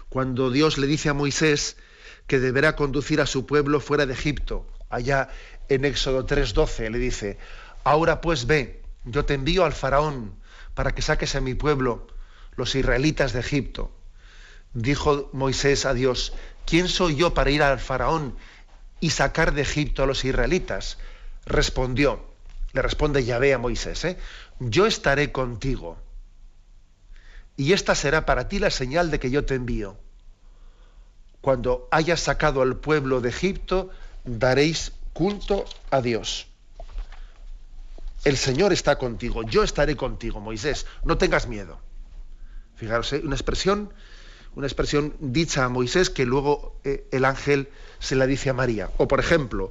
cuando 0.08 0.50
Dios 0.50 0.78
le 0.78 0.86
dice 0.86 1.08
a 1.08 1.14
Moisés 1.14 1.76
que 2.28 2.38
deberá 2.38 2.76
conducir 2.76 3.20
a 3.20 3.26
su 3.26 3.44
pueblo 3.44 3.80
fuera 3.80 4.06
de 4.06 4.12
Egipto, 4.12 4.66
allá 4.88 5.28
en 5.68 5.84
Éxodo 5.84 6.24
3:12, 6.26 6.90
le 6.90 6.98
dice, 6.98 7.38
ahora 7.82 8.20
pues 8.20 8.46
ve, 8.46 8.85
yo 9.06 9.24
te 9.24 9.34
envío 9.34 9.64
al 9.64 9.72
faraón 9.72 10.34
para 10.74 10.94
que 10.94 11.00
saques 11.00 11.34
a 11.34 11.40
mi 11.40 11.54
pueblo, 11.54 12.06
los 12.56 12.74
israelitas 12.74 13.32
de 13.32 13.40
Egipto. 13.40 13.90
Dijo 14.74 15.30
Moisés 15.32 15.86
a 15.86 15.94
Dios, 15.94 16.34
¿quién 16.66 16.88
soy 16.88 17.16
yo 17.16 17.32
para 17.32 17.50
ir 17.50 17.62
al 17.62 17.80
faraón 17.80 18.36
y 19.00 19.10
sacar 19.10 19.54
de 19.54 19.62
Egipto 19.62 20.02
a 20.02 20.06
los 20.06 20.24
israelitas? 20.24 20.98
Respondió, 21.46 22.26
le 22.72 22.82
responde 22.82 23.24
Yahvé 23.24 23.54
a 23.54 23.58
Moisés, 23.58 24.04
¿eh? 24.04 24.18
yo 24.58 24.86
estaré 24.86 25.32
contigo. 25.32 25.96
Y 27.56 27.72
esta 27.72 27.94
será 27.94 28.26
para 28.26 28.48
ti 28.48 28.58
la 28.58 28.70
señal 28.70 29.10
de 29.10 29.18
que 29.18 29.30
yo 29.30 29.44
te 29.44 29.54
envío. 29.54 29.96
Cuando 31.40 31.88
hayas 31.90 32.20
sacado 32.20 32.60
al 32.60 32.76
pueblo 32.76 33.20
de 33.20 33.30
Egipto, 33.30 33.90
daréis 34.24 34.92
culto 35.12 35.64
a 35.90 36.02
Dios. 36.02 36.48
El 38.24 38.36
Señor 38.36 38.72
está 38.72 38.98
contigo, 38.98 39.42
yo 39.44 39.62
estaré 39.62 39.96
contigo, 39.96 40.40
Moisés, 40.40 40.86
no 41.04 41.18
tengas 41.18 41.46
miedo. 41.46 41.80
Fijaros, 42.74 43.12
¿eh? 43.12 43.22
una 43.24 43.36
expresión 43.36 43.92
una 44.56 44.66
expresión 44.66 45.14
dicha 45.20 45.64
a 45.64 45.68
Moisés 45.68 46.08
que 46.08 46.24
luego 46.24 46.80
eh, 46.82 47.06
el 47.12 47.26
ángel 47.26 47.68
se 47.98 48.16
la 48.16 48.26
dice 48.26 48.48
a 48.48 48.54
María. 48.54 48.90
O 48.96 49.06
por 49.06 49.20
ejemplo, 49.20 49.70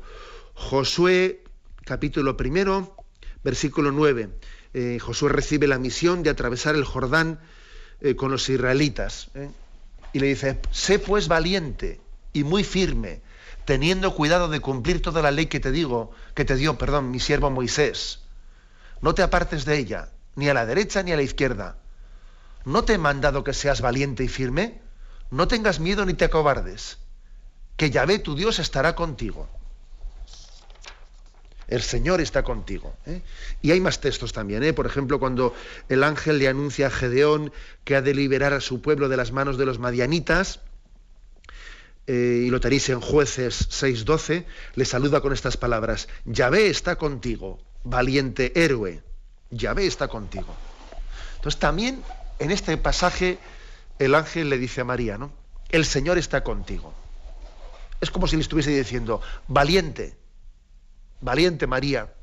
Josué 0.54 1.44
capítulo 1.86 2.38
primero, 2.38 2.96
versículo 3.44 3.92
9. 3.92 4.30
Eh, 4.76 5.00
Josué 5.02 5.30
recibe 5.30 5.68
la 5.68 5.80
misión 5.80 6.22
de 6.22 6.30
atravesar 6.30 6.76
el 6.76 6.86
Jordán 6.86 7.40
eh, 8.00 8.16
con 8.16 8.30
los 8.30 8.48
israelitas. 8.48 9.32
Y 10.14 10.20
le 10.20 10.28
dice, 10.28 10.60
sé 10.70 11.00
pues 11.00 11.28
valiente 11.28 12.00
y 12.32 12.44
muy 12.44 12.64
firme, 12.64 13.22
teniendo 13.66 14.14
cuidado 14.14 14.50
de 14.50 14.60
cumplir 14.60 15.02
toda 15.02 15.24
la 15.24 15.32
ley 15.32 15.48
que 15.48 15.60
te 15.60 15.72
digo, 15.72 16.12
que 16.36 16.46
te 16.46 16.56
dio, 16.56 16.78
perdón, 16.78 17.10
mi 17.10 17.20
siervo 17.20 17.50
Moisés. 17.50 18.20
No 19.02 19.14
te 19.14 19.22
apartes 19.22 19.66
de 19.66 19.78
ella, 19.78 20.10
ni 20.36 20.50
a 20.50 20.54
la 20.54 20.66
derecha 20.66 21.04
ni 21.04 21.12
a 21.12 21.16
la 21.16 21.22
izquierda 21.22 21.78
¿No 22.66 22.84
te 22.84 22.94
he 22.94 22.98
mandado 22.98 23.44
que 23.44 23.54
seas 23.54 23.80
valiente 23.80 24.24
y 24.24 24.28
firme? 24.28 24.82
No 25.30 25.48
tengas 25.48 25.80
miedo 25.80 26.04
ni 26.04 26.16
te 26.16 26.26
acobardes, 26.26 26.98
que 27.78 27.92
Yahvé 27.92 28.20
tu 28.20 28.36
Dios 28.36 28.58
estará 28.58 28.96
contigo. 28.96 29.48
El 31.68 31.82
Señor 31.82 32.22
está 32.22 32.44
contigo. 32.44 32.96
¿eh? 33.06 33.22
Y 33.62 33.72
hay 33.72 33.80
más 33.80 34.02
textos 34.02 34.34
también. 34.34 34.64
¿eh? 34.64 34.74
Por 34.74 34.86
ejemplo, 34.88 35.20
cuando 35.20 35.54
el 35.90 36.04
ángel 36.04 36.40
le 36.40 36.48
anuncia 36.48 36.88
a 36.88 36.92
Gedeón 36.92 37.52
que 37.84 37.96
ha 37.96 38.02
de 38.02 38.14
liberar 38.14 38.54
a 38.54 38.62
su 38.62 38.82
pueblo 38.82 39.10
de 39.10 39.18
las 39.18 39.32
manos 39.32 39.58
de 39.58 39.66
los 39.66 39.80
madianitas, 39.80 40.60
eh, 42.08 42.44
y 42.46 42.50
lo 42.50 42.60
tenéis 42.60 42.90
en 42.90 43.02
jueces 43.02 43.70
6.12, 43.70 44.46
le 44.76 44.86
saluda 44.86 45.22
con 45.22 45.34
estas 45.34 45.58
palabras, 45.58 46.08
Yahvé 46.26 46.68
está 46.68 46.98
contigo, 46.98 47.60
valiente 47.86 48.52
héroe, 48.62 49.02
Yahvé 49.52 49.88
está 49.88 50.10
contigo. 50.10 50.54
Entonces 51.36 51.60
también 51.60 52.04
en 52.40 52.52
este 52.52 52.76
pasaje 52.78 53.40
el 54.00 54.14
ángel 54.16 54.50
le 54.50 54.58
dice 54.58 54.82
a 54.82 54.84
María, 54.84 55.18
¿no? 55.18 55.32
El 55.70 55.86
Señor 55.86 56.18
está 56.18 56.44
contigo. 56.44 56.94
Es 58.02 58.12
como 58.12 58.28
si 58.28 58.36
le 58.36 58.42
estuviese 58.42 58.72
diciendo, 58.72 59.22
valiente, 59.48 60.18
valiente 61.22 61.66
María, 61.66 62.14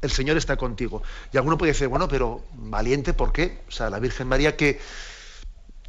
el 0.00 0.10
Señor 0.10 0.36
está 0.36 0.56
contigo. 0.56 1.02
Y 1.32 1.36
alguno 1.36 1.58
puede 1.58 1.72
decir, 1.72 1.88
bueno, 1.88 2.08
pero 2.08 2.44
valiente, 2.54 3.12
¿por 3.12 3.32
qué? 3.32 3.60
O 3.68 3.70
sea, 3.70 3.90
la 3.90 3.98
Virgen 3.98 4.28
María, 4.28 4.56
¿qué, 4.56 4.80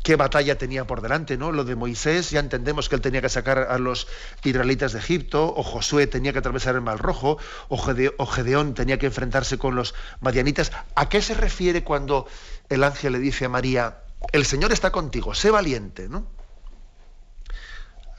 qué 0.04 0.16
batalla 0.16 0.58
tenía 0.58 0.86
por 0.86 1.02
delante? 1.02 1.38
¿no? 1.38 1.52
Lo 1.52 1.64
de 1.64 1.76
Moisés, 1.76 2.32
ya 2.32 2.40
entendemos 2.40 2.90
que 2.90 2.96
él 2.96 3.02
tenía 3.02 3.22
que 3.22 3.30
sacar 3.30 3.60
a 3.60 3.78
los 3.78 4.08
israelitas 4.44 4.94
de 4.94 5.00
Egipto, 5.00 5.54
o 5.56 5.64
Josué 5.64 6.08
tenía 6.08 6.34
que 6.34 6.40
atravesar 6.40 6.76
el 6.76 6.82
Mar 6.82 7.00
Rojo, 7.00 7.38
o, 7.68 7.78
Gedeón 7.78 8.74
tenía 8.74 8.98
que 8.98 9.08
enfrentarse 9.08 9.58
con 9.58 9.76
los 9.76 9.94
madianitas. 10.22 10.72
¿A 10.96 11.10
qué 11.10 11.22
se 11.22 11.34
refiere 11.34 11.84
cuando 11.84 12.28
el 12.70 12.84
ángel 12.84 13.14
le 13.14 13.20
dice 13.20 13.46
a 13.46 13.50
María, 13.50 14.00
el 14.32 14.46
Señor 14.46 14.72
está 14.72 14.92
contigo, 14.92 15.34
sé 15.34 15.52
valiente, 15.52 16.10
¿no? 16.10 16.28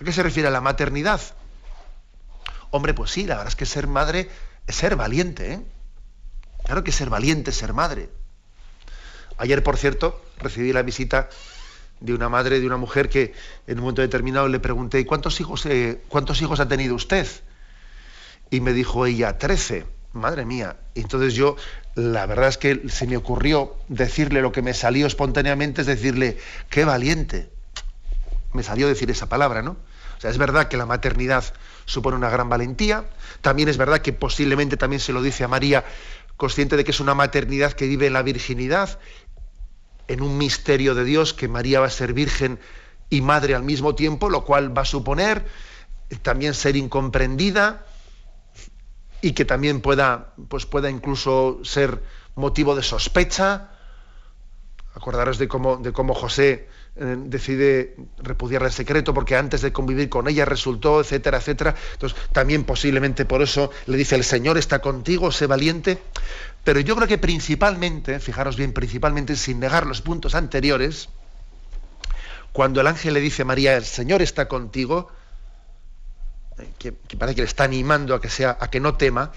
¿A 0.01 0.05
qué 0.05 0.13
se 0.13 0.23
refiere 0.23 0.49
a 0.49 0.53
la 0.53 0.61
maternidad? 0.61 1.21
Hombre, 2.71 2.95
pues 2.95 3.11
sí, 3.11 3.25
la 3.25 3.35
verdad 3.35 3.49
es 3.49 3.57
que 3.57 3.67
ser 3.67 3.87
madre 3.87 4.31
es 4.67 4.77
ser 4.77 4.97
valiente, 4.97 5.53
¿eh? 5.55 5.61
Claro 6.65 6.85
que 6.85 6.93
ser 6.93 7.11
valiente, 7.11 7.53
ser 7.53 7.73
madre. 7.73 8.11
Ayer, 9.39 9.63
por 9.63 9.77
cierto, 9.77 10.23
recibí 10.39 10.73
la 10.73 10.83
visita 10.83 11.29
de 12.01 12.15
una 12.15 12.29
madre, 12.29 12.61
de 12.61 12.67
una 12.67 12.77
mujer 12.77 13.09
que 13.09 13.35
en 13.67 13.79
un 13.79 13.83
momento 13.83 14.03
determinado 14.03 14.49
le 14.49 14.59
pregunté, 14.59 15.05
¿cuántos 15.07 15.41
hijos, 15.41 15.67
eh, 15.67 16.03
¿cuántos 16.09 16.41
hijos 16.43 16.61
ha 16.61 16.69
tenido 16.69 16.95
usted? 16.95 17.27
Y 18.51 18.61
me 18.61 18.73
dijo 18.73 19.07
ella, 19.07 19.39
trece. 19.39 19.85
Madre 20.13 20.45
mía. 20.45 20.77
entonces 20.97 21.35
yo, 21.35 21.55
la 21.95 22.27
verdad 22.27 22.49
es 22.49 22.59
que 22.59 22.89
se 22.89 23.07
me 23.07 23.17
ocurrió 23.17 23.77
decirle 23.87 24.43
lo 24.43 24.51
que 24.51 24.61
me 24.61 24.75
salió 24.75 25.07
espontáneamente, 25.07 25.83
es 25.83 25.87
decirle, 25.87 26.37
qué 26.69 26.85
valiente. 26.85 27.49
Me 28.53 28.65
salió 28.65 28.89
decir 28.89 29.09
esa 29.13 29.29
palabra, 29.29 29.63
¿no? 29.63 29.77
O 30.17 30.21
sea, 30.21 30.31
es 30.31 30.37
verdad 30.37 30.67
que 30.67 30.77
la 30.77 30.85
maternidad 30.85 31.45
supone 31.85 32.17
una 32.17 32.29
gran 32.29 32.49
valentía, 32.49 33.05
también 33.41 33.69
es 33.69 33.77
verdad 33.77 34.01
que 34.01 34.13
posiblemente 34.13 34.77
también 34.77 34.99
se 34.99 35.13
lo 35.13 35.23
dice 35.23 35.45
a 35.45 35.49
María 35.49 35.85
consciente 36.37 36.77
de 36.77 36.85
que 36.85 36.91
es 36.91 37.01
una 37.01 37.15
maternidad 37.15 37.73
que 37.73 37.87
vive 37.87 38.07
en 38.07 38.15
la 38.15 38.23
virginidad, 38.23 38.99
en 40.11 40.23
un 40.23 40.37
misterio 40.37 40.97
de 40.97 41.05
Dios, 41.05 41.33
que 41.35 41.47
María 41.47 41.79
va 41.79 41.87
a 41.87 41.91
ser 41.91 42.13
virgen 42.13 42.59
y 43.11 43.21
madre 43.21 43.55
al 43.55 43.63
mismo 43.63 43.95
tiempo, 43.95 44.29
lo 44.29 44.45
cual 44.45 44.77
va 44.77 44.83
a 44.83 44.85
suponer 44.85 45.47
también 46.19 46.55
ser 46.55 46.75
incomprendida 46.75 47.87
y 49.21 49.33
que 49.33 49.45
también 49.45 49.81
pueda, 49.81 50.35
pues 50.49 50.67
pueda 50.67 50.91
incluso 50.91 51.61
ser 51.63 52.03
motivo 52.35 52.75
de 52.75 52.83
sospecha. 52.83 53.71
Acordaros 54.95 55.39
de 55.39 55.47
cómo, 55.47 56.15
José 56.15 56.69
eh, 56.97 57.17
decide 57.17 57.95
repudiarla 58.19 58.67
en 58.67 58.73
secreto 58.73 59.15
porque 59.15 59.37
antes 59.37 59.61
de 59.61 59.73
convivir 59.73 60.09
con 60.09 60.27
ella 60.27 60.45
resultó, 60.45 61.01
etcétera, 61.01 61.39
etcétera. 61.39 61.77
Entonces, 61.93 62.19
también 62.33 62.65
posiblemente 62.65 63.25
por 63.25 63.43
eso 63.43 63.71
le 63.87 63.97
dice, 63.97 64.17
el 64.17 64.25
Señor 64.25 64.59
está 64.59 64.81
contigo, 64.81 65.31
sé 65.31 65.47
valiente. 65.47 66.03
Pero 66.65 66.81
yo 66.81 66.95
creo 66.97 67.09
que 67.09 67.19
principalmente, 67.19 68.21
fijaros 68.21 68.57
bien, 68.57 68.73
principalmente 68.73 69.37
sin 69.37 69.61
negar 69.61 69.87
los 69.87 70.03
puntos 70.03 70.35
anteriores, 70.35 71.09
cuando 72.53 72.81
el 72.81 72.87
ángel 72.87 73.15
le 73.15 73.21
dice 73.21 73.43
a 73.43 73.45
María, 73.45 73.77
el 73.77 73.85
Señor 73.85 74.23
está 74.23 74.49
contigo, 74.49 75.11
eh, 76.59 76.69
que, 76.79 77.17
parece 77.17 77.37
que 77.37 77.43
le 77.43 77.49
está 77.49 77.65
animando 77.65 78.15
a 78.15 78.21
que, 78.21 78.29
sea, 78.29 78.59
a 78.61 78.69
que 78.69 78.81
no 78.81 78.97
tema, 78.97 79.33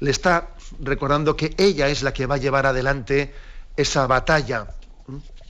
le 0.00 0.10
está 0.10 0.48
recordando 0.80 1.36
que 1.36 1.54
ella 1.58 1.88
es 1.88 2.02
la 2.02 2.12
que 2.12 2.26
va 2.26 2.36
a 2.36 2.38
llevar 2.38 2.66
adelante 2.66 3.34
esa 3.76 4.06
batalla 4.06 4.68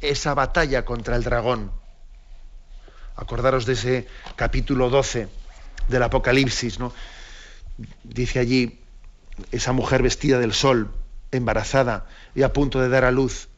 esa 0.00 0.34
batalla 0.34 0.84
contra 0.84 1.16
el 1.16 1.24
dragón. 1.24 1.72
Acordaros 3.16 3.66
de 3.66 3.72
ese 3.72 4.08
capítulo 4.36 4.90
12 4.90 5.28
del 5.88 6.02
Apocalipsis, 6.02 6.78
¿no? 6.78 6.92
Dice 8.04 8.38
allí 8.38 8.80
esa 9.52 9.72
mujer 9.72 10.02
vestida 10.02 10.38
del 10.38 10.52
sol, 10.52 10.90
embarazada 11.30 12.06
y 12.34 12.42
a 12.42 12.52
punto 12.52 12.80
de 12.80 12.88
dar 12.88 13.04
a 13.04 13.10
luz, 13.10 13.48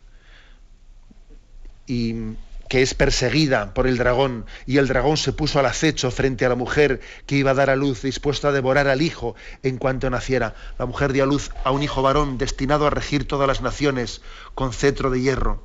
y 1.86 2.36
que 2.68 2.82
es 2.82 2.94
perseguida 2.94 3.74
por 3.74 3.88
el 3.88 3.98
dragón, 3.98 4.46
y 4.64 4.78
el 4.78 4.86
dragón 4.86 5.16
se 5.16 5.32
puso 5.32 5.58
al 5.58 5.66
acecho 5.66 6.12
frente 6.12 6.46
a 6.46 6.48
la 6.48 6.54
mujer 6.54 7.00
que 7.26 7.34
iba 7.34 7.50
a 7.50 7.54
dar 7.54 7.68
a 7.68 7.74
luz, 7.74 8.02
dispuesta 8.02 8.48
a 8.48 8.52
devorar 8.52 8.86
al 8.86 9.02
hijo 9.02 9.34
en 9.64 9.76
cuanto 9.76 10.08
naciera. 10.08 10.54
La 10.78 10.86
mujer 10.86 11.12
dio 11.12 11.24
a 11.24 11.26
luz 11.26 11.50
a 11.64 11.72
un 11.72 11.82
hijo 11.82 12.00
varón 12.00 12.38
destinado 12.38 12.86
a 12.86 12.90
regir 12.90 13.26
todas 13.26 13.48
las 13.48 13.60
naciones 13.60 14.22
con 14.54 14.72
cetro 14.72 15.10
de 15.10 15.20
hierro. 15.20 15.64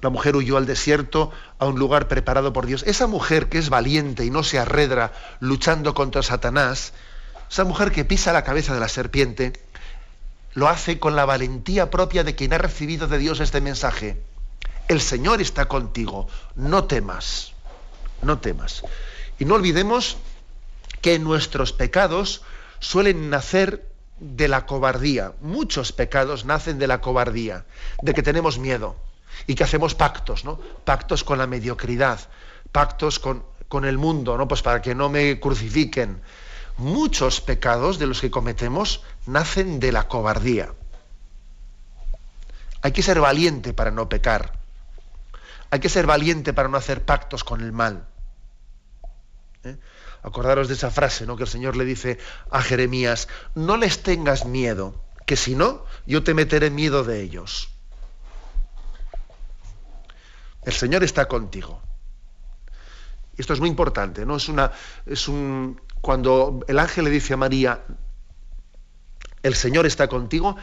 La 0.00 0.08
mujer 0.08 0.36
huyó 0.36 0.56
al 0.56 0.66
desierto, 0.66 1.32
a 1.58 1.66
un 1.66 1.80
lugar 1.80 2.06
preparado 2.06 2.52
por 2.52 2.66
Dios. 2.66 2.84
Esa 2.86 3.08
mujer 3.08 3.48
que 3.48 3.58
es 3.58 3.70
valiente 3.70 4.24
y 4.24 4.30
no 4.30 4.44
se 4.44 4.60
arredra 4.60 5.12
luchando 5.40 5.94
contra 5.94 6.22
Satanás, 6.22 6.92
esa 7.50 7.64
mujer 7.64 7.90
que 7.90 8.04
pisa 8.04 8.32
la 8.32 8.44
cabeza 8.44 8.72
de 8.72 8.80
la 8.80 8.88
serpiente, 8.88 9.52
lo 10.54 10.68
hace 10.68 10.98
con 11.00 11.16
la 11.16 11.24
valentía 11.24 11.90
propia 11.90 12.22
de 12.22 12.36
quien 12.36 12.52
ha 12.52 12.58
recibido 12.58 13.08
de 13.08 13.18
Dios 13.18 13.40
este 13.40 13.60
mensaje. 13.60 14.22
El 14.88 15.00
Señor 15.00 15.40
está 15.40 15.66
contigo, 15.66 16.28
no 16.54 16.84
temas, 16.84 17.52
no 18.22 18.38
temas. 18.38 18.82
Y 19.38 19.44
no 19.44 19.56
olvidemos 19.56 20.16
que 21.00 21.18
nuestros 21.18 21.72
pecados 21.72 22.42
suelen 22.78 23.30
nacer 23.30 23.88
de 24.20 24.48
la 24.48 24.66
cobardía. 24.66 25.32
Muchos 25.40 25.92
pecados 25.92 26.44
nacen 26.44 26.78
de 26.78 26.86
la 26.86 27.00
cobardía, 27.00 27.64
de 28.02 28.14
que 28.14 28.22
tenemos 28.22 28.58
miedo 28.58 28.96
y 29.46 29.54
que 29.54 29.64
hacemos 29.64 29.94
pactos, 29.94 30.44
¿no? 30.44 30.60
Pactos 30.84 31.24
con 31.24 31.38
la 31.38 31.46
mediocridad, 31.46 32.20
pactos 32.70 33.18
con, 33.18 33.44
con 33.68 33.84
el 33.84 33.98
mundo, 33.98 34.36
¿no? 34.36 34.46
Pues 34.46 34.62
para 34.62 34.82
que 34.82 34.94
no 34.94 35.08
me 35.08 35.40
crucifiquen. 35.40 36.20
Muchos 36.80 37.42
pecados 37.42 37.98
de 37.98 38.06
los 38.06 38.22
que 38.22 38.30
cometemos 38.30 39.02
nacen 39.26 39.80
de 39.80 39.92
la 39.92 40.08
cobardía. 40.08 40.72
Hay 42.80 42.92
que 42.92 43.02
ser 43.02 43.20
valiente 43.20 43.74
para 43.74 43.90
no 43.90 44.08
pecar. 44.08 44.58
Hay 45.70 45.80
que 45.80 45.90
ser 45.90 46.06
valiente 46.06 46.54
para 46.54 46.70
no 46.70 46.78
hacer 46.78 47.04
pactos 47.04 47.44
con 47.44 47.60
el 47.60 47.70
mal. 47.72 48.08
¿Eh? 49.62 49.76
Acordaros 50.22 50.68
de 50.68 50.74
esa 50.74 50.90
frase 50.90 51.26
¿no? 51.26 51.36
que 51.36 51.42
el 51.42 51.50
Señor 51.50 51.76
le 51.76 51.84
dice 51.84 52.18
a 52.50 52.62
Jeremías, 52.62 53.28
no 53.54 53.76
les 53.76 54.02
tengas 54.02 54.46
miedo, 54.46 55.04
que 55.26 55.36
si 55.36 55.54
no, 55.54 55.84
yo 56.06 56.24
te 56.24 56.32
meteré 56.32 56.70
miedo 56.70 57.04
de 57.04 57.20
ellos. 57.20 57.68
El 60.62 60.72
Señor 60.72 61.04
está 61.04 61.28
contigo. 61.28 61.82
Esto 63.40 63.54
es 63.54 63.60
muy 63.60 63.68
importante, 63.68 64.26
¿no? 64.26 64.36
Es 64.36 64.48
una. 64.48 64.70
Es 65.06 65.26
un. 65.26 65.80
Cuando 66.00 66.60
el 66.68 66.78
ángel 66.78 67.04
le 67.04 67.10
dice 67.10 67.34
a 67.34 67.36
María, 67.36 67.84
el 69.42 69.54
Señor 69.54 69.86
está 69.86 70.08
contigo, 70.08 70.56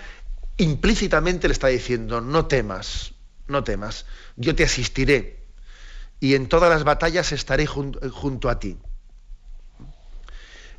implícitamente 0.57 1.47
le 1.47 1.53
está 1.53 1.67
diciendo, 1.67 2.21
no 2.21 2.45
temas, 2.45 3.13
no 3.47 3.63
temas, 3.63 4.05
yo 4.35 4.55
te 4.55 4.63
asistiré 4.63 5.47
y 6.19 6.35
en 6.35 6.47
todas 6.47 6.69
las 6.69 6.83
batallas 6.83 7.31
estaré 7.31 7.65
junto, 7.65 8.49
a 8.49 8.59
ti. 8.59 8.77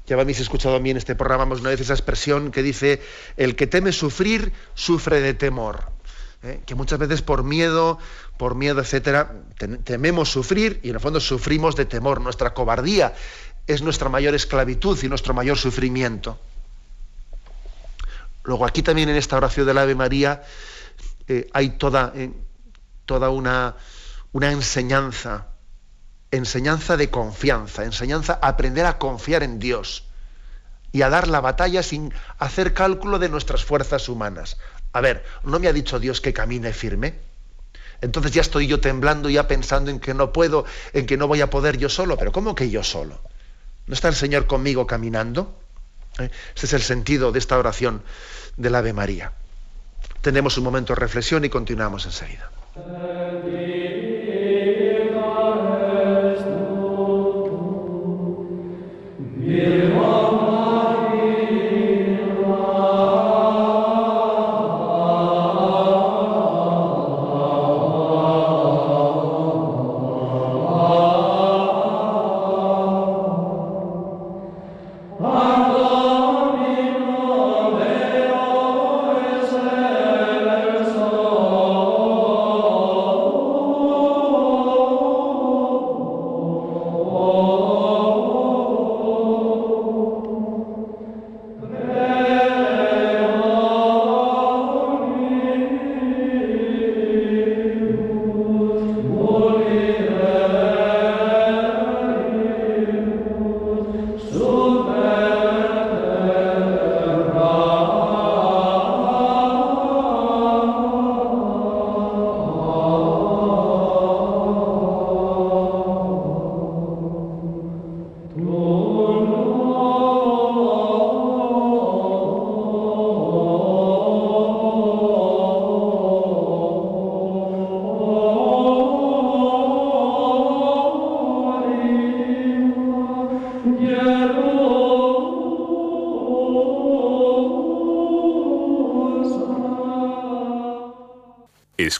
Ya 0.06 0.18
habéis 0.18 0.40
escuchado 0.40 0.76
a 0.76 0.80
mí 0.80 0.90
en 0.90 0.96
este 0.96 1.14
programa 1.14 1.54
una 1.54 1.70
vez 1.70 1.80
esa 1.80 1.92
expresión 1.92 2.50
que 2.50 2.62
dice, 2.62 3.00
el 3.36 3.56
que 3.56 3.66
teme 3.66 3.92
sufrir, 3.92 4.52
sufre 4.74 5.20
de 5.20 5.34
temor. 5.34 5.92
¿eh? 6.42 6.60
que 6.66 6.74
muchas 6.74 6.98
veces 6.98 7.22
por 7.22 7.42
miedo, 7.42 7.98
por 8.36 8.54
miedo, 8.54 8.80
etcétera, 8.80 9.42
tememos 9.84 10.30
sufrir 10.30 10.80
y 10.82 10.90
en 10.90 10.94
el 10.94 11.00
fondo 11.00 11.20
sufrimos 11.20 11.76
de 11.76 11.84
temor. 11.84 12.20
Nuestra 12.20 12.54
cobardía 12.54 13.14
es 13.68 13.82
nuestra 13.82 14.08
mayor 14.08 14.34
esclavitud 14.34 14.98
y 15.02 15.08
nuestro 15.08 15.34
mayor 15.34 15.58
sufrimiento. 15.58 16.38
Luego 18.42 18.64
aquí 18.64 18.82
también 18.82 19.10
en 19.10 19.16
esta 19.16 19.36
oración 19.36 19.66
del 19.66 19.78
Ave 19.78 19.94
María 19.94 20.42
eh, 21.28 21.48
hay 21.52 21.70
toda, 21.70 22.12
eh, 22.16 22.32
toda 23.04 23.28
una, 23.28 23.76
una 24.32 24.50
enseñanza, 24.50 25.48
enseñanza 26.30 26.96
de 26.96 27.10
confianza, 27.10 27.84
enseñanza 27.84 28.38
a 28.40 28.48
aprender 28.48 28.86
a 28.86 28.98
confiar 28.98 29.42
en 29.42 29.58
Dios 29.58 30.04
y 30.90 31.02
a 31.02 31.10
dar 31.10 31.28
la 31.28 31.40
batalla 31.40 31.82
sin 31.82 32.14
hacer 32.38 32.72
cálculo 32.72 33.18
de 33.18 33.28
nuestras 33.28 33.62
fuerzas 33.66 34.08
humanas, 34.08 34.56
a 34.92 35.02
ver, 35.02 35.24
¿no 35.44 35.58
me 35.58 35.68
ha 35.68 35.72
dicho 35.72 36.00
Dios 36.00 36.20
que 36.22 36.32
camine 36.32 36.72
firme? 36.72 37.14
Entonces 38.00 38.32
ya 38.32 38.40
estoy 38.40 38.66
yo 38.66 38.80
temblando, 38.80 39.28
ya 39.28 39.48
pensando 39.48 39.90
en 39.90 40.00
que 40.00 40.14
no 40.14 40.32
puedo, 40.32 40.64
en 40.92 41.06
que 41.06 41.16
no 41.16 41.28
voy 41.28 41.40
a 41.40 41.50
poder 41.50 41.76
yo 41.76 41.88
solo. 41.88 42.16
Pero 42.16 42.32
¿cómo 42.32 42.54
que 42.54 42.70
yo 42.70 42.82
solo? 42.82 43.20
¿No 43.88 43.94
está 43.94 44.08
el 44.08 44.14
Señor 44.14 44.46
conmigo 44.46 44.86
caminando? 44.86 45.58
¿Eh? 46.18 46.30
Este 46.54 46.66
es 46.66 46.72
el 46.74 46.82
sentido 46.82 47.32
de 47.32 47.38
esta 47.38 47.58
oración 47.58 48.02
del 48.56 48.74
Ave 48.74 48.92
María. 48.92 49.32
Tenemos 50.20 50.58
un 50.58 50.64
momento 50.64 50.94
de 50.94 51.00
reflexión 51.00 51.44
y 51.44 51.48
continuamos 51.48 52.04
enseguida. 52.04 52.50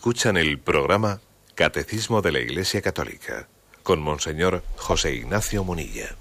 Escuchan 0.09 0.39
el 0.39 0.59
programa 0.59 1.21
Catecismo 1.55 2.23
de 2.23 2.33
la 2.33 2.39
Iglesia 2.39 2.81
Católica 2.81 3.47
con 3.83 4.01
Monseñor 4.01 4.65
José 4.77 5.13
Ignacio 5.13 5.65
Munilla. 5.65 6.17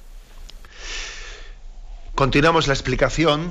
Continuamos 2.13 2.67
la 2.67 2.73
explicación 2.73 3.49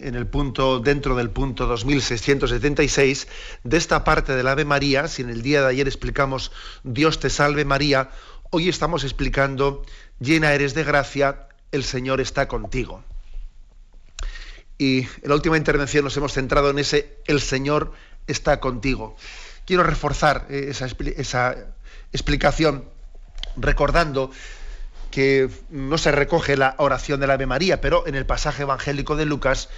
en 0.00 0.16
el 0.16 0.26
punto, 0.26 0.80
dentro 0.80 1.14
del 1.14 1.30
punto 1.30 1.66
2676 1.66 3.28
de 3.62 3.76
esta 3.76 4.02
parte 4.02 4.34
del 4.34 4.48
Ave 4.48 4.64
María. 4.64 5.06
Si 5.06 5.22
en 5.22 5.30
el 5.30 5.42
día 5.42 5.60
de 5.60 5.68
ayer 5.68 5.86
explicamos 5.86 6.50
Dios 6.82 7.20
te 7.20 7.30
salve 7.30 7.64
María, 7.64 8.10
hoy 8.50 8.68
estamos 8.68 9.04
explicando 9.04 9.86
llena 10.18 10.52
eres 10.52 10.74
de 10.74 10.82
gracia, 10.82 11.46
el 11.70 11.84
Señor 11.84 12.20
está 12.20 12.48
contigo. 12.48 13.04
Y 14.78 15.02
en 15.02 15.28
la 15.28 15.36
última 15.36 15.56
intervención 15.56 16.02
nos 16.02 16.16
hemos 16.16 16.32
centrado 16.32 16.70
en 16.70 16.80
ese 16.80 17.18
el 17.26 17.40
Señor 17.40 17.92
está 18.26 18.58
contigo. 18.58 19.16
Quiero 19.66 19.82
reforzar 19.82 20.46
eh, 20.48 20.68
esa, 20.70 21.56
explicación 22.12 22.88
recordando 23.56 24.30
que 25.10 25.50
no 25.70 25.98
se 25.98 26.12
recoge 26.12 26.56
la 26.56 26.76
oración 26.78 27.20
del 27.20 27.32
Ave 27.32 27.46
María, 27.46 27.80
pero 27.80 28.06
en 28.06 28.14
el 28.14 28.26
pasaje 28.26 28.62
evangélico 28.62 29.16
de 29.16 29.26
Lucas 29.26 29.68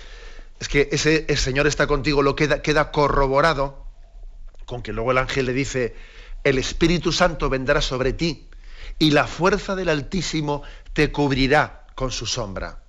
es 0.60 0.68
que 0.68 0.88
ese 0.92 1.24
el 1.28 1.38
Señor 1.38 1.66
está 1.66 1.86
contigo 1.86 2.22
lo 2.22 2.36
queda, 2.36 2.60
queda 2.60 2.90
corroborado 2.90 3.86
con 4.66 4.82
que 4.82 4.92
luego 4.92 5.12
el 5.12 5.18
ángel 5.18 5.46
le 5.46 5.52
dice 5.52 5.96
el 6.44 6.58
Espíritu 6.58 7.12
Santo 7.12 7.48
vendrá 7.48 7.80
sobre 7.80 8.12
ti 8.12 8.48
y 8.98 9.12
la 9.12 9.26
fuerza 9.26 9.74
del 9.74 9.88
Altísimo 9.88 10.62
te 10.92 11.10
cubrirá 11.10 11.86
con 11.94 12.10
su 12.10 12.26
sombra. 12.26 12.82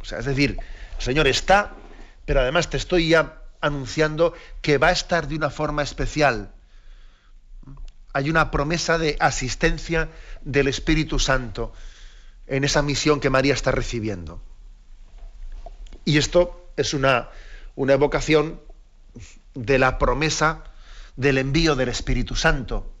O 0.00 0.04
sea, 0.04 0.18
es 0.18 0.24
decir, 0.26 0.58
el 0.96 1.02
Señor 1.02 1.26
está, 1.26 1.72
pero 2.24 2.40
además 2.40 2.70
te 2.70 2.76
estoy 2.76 3.08
ya 3.08 3.39
anunciando 3.60 4.34
que 4.62 4.78
va 4.78 4.88
a 4.88 4.92
estar 4.92 5.28
de 5.28 5.36
una 5.36 5.50
forma 5.50 5.82
especial. 5.82 6.52
Hay 8.12 8.30
una 8.30 8.50
promesa 8.50 8.98
de 8.98 9.16
asistencia 9.20 10.08
del 10.42 10.68
Espíritu 10.68 11.18
Santo 11.18 11.72
en 12.46 12.64
esa 12.64 12.82
misión 12.82 13.20
que 13.20 13.30
María 13.30 13.54
está 13.54 13.70
recibiendo. 13.70 14.42
Y 16.04 16.18
esto 16.18 16.72
es 16.76 16.94
una, 16.94 17.28
una 17.76 17.92
evocación 17.92 18.60
de 19.54 19.78
la 19.78 19.98
promesa 19.98 20.64
del 21.16 21.38
envío 21.38 21.76
del 21.76 21.88
Espíritu 21.88 22.34
Santo 22.34 22.92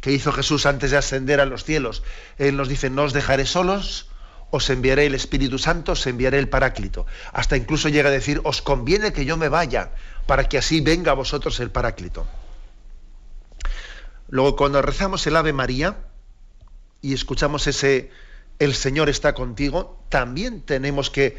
que 0.00 0.12
hizo 0.12 0.32
Jesús 0.32 0.66
antes 0.66 0.90
de 0.90 0.98
ascender 0.98 1.40
a 1.40 1.46
los 1.46 1.64
cielos. 1.64 2.02
Él 2.36 2.58
nos 2.58 2.68
dice, 2.68 2.90
no 2.90 3.04
os 3.04 3.14
dejaré 3.14 3.46
solos, 3.46 4.10
os 4.54 4.70
enviaré 4.70 5.06
el 5.06 5.16
Espíritu 5.16 5.58
Santo, 5.58 5.92
os 5.98 6.06
enviaré 6.06 6.38
el 6.38 6.48
Paráclito. 6.48 7.06
Hasta 7.32 7.56
incluso 7.56 7.88
llega 7.88 8.08
a 8.08 8.12
decir, 8.12 8.40
os 8.44 8.62
conviene 8.62 9.12
que 9.12 9.24
yo 9.24 9.36
me 9.36 9.48
vaya, 9.48 9.90
para 10.28 10.48
que 10.48 10.58
así 10.58 10.80
venga 10.80 11.10
a 11.10 11.14
vosotros 11.14 11.58
el 11.58 11.72
Paráclito. 11.72 12.24
Luego, 14.28 14.54
cuando 14.54 14.80
rezamos 14.80 15.26
el 15.26 15.34
Ave 15.34 15.52
María 15.52 15.96
y 17.02 17.14
escuchamos 17.14 17.66
ese, 17.66 18.12
el 18.60 18.74
Señor 18.74 19.08
está 19.08 19.34
contigo, 19.34 20.00
también 20.08 20.60
tenemos 20.60 21.10
que 21.10 21.36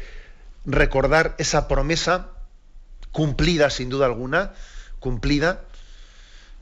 recordar 0.66 1.34
esa 1.38 1.68
promesa 1.68 2.32
cumplida 3.12 3.70
sin 3.70 3.88
duda 3.88 4.04
alguna, 4.04 4.52
cumplida, 5.00 5.62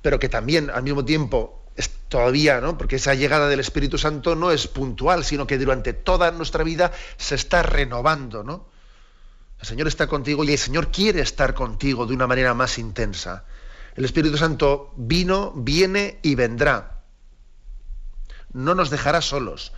pero 0.02 0.20
que 0.20 0.28
también 0.28 0.70
al 0.70 0.84
mismo 0.84 1.04
tiempo 1.04 1.63
es 1.76 1.90
todavía, 2.08 2.60
¿no? 2.60 2.78
Porque 2.78 2.96
esa 2.96 3.14
llegada 3.14 3.48
del 3.48 3.60
Espíritu 3.60 3.98
Santo 3.98 4.36
no 4.36 4.50
es 4.50 4.68
puntual, 4.68 5.24
sino 5.24 5.46
que 5.46 5.58
durante 5.58 5.92
toda 5.92 6.30
nuestra 6.30 6.62
vida 6.64 6.92
se 7.16 7.34
está 7.34 7.62
renovando, 7.62 8.44
¿no? 8.44 8.68
El 9.60 9.66
Señor 9.66 9.88
está 9.88 10.06
contigo 10.06 10.44
y 10.44 10.52
el 10.52 10.58
Señor 10.58 10.90
quiere 10.90 11.20
estar 11.20 11.54
contigo 11.54 12.06
de 12.06 12.14
una 12.14 12.26
manera 12.26 12.54
más 12.54 12.78
intensa. 12.78 13.44
El 13.96 14.04
Espíritu 14.04 14.36
Santo 14.36 14.92
vino, 14.96 15.52
viene 15.56 16.18
y 16.22 16.34
vendrá. 16.34 17.02
No 18.52 18.74
nos 18.74 18.90
dejará 18.90 19.20
solos. 19.20 19.72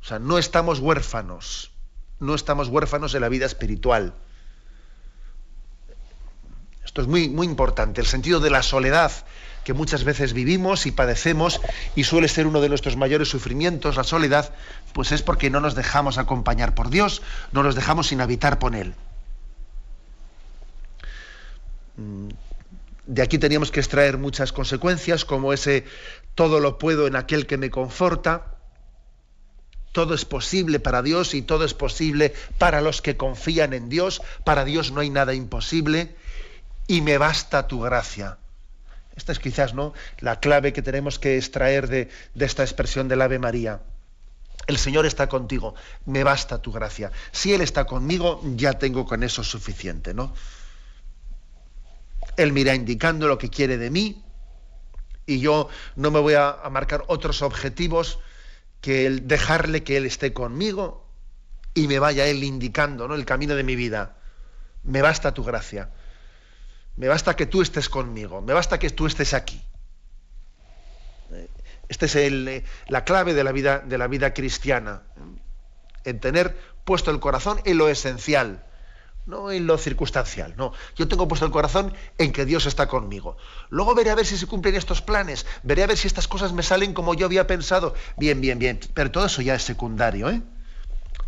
O 0.00 0.04
sea, 0.04 0.18
no 0.18 0.38
estamos 0.38 0.78
huérfanos. 0.78 1.72
No 2.18 2.34
estamos 2.34 2.68
huérfanos 2.68 3.12
de 3.12 3.20
la 3.20 3.28
vida 3.28 3.46
espiritual. 3.46 4.14
Esto 6.84 7.02
es 7.02 7.06
muy, 7.06 7.28
muy 7.28 7.46
importante. 7.46 8.00
El 8.00 8.06
sentido 8.06 8.40
de 8.40 8.50
la 8.50 8.62
soledad 8.62 9.12
que 9.70 9.74
muchas 9.74 10.02
veces 10.02 10.32
vivimos 10.32 10.84
y 10.86 10.90
padecemos 10.90 11.60
y 11.94 12.02
suele 12.02 12.26
ser 12.26 12.48
uno 12.48 12.60
de 12.60 12.68
nuestros 12.68 12.96
mayores 12.96 13.28
sufrimientos, 13.28 13.94
la 13.94 14.02
soledad, 14.02 14.52
pues 14.92 15.12
es 15.12 15.22
porque 15.22 15.48
no 15.48 15.60
nos 15.60 15.76
dejamos 15.76 16.18
acompañar 16.18 16.74
por 16.74 16.90
Dios, 16.90 17.22
no 17.52 17.62
nos 17.62 17.76
dejamos 17.76 18.08
sin 18.08 18.20
habitar 18.20 18.58
por 18.58 18.74
Él. 18.74 18.94
Mm, 21.98 22.30
de 23.06 23.22
aquí 23.22 23.38
teníamos 23.38 23.70
que 23.70 23.78
extraer 23.78 24.18
muchas 24.18 24.50
consecuencias, 24.52 25.24
como 25.24 25.52
ese 25.52 25.84
todo 26.34 26.58
lo 26.58 26.76
puedo 26.76 27.06
en 27.06 27.14
aquel 27.14 27.46
que 27.46 27.56
me 27.56 27.70
conforta, 27.70 28.56
todo 29.92 30.14
es 30.14 30.24
posible 30.24 30.80
para 30.80 31.00
Dios 31.00 31.32
y 31.32 31.42
todo 31.42 31.64
es 31.64 31.74
posible 31.74 32.34
para 32.58 32.80
los 32.80 33.02
que 33.02 33.16
confían 33.16 33.72
en 33.72 33.88
Dios, 33.88 34.20
para 34.42 34.64
Dios 34.64 34.90
no 34.90 35.00
hay 35.00 35.10
nada 35.10 35.32
imposible 35.32 36.16
y 36.88 37.02
me 37.02 37.18
basta 37.18 37.68
tu 37.68 37.78
gracia. 37.82 38.38
Esta 39.20 39.32
es 39.32 39.38
quizás 39.38 39.74
¿no? 39.74 39.92
la 40.20 40.40
clave 40.40 40.72
que 40.72 40.80
tenemos 40.80 41.18
que 41.18 41.36
extraer 41.36 41.88
de, 41.88 42.08
esta 42.36 42.62
expresión 42.62 43.06
del 43.06 43.20
Ave 43.20 43.38
María. 43.38 43.82
El 44.66 44.78
Señor 44.78 45.04
está 45.04 45.28
contigo, 45.28 45.74
me 46.06 46.24
basta 46.24 46.62
tu 46.62 46.72
gracia. 46.72 47.12
Si 47.30 47.52
Él 47.52 47.60
está 47.60 47.84
conmigo, 47.84 48.40
ya 48.56 48.78
tengo 48.78 49.04
con 49.04 49.22
eso 49.22 49.44
suficiente, 49.44 50.14
¿no? 50.14 50.32
Él 52.38 52.54
me 52.54 52.60
irá 52.60 52.74
indicando 52.74 53.28
lo 53.28 53.36
que 53.36 53.50
quiere 53.50 53.76
de 53.76 53.90
mí 53.90 54.24
y 55.26 55.40
yo 55.40 55.68
no 55.96 56.10
me 56.10 56.20
voy 56.20 56.32
a, 56.32 56.56
marcar 56.70 57.04
otros 57.06 57.42
objetivos 57.42 58.20
que 58.80 59.04
el 59.04 59.28
dejarle 59.28 59.82
que 59.82 59.98
Él 59.98 60.06
esté 60.06 60.32
conmigo 60.32 61.06
y 61.74 61.88
me 61.88 61.98
vaya 61.98 62.26
Él 62.26 62.42
indicando 62.42 63.06
¿no? 63.06 63.14
el 63.14 63.26
camino 63.26 63.54
de 63.54 63.64
mi 63.64 63.76
vida. 63.76 64.16
Me 64.82 65.02
basta 65.02 65.34
tu 65.34 65.44
gracia. 65.44 65.90
Me 66.96 67.08
basta 67.08 67.34
que 67.36 67.46
tú 67.46 67.62
estés 67.62 67.88
conmigo, 67.88 68.40
me 68.40 68.52
basta 68.52 68.78
que 68.78 68.90
tú 68.90 69.06
estés 69.06 69.34
aquí. 69.34 69.62
Esta 71.88 72.06
es 72.06 72.14
eh, 72.16 72.64
la 72.86 73.04
clave 73.04 73.34
de 73.34 73.42
la, 73.42 73.52
vida, 73.52 73.80
de 73.80 73.98
la 73.98 74.06
vida 74.06 74.32
cristiana, 74.32 75.02
en 76.04 76.20
tener 76.20 76.56
puesto 76.84 77.10
el 77.10 77.18
corazón 77.18 77.60
en 77.64 77.78
lo 77.78 77.88
esencial, 77.88 78.64
no 79.26 79.50
en 79.50 79.66
lo 79.66 79.76
circunstancial. 79.76 80.54
No, 80.56 80.72
yo 80.96 81.08
tengo 81.08 81.26
puesto 81.26 81.46
el 81.46 81.52
corazón 81.52 81.92
en 82.18 82.32
que 82.32 82.44
Dios 82.44 82.66
está 82.66 82.86
conmigo. 82.86 83.36
Luego 83.70 83.94
veré 83.94 84.10
a 84.10 84.14
ver 84.14 84.24
si 84.24 84.36
se 84.36 84.46
cumplen 84.46 84.76
estos 84.76 85.02
planes, 85.02 85.46
veré 85.64 85.82
a 85.82 85.88
ver 85.88 85.96
si 85.96 86.06
estas 86.06 86.28
cosas 86.28 86.52
me 86.52 86.62
salen 86.62 86.94
como 86.94 87.14
yo 87.14 87.26
había 87.26 87.46
pensado. 87.46 87.94
Bien, 88.16 88.40
bien, 88.40 88.58
bien, 88.58 88.78
pero 88.94 89.10
todo 89.10 89.26
eso 89.26 89.42
ya 89.42 89.56
es 89.56 89.62
secundario, 89.62 90.30
¿eh? 90.30 90.42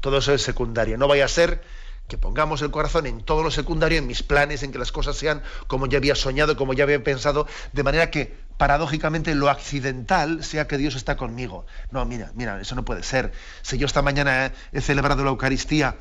Todo 0.01 0.19
eso 0.19 0.33
es 0.33 0.43
secundario. 0.43 0.97
No 0.97 1.09
vaya 1.09 1.25
a 1.25 1.29
ser 1.29 1.63
que 2.09 2.19
pongamos 2.19 2.61
el 2.63 2.71
corazón 2.71 3.07
en 3.07 3.23
todo 3.23 3.43
lo 3.43 3.51
secundario, 3.51 3.99
en 3.99 4.07
mis 4.07 4.23
planes, 4.23 4.63
en 4.63 4.73
que 4.73 4.79
las 4.79 4.93
cosas 4.93 5.17
sean 5.17 5.43
como 5.67 5.87
ya 5.87 5.99
había 5.99 6.15
soñado, 6.15 6.57
como 6.57 6.75
ya 6.75 6.85
había 6.85 7.03
pensado, 7.03 7.47
de 7.73 7.83
manera 7.83 8.11
que 8.11 8.37
paradójicamente 8.59 9.35
lo 9.35 9.49
accidental 9.49 10.45
sea 10.45 10.67
que 10.67 10.79
Dios 10.79 10.95
está 10.95 11.17
conmigo. 11.17 11.67
No, 11.91 12.05
mira, 12.05 12.31
mira, 12.35 12.61
eso 12.61 12.75
no 12.75 12.85
puede 12.85 13.03
ser. 13.03 13.33
Si 13.63 13.79
yo 13.79 13.87
esta 13.87 14.03
mañana 14.03 14.53
he 14.73 14.81
celebrado 14.81 15.25
la 15.25 15.31
Eucaristía, 15.31 15.97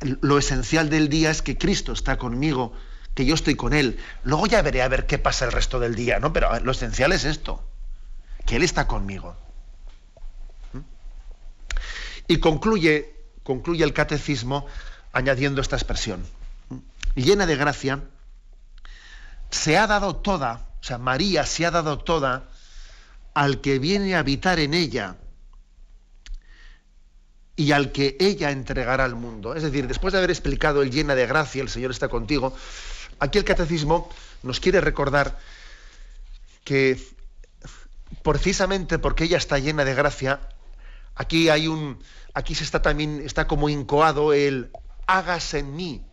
lo 0.00 0.38
esencial 0.38 0.90
del 0.90 1.08
día 1.08 1.30
es 1.30 1.42
que 1.42 1.56
Cristo 1.56 1.92
está 1.92 2.18
conmigo, 2.18 2.74
que 3.14 3.24
yo 3.24 3.34
estoy 3.34 3.54
con 3.54 3.72
Él. 3.72 3.98
Luego 4.24 4.46
ya 4.46 4.60
veré 4.62 4.82
a 4.82 4.88
ver 4.88 5.06
qué 5.06 5.18
pasa 5.18 5.46
el 5.46 5.52
resto 5.52 5.80
del 5.80 5.94
día, 5.94 6.20
¿no? 6.20 6.32
Pero 6.32 6.60
lo 6.60 6.72
esencial 6.72 7.12
es 7.12 7.24
esto, 7.24 7.64
que 8.44 8.56
Él 8.56 8.62
está 8.62 8.86
conmigo. 8.86 9.36
¿Mm? 10.74 10.80
Y 12.28 12.40
concluye 12.40 13.15
concluye 13.46 13.84
el 13.84 13.92
catecismo 13.92 14.66
añadiendo 15.12 15.60
esta 15.60 15.76
expresión. 15.76 16.26
Llena 17.14 17.46
de 17.46 17.54
gracia, 17.54 18.02
se 19.50 19.78
ha 19.78 19.86
dado 19.86 20.16
toda, 20.16 20.66
o 20.80 20.84
sea, 20.84 20.98
María 20.98 21.46
se 21.46 21.64
ha 21.64 21.70
dado 21.70 21.98
toda 21.98 22.50
al 23.34 23.60
que 23.60 23.78
viene 23.78 24.16
a 24.16 24.18
habitar 24.18 24.58
en 24.58 24.74
ella 24.74 25.14
y 27.54 27.70
al 27.70 27.92
que 27.92 28.16
ella 28.18 28.50
entregará 28.50 29.04
al 29.04 29.14
mundo. 29.14 29.54
Es 29.54 29.62
decir, 29.62 29.86
después 29.86 30.12
de 30.12 30.18
haber 30.18 30.30
explicado 30.30 30.82
el 30.82 30.90
llena 30.90 31.14
de 31.14 31.26
gracia, 31.26 31.62
el 31.62 31.68
Señor 31.68 31.92
está 31.92 32.08
contigo, 32.08 32.52
aquí 33.20 33.38
el 33.38 33.44
catecismo 33.44 34.10
nos 34.42 34.58
quiere 34.58 34.80
recordar 34.80 35.38
que 36.64 37.00
precisamente 38.24 38.98
porque 38.98 39.24
ella 39.24 39.38
está 39.38 39.58
llena 39.60 39.84
de 39.84 39.94
gracia, 39.94 40.40
aquí 41.16 41.48
hay 41.48 41.66
un, 41.66 41.98
aquí 42.34 42.54
se 42.54 42.64
está 42.64 42.80
también, 42.80 43.20
está 43.24 43.46
como 43.46 43.68
incoado 43.68 44.32
el 44.32 44.70
hágase 45.06 45.58
en 45.60 45.74
mí 45.74 46.06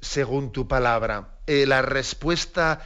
según 0.00 0.52
tu 0.52 0.66
palabra. 0.66 1.30
Eh, 1.46 1.66
la 1.66 1.82
respuesta 1.82 2.80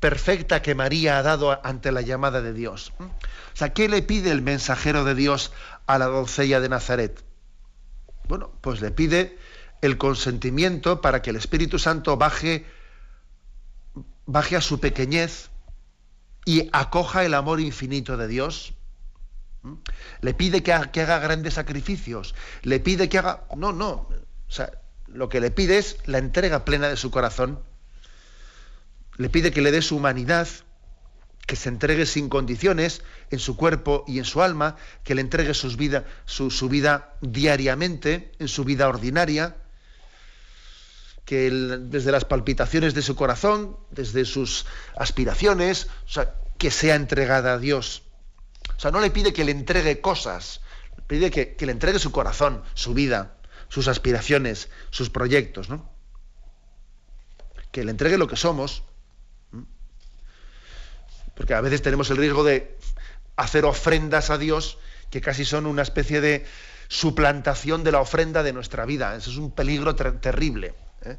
perfecta 0.00 0.62
que 0.62 0.74
María 0.74 1.18
ha 1.18 1.22
dado 1.22 1.64
ante 1.64 1.92
la 1.92 2.00
llamada 2.00 2.42
de 2.42 2.52
Dios. 2.52 2.92
¿Mm? 2.98 3.04
O 3.04 3.54
sea, 3.54 3.72
¿qué 3.72 3.88
le 3.88 4.02
pide 4.02 4.30
el 4.30 4.42
mensajero 4.42 5.04
de 5.04 5.14
Dios 5.14 5.52
a 5.86 5.98
la 5.98 6.06
doncella 6.06 6.60
de 6.60 6.68
Nazaret? 6.68 7.24
Bueno, 8.26 8.50
pues 8.60 8.80
le 8.80 8.90
pide 8.90 9.38
el 9.80 9.98
consentimiento 9.98 11.00
para 11.00 11.22
que 11.22 11.30
el 11.30 11.36
Espíritu 11.36 11.78
Santo 11.78 12.16
baje, 12.16 12.66
baje 14.26 14.56
a 14.56 14.60
su 14.60 14.80
pequeñez 14.80 15.50
y 16.44 16.68
acoja 16.72 17.24
el 17.24 17.34
amor 17.34 17.60
infinito 17.60 18.16
de 18.16 18.28
Dios. 18.28 18.74
Le 20.20 20.34
pide 20.34 20.62
que 20.62 20.72
haga, 20.72 21.18
grandes 21.18 21.54
sacrificios, 21.54 22.34
le 22.62 22.80
pide 22.80 23.08
que 23.08 23.18
haga... 23.18 23.44
No, 23.56 23.72
no. 23.72 24.08
O 24.48 24.50
sea, 24.50 24.72
lo 25.06 25.28
que 25.28 25.40
le 25.40 25.50
pide 25.50 25.78
es 25.78 25.96
la 26.06 26.18
entrega 26.18 26.64
plena 26.64 26.88
de 26.88 26.96
su 26.96 27.10
corazón. 27.10 27.60
Le 29.16 29.28
pide 29.28 29.52
que 29.52 29.62
le 29.62 29.70
dé 29.70 29.82
su 29.82 29.96
humanidad, 29.96 30.48
que 31.46 31.56
se 31.56 31.68
entregue 31.68 32.06
sin 32.06 32.28
condiciones 32.28 33.02
en 33.30 33.38
su 33.38 33.56
cuerpo 33.56 34.04
y 34.06 34.18
en 34.18 34.24
su 34.24 34.42
alma, 34.42 34.76
que 35.04 35.14
le 35.14 35.20
entregue 35.20 35.52
vida, 35.76 36.04
su, 36.24 36.50
su 36.50 36.68
vida 36.68 37.14
diariamente, 37.20 38.32
en 38.38 38.48
su 38.48 38.64
vida 38.64 38.88
ordinaria, 38.88 39.56
que 41.24 41.50
desde 41.50 42.12
las 42.12 42.24
palpitaciones 42.24 42.94
de 42.94 43.02
su 43.02 43.14
corazón, 43.14 43.76
desde 43.90 44.24
sus 44.24 44.66
aspiraciones, 44.96 45.88
o 46.06 46.08
sea, 46.08 46.34
que 46.58 46.70
sea 46.70 46.94
entregada 46.94 47.54
a 47.54 47.58
Dios. 47.58 48.02
Sea, 48.82 48.90
no 48.90 49.00
le 49.00 49.12
pide 49.12 49.32
que 49.32 49.44
le 49.44 49.52
entregue 49.52 50.00
cosas, 50.00 50.60
le 50.96 51.02
pide 51.04 51.30
que, 51.30 51.54
que 51.54 51.66
le 51.66 51.72
entregue 51.72 52.00
su 52.00 52.10
corazón, 52.10 52.64
su 52.74 52.94
vida, 52.94 53.36
sus 53.68 53.86
aspiraciones, 53.86 54.70
sus 54.90 55.08
proyectos, 55.08 55.70
¿no? 55.70 55.88
Que 57.70 57.84
le 57.84 57.92
entregue 57.92 58.18
lo 58.18 58.26
que 58.26 58.34
somos, 58.34 58.82
porque 61.36 61.54
a 61.54 61.60
veces 61.60 61.80
tenemos 61.80 62.10
el 62.10 62.16
riesgo 62.16 62.42
de 62.42 62.76
hacer 63.36 63.66
ofrendas 63.66 64.30
a 64.30 64.38
Dios 64.38 64.78
que 65.10 65.20
casi 65.20 65.44
son 65.44 65.66
una 65.66 65.82
especie 65.82 66.20
de 66.20 66.44
suplantación 66.88 67.84
de 67.84 67.92
la 67.92 68.00
ofrenda 68.00 68.42
de 68.42 68.52
nuestra 68.52 68.84
vida. 68.84 69.14
Eso 69.14 69.30
es 69.30 69.36
un 69.36 69.52
peligro 69.52 69.94
terrible. 69.94 70.74
¿eh? 71.02 71.18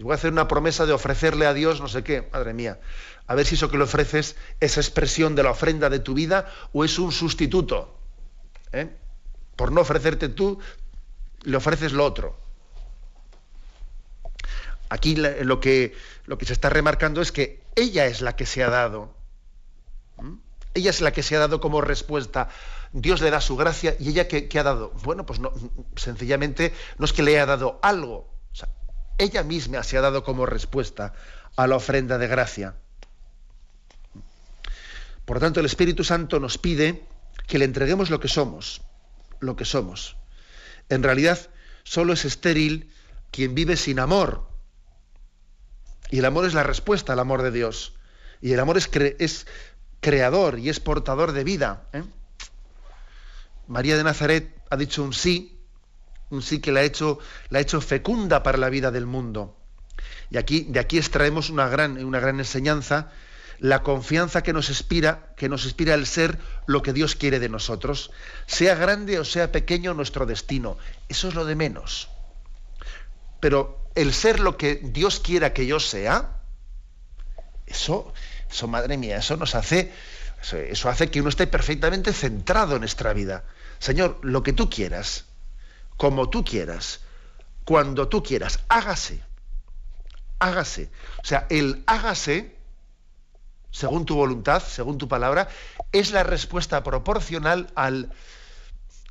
Voy 0.00 0.12
a 0.12 0.16
hacer 0.16 0.32
una 0.32 0.48
promesa 0.48 0.86
de 0.86 0.92
ofrecerle 0.92 1.46
a 1.46 1.54
Dios 1.54 1.80
no 1.80 1.88
sé 1.88 2.02
qué, 2.02 2.28
madre 2.32 2.52
mía. 2.52 2.80
A 3.26 3.34
ver 3.34 3.46
si 3.46 3.54
eso 3.54 3.70
que 3.70 3.78
le 3.78 3.84
ofreces 3.84 4.36
es 4.60 4.76
expresión 4.76 5.34
de 5.34 5.42
la 5.42 5.50
ofrenda 5.50 5.88
de 5.88 5.98
tu 5.98 6.14
vida 6.14 6.50
o 6.72 6.84
es 6.84 6.98
un 6.98 7.12
sustituto. 7.12 7.96
¿eh? 8.72 8.90
Por 9.56 9.72
no 9.72 9.80
ofrecerte 9.80 10.28
tú, 10.28 10.58
le 11.42 11.56
ofreces 11.56 11.92
lo 11.92 12.04
otro. 12.04 12.36
Aquí 14.88 15.16
lo 15.16 15.60
que, 15.60 15.94
se 16.42 16.52
está 16.52 16.70
remarcando 16.70 17.20
es 17.20 17.32
que 17.32 17.62
ella 17.74 18.06
es 18.06 18.20
la 18.20 18.36
que 18.36 18.46
se 18.46 18.62
ha 18.62 18.70
dado. 18.70 19.14
Ella 20.74 20.90
es 20.90 21.00
la 21.00 21.12
que 21.12 21.22
se 21.22 21.36
ha 21.36 21.38
dado 21.38 21.60
como 21.60 21.80
respuesta. 21.80 22.48
Dios 22.92 23.20
le 23.20 23.30
da 23.30 23.40
su 23.40 23.56
gracia 23.56 23.96
y 23.98 24.10
ella 24.10 24.28
que, 24.28 24.48
ha 24.58 24.62
dado. 24.62 24.90
Bueno, 25.02 25.24
pues 25.24 25.40
no, 25.40 25.52
sencillamente 25.96 26.74
no 26.98 27.04
es 27.04 27.12
que 27.12 27.22
le 27.22 27.32
haya 27.32 27.46
dado 27.46 27.78
algo. 27.82 28.33
Ella 29.18 29.42
misma 29.42 29.82
se 29.82 29.96
ha 29.96 30.00
dado 30.00 30.24
como 30.24 30.46
respuesta 30.46 31.14
a 31.56 31.66
la 31.66 31.76
ofrenda 31.76 32.18
de 32.18 32.26
gracia. 32.26 32.74
Por 35.24 35.36
lo 35.36 35.40
tanto, 35.40 35.60
el 35.60 35.66
Espíritu 35.66 36.04
Santo 36.04 36.40
nos 36.40 36.58
pide 36.58 37.04
que 37.46 37.58
le 37.58 37.64
entreguemos 37.64 38.10
lo 38.10 38.20
que 38.20 38.28
somos, 38.28 38.82
lo 39.40 39.56
que 39.56 39.64
somos. 39.64 40.16
En 40.88 41.02
realidad, 41.02 41.38
solo 41.82 42.12
es 42.12 42.24
estéril 42.24 42.92
quien 43.30 43.54
vive 43.54 43.76
sin 43.76 43.98
amor, 43.98 44.46
y 46.10 46.18
el 46.18 46.24
amor 46.26 46.44
es 46.44 46.54
la 46.54 46.62
respuesta 46.62 47.12
al 47.12 47.18
amor 47.18 47.42
de 47.42 47.50
Dios. 47.50 47.94
Y 48.40 48.52
el 48.52 48.60
amor 48.60 48.76
es, 48.76 48.88
es 49.18 49.46
creador 50.00 50.58
y 50.58 50.68
es 50.68 50.80
portador 50.80 51.32
de 51.32 51.44
vida. 51.44 51.88
¿eh? 51.92 52.04
María 53.66 53.96
de 53.96 54.04
Nazaret 54.04 54.54
ha 54.70 54.76
dicho 54.76 55.02
un 55.02 55.12
sí, 55.12 55.53
un 56.34 56.42
sí 56.42 56.60
que 56.60 56.72
la 56.72 56.80
ha 56.80 56.84
hecho, 56.84 57.18
la 57.50 57.60
hecho 57.60 57.80
fecunda 57.80 58.42
para 58.42 58.58
la 58.58 58.70
vida 58.70 58.90
del 58.90 59.06
mundo. 59.06 59.56
Y 60.30 60.36
aquí, 60.36 60.66
de 60.68 60.80
aquí 60.80 60.98
extraemos 60.98 61.50
una 61.50 61.68
gran, 61.68 62.02
una 62.04 62.20
gran 62.20 62.38
enseñanza, 62.38 63.10
la 63.60 63.82
confianza 63.82 64.42
que 64.42 64.52
nos 64.52 64.68
inspira, 64.68 65.32
que 65.36 65.48
nos 65.48 65.64
inspira 65.64 65.94
el 65.94 66.06
ser 66.06 66.38
lo 66.66 66.82
que 66.82 66.92
Dios 66.92 67.14
quiere 67.14 67.38
de 67.38 67.48
nosotros, 67.48 68.10
sea 68.46 68.74
grande 68.74 69.18
o 69.18 69.24
sea 69.24 69.52
pequeño 69.52 69.94
nuestro 69.94 70.26
destino. 70.26 70.76
Eso 71.08 71.28
es 71.28 71.34
lo 71.34 71.44
de 71.44 71.54
menos. 71.54 72.08
Pero 73.40 73.88
el 73.94 74.12
ser 74.12 74.40
lo 74.40 74.56
que 74.56 74.80
Dios 74.82 75.20
quiera 75.20 75.52
que 75.52 75.66
yo 75.66 75.78
sea, 75.78 76.40
eso, 77.66 78.12
eso 78.50 78.68
madre 78.68 78.96
mía, 78.96 79.18
eso 79.18 79.36
nos 79.36 79.54
hace, 79.54 79.92
eso 80.52 80.88
hace 80.88 81.10
que 81.10 81.20
uno 81.20 81.28
esté 81.28 81.46
perfectamente 81.46 82.12
centrado 82.12 82.74
en 82.74 82.80
nuestra 82.80 83.12
vida. 83.12 83.44
Señor, 83.78 84.18
lo 84.22 84.42
que 84.42 84.52
tú 84.52 84.68
quieras, 84.68 85.26
como 85.96 86.30
tú 86.30 86.44
quieras, 86.44 87.00
cuando 87.64 88.08
tú 88.08 88.22
quieras, 88.22 88.60
hágase. 88.68 89.22
Hágase. 90.38 90.90
O 91.22 91.26
sea, 91.26 91.46
el 91.50 91.82
hágase, 91.86 92.56
según 93.70 94.04
tu 94.04 94.16
voluntad, 94.16 94.62
según 94.62 94.98
tu 94.98 95.08
palabra, 95.08 95.48
es 95.92 96.12
la 96.12 96.22
respuesta 96.22 96.82
proporcional 96.82 97.70
al 97.74 98.12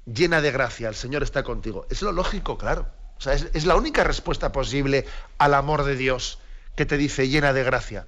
llena 0.06 0.42
de 0.42 0.52
gracia, 0.52 0.90
el 0.90 0.96
Señor 0.96 1.24
está 1.24 1.44
contigo. 1.44 1.88
Es 1.90 2.02
lo 2.02 2.12
lógico, 2.12 2.58
claro. 2.58 2.88
O 3.18 3.22
sea, 3.22 3.34
es, 3.34 3.66
la 3.66 3.76
única 3.76 4.04
respuesta 4.04 4.52
posible 4.52 5.06
al 5.38 5.54
amor 5.54 5.84
de 5.86 5.96
Dios 5.96 6.40
que 6.76 6.86
te 6.86 6.98
dice 6.98 7.30
llena 7.30 7.54
de 7.54 7.64
gracia. 7.64 8.08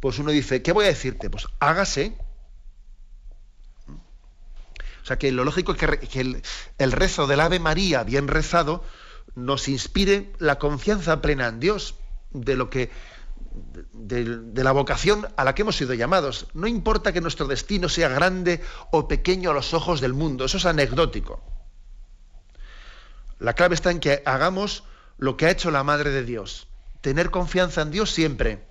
Pues 0.00 0.18
uno 0.18 0.30
dice, 0.30 0.62
¿qué 0.62 0.72
voy 0.72 0.84
a 0.84 0.88
decirte? 0.88 1.30
Pues 1.30 1.46
hágase. 1.58 2.16
O 5.02 5.04
sea, 5.04 5.18
que 5.18 5.32
lo 5.32 5.44
lógico 5.44 5.72
es 5.72 5.78
que, 5.78 6.42
el, 6.78 6.92
rezo 6.92 7.26
del 7.26 7.40
Ave 7.40 7.58
María, 7.58 8.04
bien 8.04 8.28
rezado, 8.28 8.84
nos 9.34 9.68
inspire 9.68 10.32
la 10.38 10.58
confianza 10.58 11.20
plena 11.20 11.48
en 11.48 11.60
Dios, 11.60 11.96
de 12.30 12.56
lo 12.56 12.70
que. 12.70 12.90
de, 13.92 14.62
la 14.62 14.72
vocación 14.72 15.26
a 15.36 15.44
la 15.44 15.54
que 15.54 15.62
hemos 15.62 15.76
sido 15.76 15.94
llamados. 15.94 16.46
No 16.54 16.68
importa 16.68 17.12
que 17.12 17.20
nuestro 17.20 17.48
destino 17.48 17.88
sea 17.88 18.08
grande 18.08 18.62
o 18.92 19.08
pequeño 19.08 19.50
a 19.50 19.54
los 19.54 19.74
ojos 19.74 20.00
del 20.00 20.14
mundo, 20.14 20.44
eso 20.44 20.58
es 20.58 20.66
anecdótico. 20.66 21.42
La 23.40 23.54
clave 23.54 23.74
está 23.74 23.90
en 23.90 23.98
que 23.98 24.22
hagamos 24.24 24.84
lo 25.18 25.36
que 25.36 25.46
ha 25.46 25.50
hecho 25.50 25.72
la 25.72 25.82
Madre 25.82 26.10
de 26.10 26.22
Dios. 26.22 26.68
Tener 27.00 27.32
confianza 27.32 27.82
en 27.82 27.90
Dios 27.90 28.12
siempre. 28.12 28.64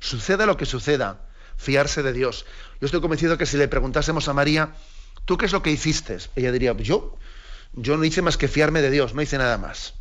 Suceda 0.00 0.46
lo 0.46 0.56
que 0.56 0.64
suceda, 0.64 1.28
fiarse 1.56 2.02
de 2.02 2.12
Dios. 2.12 2.46
Yo 2.80 2.86
estoy 2.86 3.00
convencido 3.00 3.38
que 3.38 3.46
si 3.46 3.56
le 3.56 3.68
preguntásemos 3.68 4.28
a 4.28 4.32
María, 4.32 4.74
¿tú 5.24 5.36
qué 5.36 5.46
es 5.46 5.52
lo 5.52 5.62
que 5.62 5.70
hiciste? 5.70 6.18
Ella 6.36 6.52
diría, 6.52 6.72
yo, 6.74 7.16
yo 7.72 7.96
no 7.96 8.04
hice 8.04 8.22
más 8.22 8.36
que 8.36 8.48
fiarme 8.48 8.82
de 8.82 8.90
Dios, 8.90 9.14
no 9.14 9.22
hice 9.22 9.38
nada 9.38 9.58
más. 9.58 9.94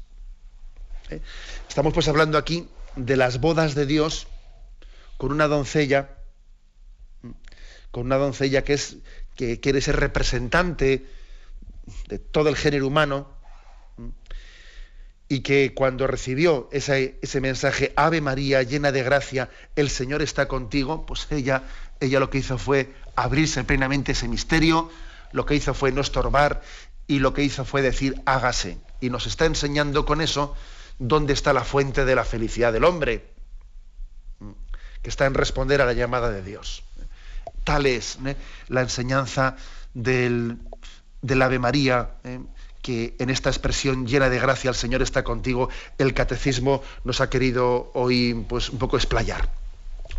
¿Eh? 1.09 1.21
Estamos 1.67 1.93
pues 1.93 2.07
hablando 2.07 2.37
aquí 2.37 2.67
de 2.95 3.17
las 3.17 3.39
bodas 3.39 3.75
de 3.75 3.85
Dios 3.85 4.27
con 5.17 5.31
una 5.31 5.47
doncella, 5.47 6.17
con 7.91 8.05
una 8.05 8.17
doncella 8.17 8.63
que 8.63 8.73
es 8.73 8.97
que 9.35 9.59
quiere 9.59 9.81
ser 9.81 9.97
representante 9.97 11.05
de 12.07 12.19
todo 12.19 12.49
el 12.49 12.55
género 12.55 12.87
humano, 12.87 13.32
y 15.33 15.39
que 15.39 15.73
cuando 15.73 16.05
recibió 16.05 16.69
ese, 16.71 17.41
mensaje, 17.41 17.91
Ave 17.95 18.21
María, 18.21 18.61
llena 18.61 18.91
de 18.91 19.01
gracia, 19.01 19.49
el 19.75 19.89
Señor 19.89 20.21
está 20.21 20.47
contigo, 20.47 21.07
pues 21.07 21.25
ella, 21.31 21.63
ella 21.99 22.19
lo 22.19 22.29
que 22.29 22.37
hizo 22.37 22.59
fue 22.59 22.93
abrirse 23.15 23.63
plenamente 23.63 24.11
ese 24.11 24.27
misterio, 24.27 24.91
lo 25.31 25.47
que 25.47 25.55
hizo 25.55 25.73
fue 25.73 25.91
no 25.91 26.01
estorbar 26.01 26.61
y 27.07 27.17
lo 27.17 27.33
que 27.33 27.41
hizo 27.41 27.65
fue 27.65 27.81
decir, 27.81 28.21
hágase. 28.27 28.77
Y 29.01 29.09
nos 29.09 29.25
está 29.25 29.45
enseñando 29.45 30.05
con 30.05 30.21
eso 30.21 30.55
dónde 30.99 31.33
está 31.33 31.51
la 31.51 31.63
fuente 31.63 32.05
de 32.05 32.13
la 32.13 32.25
felicidad 32.25 32.71
del 32.71 32.83
hombre, 32.83 33.25
que 35.01 35.09
está 35.09 35.25
en 35.25 35.33
responder 35.33 35.81
a 35.81 35.87
la 35.87 35.93
llamada 35.93 36.29
de 36.29 36.43
Dios. 36.43 36.83
Tal 37.63 37.87
es 37.87 38.19
¿eh? 38.23 38.35
la 38.67 38.81
enseñanza 38.81 39.57
del, 39.95 40.59
del 41.23 41.41
Ave 41.41 41.57
María, 41.57 42.11
eh, 42.23 42.39
que 42.83 43.15
en 43.17 43.31
esta 43.31 43.49
expresión 43.49 44.05
llena 44.05 44.29
de 44.29 44.39
gracia 44.39 44.69
el 44.69 44.75
Señor 44.75 45.01
está 45.01 45.23
contigo, 45.23 45.69
el 45.97 46.13
catecismo 46.13 46.83
nos 47.03 47.21
ha 47.21 47.29
querido 47.29 47.89
hoy 47.95 48.45
pues, 48.47 48.69
un 48.69 48.77
poco 48.77 48.97
explayar. 48.97 49.49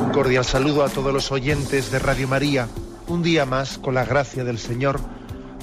Un 0.01 0.11
cordial 0.13 0.45
saludo 0.45 0.85
a 0.85 0.89
todos 0.89 1.13
los 1.13 1.29
oyentes 1.33 1.91
de 1.91 1.99
Radio 1.99 2.29
María. 2.29 2.69
Un 3.07 3.21
día 3.21 3.45
más, 3.45 3.77
con 3.77 3.95
la 3.95 4.05
gracia 4.05 4.45
del 4.45 4.59
Señor, 4.59 5.01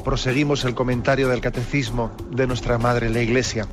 proseguimos 0.06 0.64
el 0.64 0.76
comentario 0.76 1.28
del 1.28 1.40
Catecismo 1.40 2.12
de 2.30 2.46
nuestra 2.46 2.78
Madre 2.78 3.10
la 3.10 3.20
Iglesia. 3.20 3.66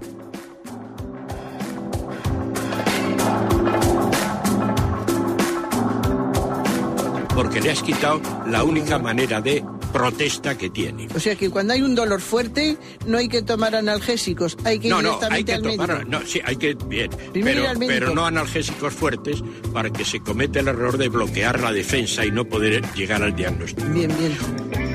Porque 7.36 7.62
le 7.62 7.70
has 7.70 7.84
quitado 7.84 8.20
la 8.48 8.64
única 8.64 8.98
manera 8.98 9.42
de 9.42 9.64
protesta 9.92 10.58
que 10.58 10.72
tiene. 10.72 11.08
O 11.16 11.20
sea 11.20 11.36
que 11.36 11.52
cuando 11.52 11.74
hay 11.74 11.84
un 11.84 11.94
dolor 11.94 12.20
fuerte 12.20 12.80
no 13.06 13.20
hay 13.20 13.30
que 13.30 13.44
tomar 13.44 13.76
analgésicos, 13.76 14.58
hay 14.64 14.80
que 14.80 14.88
ir 14.88 14.94
no, 14.94 15.04
no, 15.04 15.10
directamente 15.10 15.36
hay 15.36 15.44
que 15.62 15.68
al 15.68 15.78
tomar, 15.78 15.90
médico. 16.00 16.10
no, 16.10 16.26
sí, 16.26 16.42
hay 16.44 16.56
que 16.56 16.74
bien, 16.88 17.12
ir 17.36 17.46
pero 17.86 18.16
no 18.16 18.26
analgésicos 18.26 18.92
fuertes 18.92 19.44
para 19.72 19.92
que 19.92 20.04
se 20.04 20.20
cometa 20.20 20.62
el 20.62 20.68
error 20.68 20.98
de 20.98 21.10
bloquear 21.10 21.60
la 21.60 21.72
defensa 21.72 22.26
y 22.26 22.32
no 22.32 22.46
poder 22.46 22.84
llegar 22.96 23.22
al 23.22 23.36
diagnóstico. 23.36 23.88
Bien, 23.90 24.12
bien. 24.18 24.93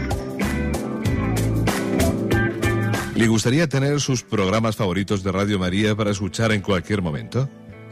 ¿Le 3.18 3.26
gustaría 3.26 3.68
tener 3.68 4.00
sus 4.00 4.22
programas 4.22 4.76
favoritos 4.76 5.24
de 5.24 5.32
Radio 5.32 5.58
María 5.58 5.96
para 5.96 6.12
escuchar 6.12 6.52
en 6.52 6.60
cualquier 6.60 7.02
momento? 7.02 7.50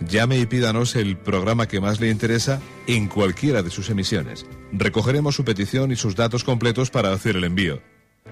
Llame 0.09 0.39
y 0.39 0.47
pídanos 0.47 0.95
el 0.95 1.17
programa 1.17 1.67
que 1.67 1.81
más 1.81 1.99
le 1.99 2.11
interesa 2.11 2.61
en 2.87 3.09
cualquiera 3.09 3.65
de 3.65 3.71
sus 3.71 3.91
emisiones. 3.91 4.47
Recogeremos 4.71 5.35
su 5.35 5.45
petición 5.45 5.91
y 5.91 5.97
sus 5.97 6.15
datos 6.15 6.45
completos 6.45 6.93
para 6.93 7.13
hacer 7.13 7.35
el 7.35 7.43
envío. 7.43 7.83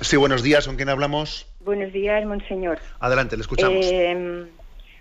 Sí, 0.00 0.16
buenos 0.16 0.42
días, 0.42 0.66
¿con 0.66 0.76
quién 0.76 0.90
hablamos? 0.90 1.46
Buenos 1.60 1.92
días, 1.92 2.24
monseñor. 2.26 2.78
Adelante, 3.00 3.36
le 3.36 3.42
escuchamos. 3.42 3.86
Eh, 3.90 4.46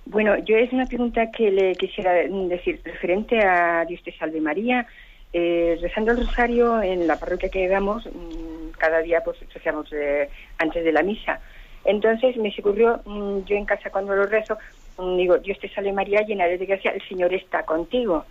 bueno, 0.06 0.38
yo 0.46 0.58
es 0.58 0.72
una 0.74 0.86
pregunta 0.86 1.30
que 1.32 1.52
le 1.52 1.76
quisiera 1.76 2.14
decir 2.14 2.82
referente 2.84 3.40
a 3.40 3.86
Dios 3.86 4.02
te 4.04 4.16
salve 4.18 4.42
María. 4.42 4.88
Eh, 5.36 5.80
rezando 5.82 6.12
el 6.12 6.28
rosario 6.28 6.80
en 6.84 7.08
la 7.08 7.18
parroquia 7.18 7.50
que 7.50 7.68
vamos, 7.68 8.06
mm, 8.06 8.70
cada 8.78 9.00
día 9.00 9.24
pues 9.24 9.38
rezamos 9.52 9.92
eh, 9.92 10.30
antes 10.60 10.84
de 10.84 10.92
la 10.92 11.02
misa. 11.02 11.40
Entonces 11.86 12.38
me 12.38 12.52
se 12.52 12.62
ocurrió, 12.62 13.02
mm, 13.04 13.40
yo 13.46 13.56
en 13.56 13.66
casa 13.66 13.90
cuando 13.90 14.16
lo 14.16 14.28
rezo, 14.28 14.58
mm, 15.00 15.18
digo, 15.18 15.38
Dios 15.40 15.58
te 15.60 15.70
salve 15.70 15.92
María, 15.92 16.22
llena 16.22 16.46
de 16.46 16.58
gracia, 16.58 16.92
el 16.92 17.02
Señor 17.08 17.34
está 17.34 17.64
contigo. 17.64 18.26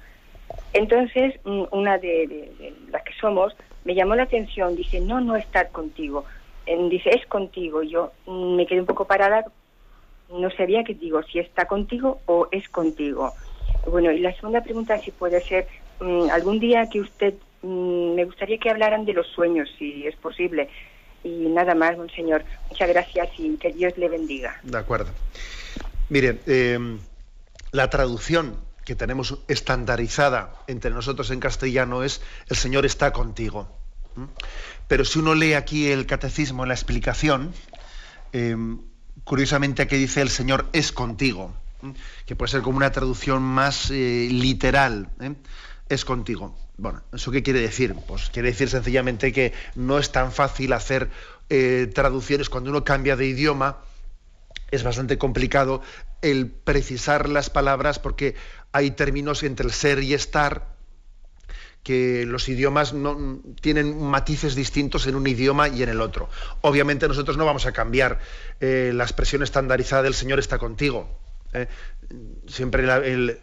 Entonces, 0.72 1.34
una 1.44 1.98
de, 1.98 2.72
las 2.90 3.02
que 3.02 3.12
somos 3.20 3.56
me 3.84 3.94
llamó 3.94 4.14
la 4.14 4.24
atención, 4.24 4.76
dice, 4.76 5.00
no, 5.00 5.20
no 5.20 5.34
estar 5.36 5.70
contigo. 5.70 6.24
Dice, 6.66 7.10
es 7.10 7.26
contigo. 7.26 7.82
Yo 7.82 8.12
me 8.26 8.66
quedé 8.66 8.80
un 8.80 8.86
poco 8.86 9.06
parada, 9.06 9.44
no 10.30 10.50
sabía 10.50 10.84
qué 10.84 10.94
digo, 10.94 11.22
si 11.22 11.38
está 11.38 11.66
contigo 11.66 12.20
o 12.26 12.48
es 12.52 12.68
contigo. 12.68 13.32
Bueno, 13.86 14.12
y 14.12 14.20
la 14.20 14.34
segunda 14.34 14.62
pregunta, 14.62 14.98
si 14.98 15.10
puede 15.10 15.40
ser, 15.40 15.66
mm, 16.02 16.30
algún 16.30 16.58
día 16.58 16.88
que 16.88 17.00
usted, 17.00 17.34
mm, 17.62 18.14
me 18.14 18.24
gustaría 18.24 18.58
que 18.58 18.70
hablaran 18.70 19.04
de 19.04 19.12
los 19.12 19.26
sueños, 19.28 19.68
si 19.78 20.06
es 20.06 20.16
posible. 20.16 20.68
Y 21.24 21.48
nada 21.48 21.74
más, 21.74 21.96
monseñor. 21.96 22.44
Muchas 22.70 22.88
gracias 22.88 23.28
y 23.38 23.56
que 23.56 23.72
Dios 23.72 23.96
le 23.96 24.08
bendiga. 24.08 24.58
De 24.62 24.78
acuerdo. 24.78 25.10
Mire, 26.08 26.40
eh, 26.46 26.78
la 27.70 27.88
traducción 27.88 28.56
que 28.84 28.94
tenemos 28.96 29.38
estandarizada 29.48 30.54
entre 30.66 30.90
nosotros 30.90 31.30
en 31.30 31.40
castellano 31.40 32.02
es 32.02 32.20
El 32.48 32.56
Señor 32.56 32.84
está 32.84 33.12
contigo. 33.12 33.68
Pero 34.88 35.04
si 35.04 35.18
uno 35.18 35.34
lee 35.34 35.54
aquí 35.54 35.88
el 35.88 36.06
catecismo, 36.06 36.66
la 36.66 36.74
explicación, 36.74 37.52
eh, 38.32 38.56
curiosamente 39.24 39.82
aquí 39.82 39.96
dice 39.96 40.20
El 40.20 40.28
Señor 40.28 40.66
es 40.72 40.92
contigo, 40.92 41.54
que 42.26 42.36
puede 42.36 42.50
ser 42.50 42.62
como 42.62 42.76
una 42.76 42.92
traducción 42.92 43.42
más 43.42 43.90
eh, 43.90 44.28
literal. 44.30 45.08
Es 45.92 46.06
contigo. 46.06 46.56
Bueno, 46.78 47.02
¿eso 47.12 47.30
qué 47.30 47.42
quiere 47.42 47.60
decir? 47.60 47.94
Pues 48.08 48.30
quiere 48.30 48.48
decir 48.48 48.70
sencillamente 48.70 49.30
que 49.30 49.52
no 49.74 49.98
es 49.98 50.10
tan 50.10 50.32
fácil 50.32 50.72
hacer 50.72 51.10
eh, 51.50 51.86
traducciones 51.94 52.48
cuando 52.48 52.70
uno 52.70 52.82
cambia 52.82 53.14
de 53.14 53.26
idioma 53.26 53.76
es 54.70 54.84
bastante 54.84 55.18
complicado 55.18 55.82
el 56.22 56.46
precisar 56.50 57.28
las 57.28 57.50
palabras 57.50 57.98
porque 57.98 58.36
hay 58.72 58.92
términos 58.92 59.42
entre 59.42 59.66
el 59.66 59.72
ser 59.74 60.02
y 60.02 60.14
estar 60.14 60.74
que 61.82 62.24
los 62.24 62.48
idiomas 62.48 62.94
no, 62.94 63.42
tienen 63.60 64.02
matices 64.02 64.54
distintos 64.54 65.06
en 65.06 65.14
un 65.14 65.26
idioma 65.26 65.68
y 65.68 65.82
en 65.82 65.90
el 65.90 66.00
otro. 66.00 66.30
Obviamente 66.62 67.06
nosotros 67.06 67.36
no 67.36 67.44
vamos 67.44 67.66
a 67.66 67.72
cambiar 67.72 68.18
eh, 68.60 68.92
la 68.94 69.04
expresión 69.04 69.42
estandarizada 69.42 70.04
del 70.04 70.14
Señor 70.14 70.38
está 70.38 70.56
contigo. 70.56 71.18
¿eh? 71.52 71.68
Siempre 72.46 72.84
el, 72.84 73.40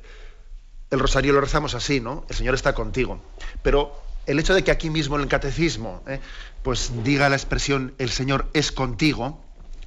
el 0.92 1.00
rosario 1.00 1.34
lo 1.34 1.42
rezamos 1.42 1.76
así, 1.76 2.00
¿no? 2.00 2.26
El 2.30 2.36
Señor 2.36 2.56
está 2.56 2.74
contigo. 2.74 3.22
Pero 3.62 4.02
el 4.26 4.40
hecho 4.40 4.54
de 4.54 4.64
que 4.64 4.72
aquí 4.72 4.90
mismo 4.90 5.16
en 5.16 5.24
el 5.24 5.28
catecismo, 5.28 6.04
¿eh? 6.08 6.20
pues 6.64 6.92
diga 7.04 7.30
la 7.30 7.36
expresión 7.36 7.94
el 7.98 8.10
Señor 8.10 8.50
es 8.54 8.72
contigo, 8.72 9.44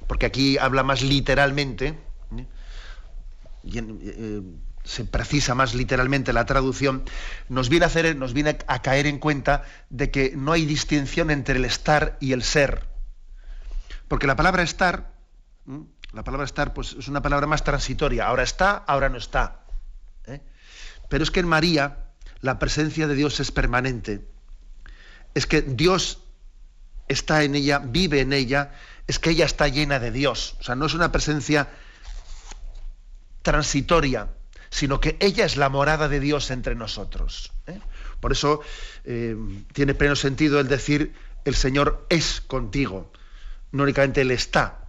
porque 0.07 0.25
aquí 0.25 0.57
habla 0.57 0.83
más 0.83 1.01
literalmente, 1.01 1.97
¿eh? 2.37 2.45
y 3.63 3.79
eh, 3.79 4.41
se 4.83 5.05
precisa 5.05 5.55
más 5.55 5.73
literalmente 5.73 6.33
la 6.33 6.45
traducción, 6.45 7.03
nos 7.47 7.69
viene 7.69 7.85
a 7.85 7.87
hacer, 7.87 8.15
nos 8.15 8.33
viene 8.33 8.57
a 8.67 8.81
caer 8.81 9.07
en 9.07 9.19
cuenta 9.19 9.63
de 9.89 10.11
que 10.11 10.33
no 10.35 10.51
hay 10.51 10.65
distinción 10.65 11.31
entre 11.31 11.57
el 11.57 11.65
estar 11.65 12.17
y 12.19 12.33
el 12.33 12.43
ser. 12.43 12.85
Porque 14.09 14.27
la 14.27 14.35
palabra 14.35 14.63
estar, 14.63 15.13
la 16.11 16.23
palabra 16.23 16.45
estar, 16.45 16.73
pues 16.73 16.93
es 16.99 17.07
una 17.07 17.21
palabra 17.21 17.47
más 17.47 17.63
transitoria. 17.63 18.27
Ahora 18.27 18.43
está, 18.43 18.75
ahora 18.75 19.07
no 19.07 19.17
está. 19.17 19.62
Pero 21.13 21.25
es 21.25 21.29
que 21.29 21.41
en 21.41 21.47
María 21.47 22.07
la 22.41 22.57
presencia 22.57 23.05
de 23.05 23.13
Dios 23.13 23.39
es 23.39 23.51
permanente. 23.51 24.25
Es 25.35 25.45
que 25.45 25.61
Dios 25.61 26.23
está 27.07 27.43
en 27.43 27.53
ella, 27.53 27.77
vive 27.77 28.21
en 28.21 28.33
ella, 28.33 28.71
es 29.05 29.19
que 29.19 29.29
ella 29.29 29.45
está 29.45 29.67
llena 29.67 29.99
de 29.99 30.09
Dios. 30.09 30.55
O 30.59 30.63
sea, 30.63 30.73
no 30.73 30.87
es 30.87 30.95
una 30.95 31.11
presencia 31.11 31.69
transitoria, 33.43 34.29
sino 34.71 34.99
que 34.99 35.15
ella 35.19 35.45
es 35.45 35.55
la 35.55 35.69
morada 35.69 36.09
de 36.09 36.19
Dios 36.19 36.49
entre 36.49 36.73
nosotros. 36.73 37.51
¿eh? 37.67 37.79
Por 38.19 38.31
eso 38.31 38.61
eh, 39.05 39.35
tiene 39.71 39.93
pleno 39.93 40.15
sentido 40.15 40.59
el 40.59 40.67
decir 40.67 41.13
el 41.45 41.53
Señor 41.53 42.07
es 42.09 42.41
contigo, 42.41 43.11
no 43.71 43.83
únicamente 43.83 44.21
Él 44.21 44.31
está, 44.31 44.82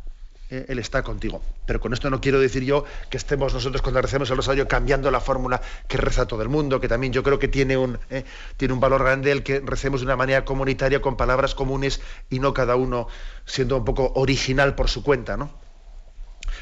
¿eh? 0.50 0.66
Él 0.68 0.78
está 0.78 1.02
contigo. 1.02 1.42
Pero 1.66 1.80
con 1.80 1.92
esto 1.92 2.10
no 2.10 2.20
quiero 2.20 2.40
decir 2.40 2.64
yo 2.64 2.84
que 3.10 3.16
estemos 3.16 3.54
nosotros 3.54 3.82
cuando 3.82 4.00
recemos 4.02 4.30
el 4.30 4.36
rosario 4.36 4.68
cambiando 4.68 5.10
la 5.10 5.20
fórmula 5.20 5.60
que 5.88 5.96
reza 5.96 6.26
todo 6.26 6.42
el 6.42 6.48
mundo, 6.48 6.80
que 6.80 6.88
también 6.88 7.12
yo 7.12 7.22
creo 7.22 7.38
que 7.38 7.48
tiene 7.48 7.76
un, 7.76 7.98
¿eh? 8.10 8.24
tiene 8.56 8.74
un 8.74 8.80
valor 8.80 9.02
grande 9.02 9.30
el 9.30 9.42
que 9.42 9.60
recemos 9.60 10.00
de 10.00 10.06
una 10.06 10.16
manera 10.16 10.44
comunitaria 10.44 11.00
con 11.00 11.16
palabras 11.16 11.54
comunes 11.54 12.00
y 12.30 12.38
no 12.38 12.54
cada 12.54 12.76
uno 12.76 13.08
siendo 13.44 13.76
un 13.76 13.84
poco 13.84 14.12
original 14.14 14.74
por 14.74 14.88
su 14.88 15.02
cuenta, 15.02 15.36
¿no? 15.36 15.64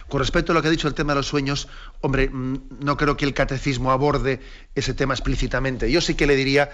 Con 0.09 0.21
respecto 0.21 0.53
a 0.53 0.55
lo 0.55 0.63
que 0.63 0.69
ha 0.69 0.71
dicho 0.71 0.89
el 0.89 0.95
tema 0.95 1.13
de 1.13 1.21
los 1.21 1.27
sueños, 1.27 1.69
hombre, 2.01 2.29
mm, 2.29 2.79
no 2.81 2.97
creo 2.97 3.17
que 3.17 3.25
el 3.25 3.35
catecismo 3.35 3.93
aborde 3.93 4.41
ese 4.75 4.95
tema 4.95 5.15
explícitamente. 5.15 5.91
Yo 5.91 6.01
sí 6.01 6.15
que 6.15 6.27
le 6.27 6.37
diría 6.37 6.71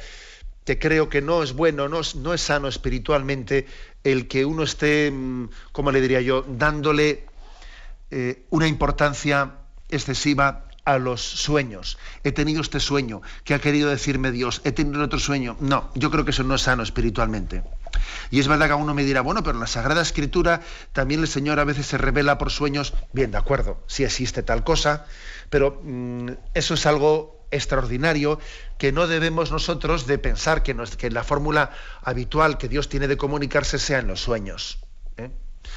que 0.69 0.79
creo 0.79 1.09
que 1.09 1.23
no 1.23 1.43
es 1.43 1.55
bueno, 1.55 1.89
no 1.89 2.01
es, 2.01 2.15
no 2.15 2.35
es 2.35 2.43
sano 2.43 2.69
espiritualmente 2.69 3.67
el 4.05 4.29
que 4.29 4.45
uno 4.45 4.65
esté, 4.65 5.11
mm, 5.11 5.49
¿cómo 5.73 5.91
le 5.93 6.03
diría 6.03 6.21
yo?, 6.21 6.45
dándole 6.47 7.25
eh, 8.11 8.45
una 8.51 8.67
importancia 8.67 9.55
excesiva 9.89 10.67
a 10.85 10.99
los 10.99 11.23
sueños. 11.23 11.97
He 12.23 12.33
tenido 12.33 12.61
este 12.61 12.81
sueño, 12.81 13.23
¿qué 13.45 13.55
ha 13.55 13.61
querido 13.61 13.89
decirme 13.89 14.31
Dios? 14.31 14.61
He 14.65 14.73
tenido 14.73 15.03
otro 15.03 15.19
sueño. 15.19 15.57
No, 15.61 15.91
yo 15.95 16.11
creo 16.11 16.27
que 16.27 16.33
eso 16.33 16.45
no 16.45 16.55
es 16.55 16.63
sano 16.63 16.83
espiritualmente. 16.83 17.63
Y 18.31 18.39
es 18.39 18.47
verdad 18.47 18.67
que 18.67 18.73
a 18.73 18.77
uno 18.77 18.93
me 18.93 19.05
dirá, 19.05 19.23
bueno, 19.23 19.43
pero 19.43 19.55
en 19.55 19.61
la 19.61 19.67
Sagrada 19.67 20.03
Escritura 20.03 20.61
también 20.93 21.21
el 21.21 21.29
Señor 21.29 21.61
a 21.61 21.65
veces 21.65 21.87
se 21.87 21.97
revela 21.97 22.37
por 22.37 22.51
sueños. 22.51 22.93
Bien, 23.15 23.31
de 23.31 23.39
acuerdo, 23.39 23.83
sí 23.87 24.05
existe 24.05 24.43
tal 24.43 24.65
cosa, 24.65 25.07
pero 25.49 25.81
mm, 25.83 26.33
eso 26.53 26.75
es 26.75 26.85
algo 26.85 27.38
extraordinario 27.51 28.39
que 28.79 28.93
no 28.93 29.07
debemos 29.07 29.51
nosotros 29.51 30.07
de 30.07 30.19
pensar 30.19 30.63
que, 30.63 30.75
la 31.11 31.25
fórmula 31.25 31.71
habitual 32.03 32.59
que 32.59 32.69
Dios 32.69 32.89
tiene 32.89 33.09
de 33.09 33.17
comunicarse 33.17 33.79
sea 33.79 33.99
en 33.99 34.09
los 34.09 34.21
sueños. 34.21 34.79
¿eh? 35.17 35.31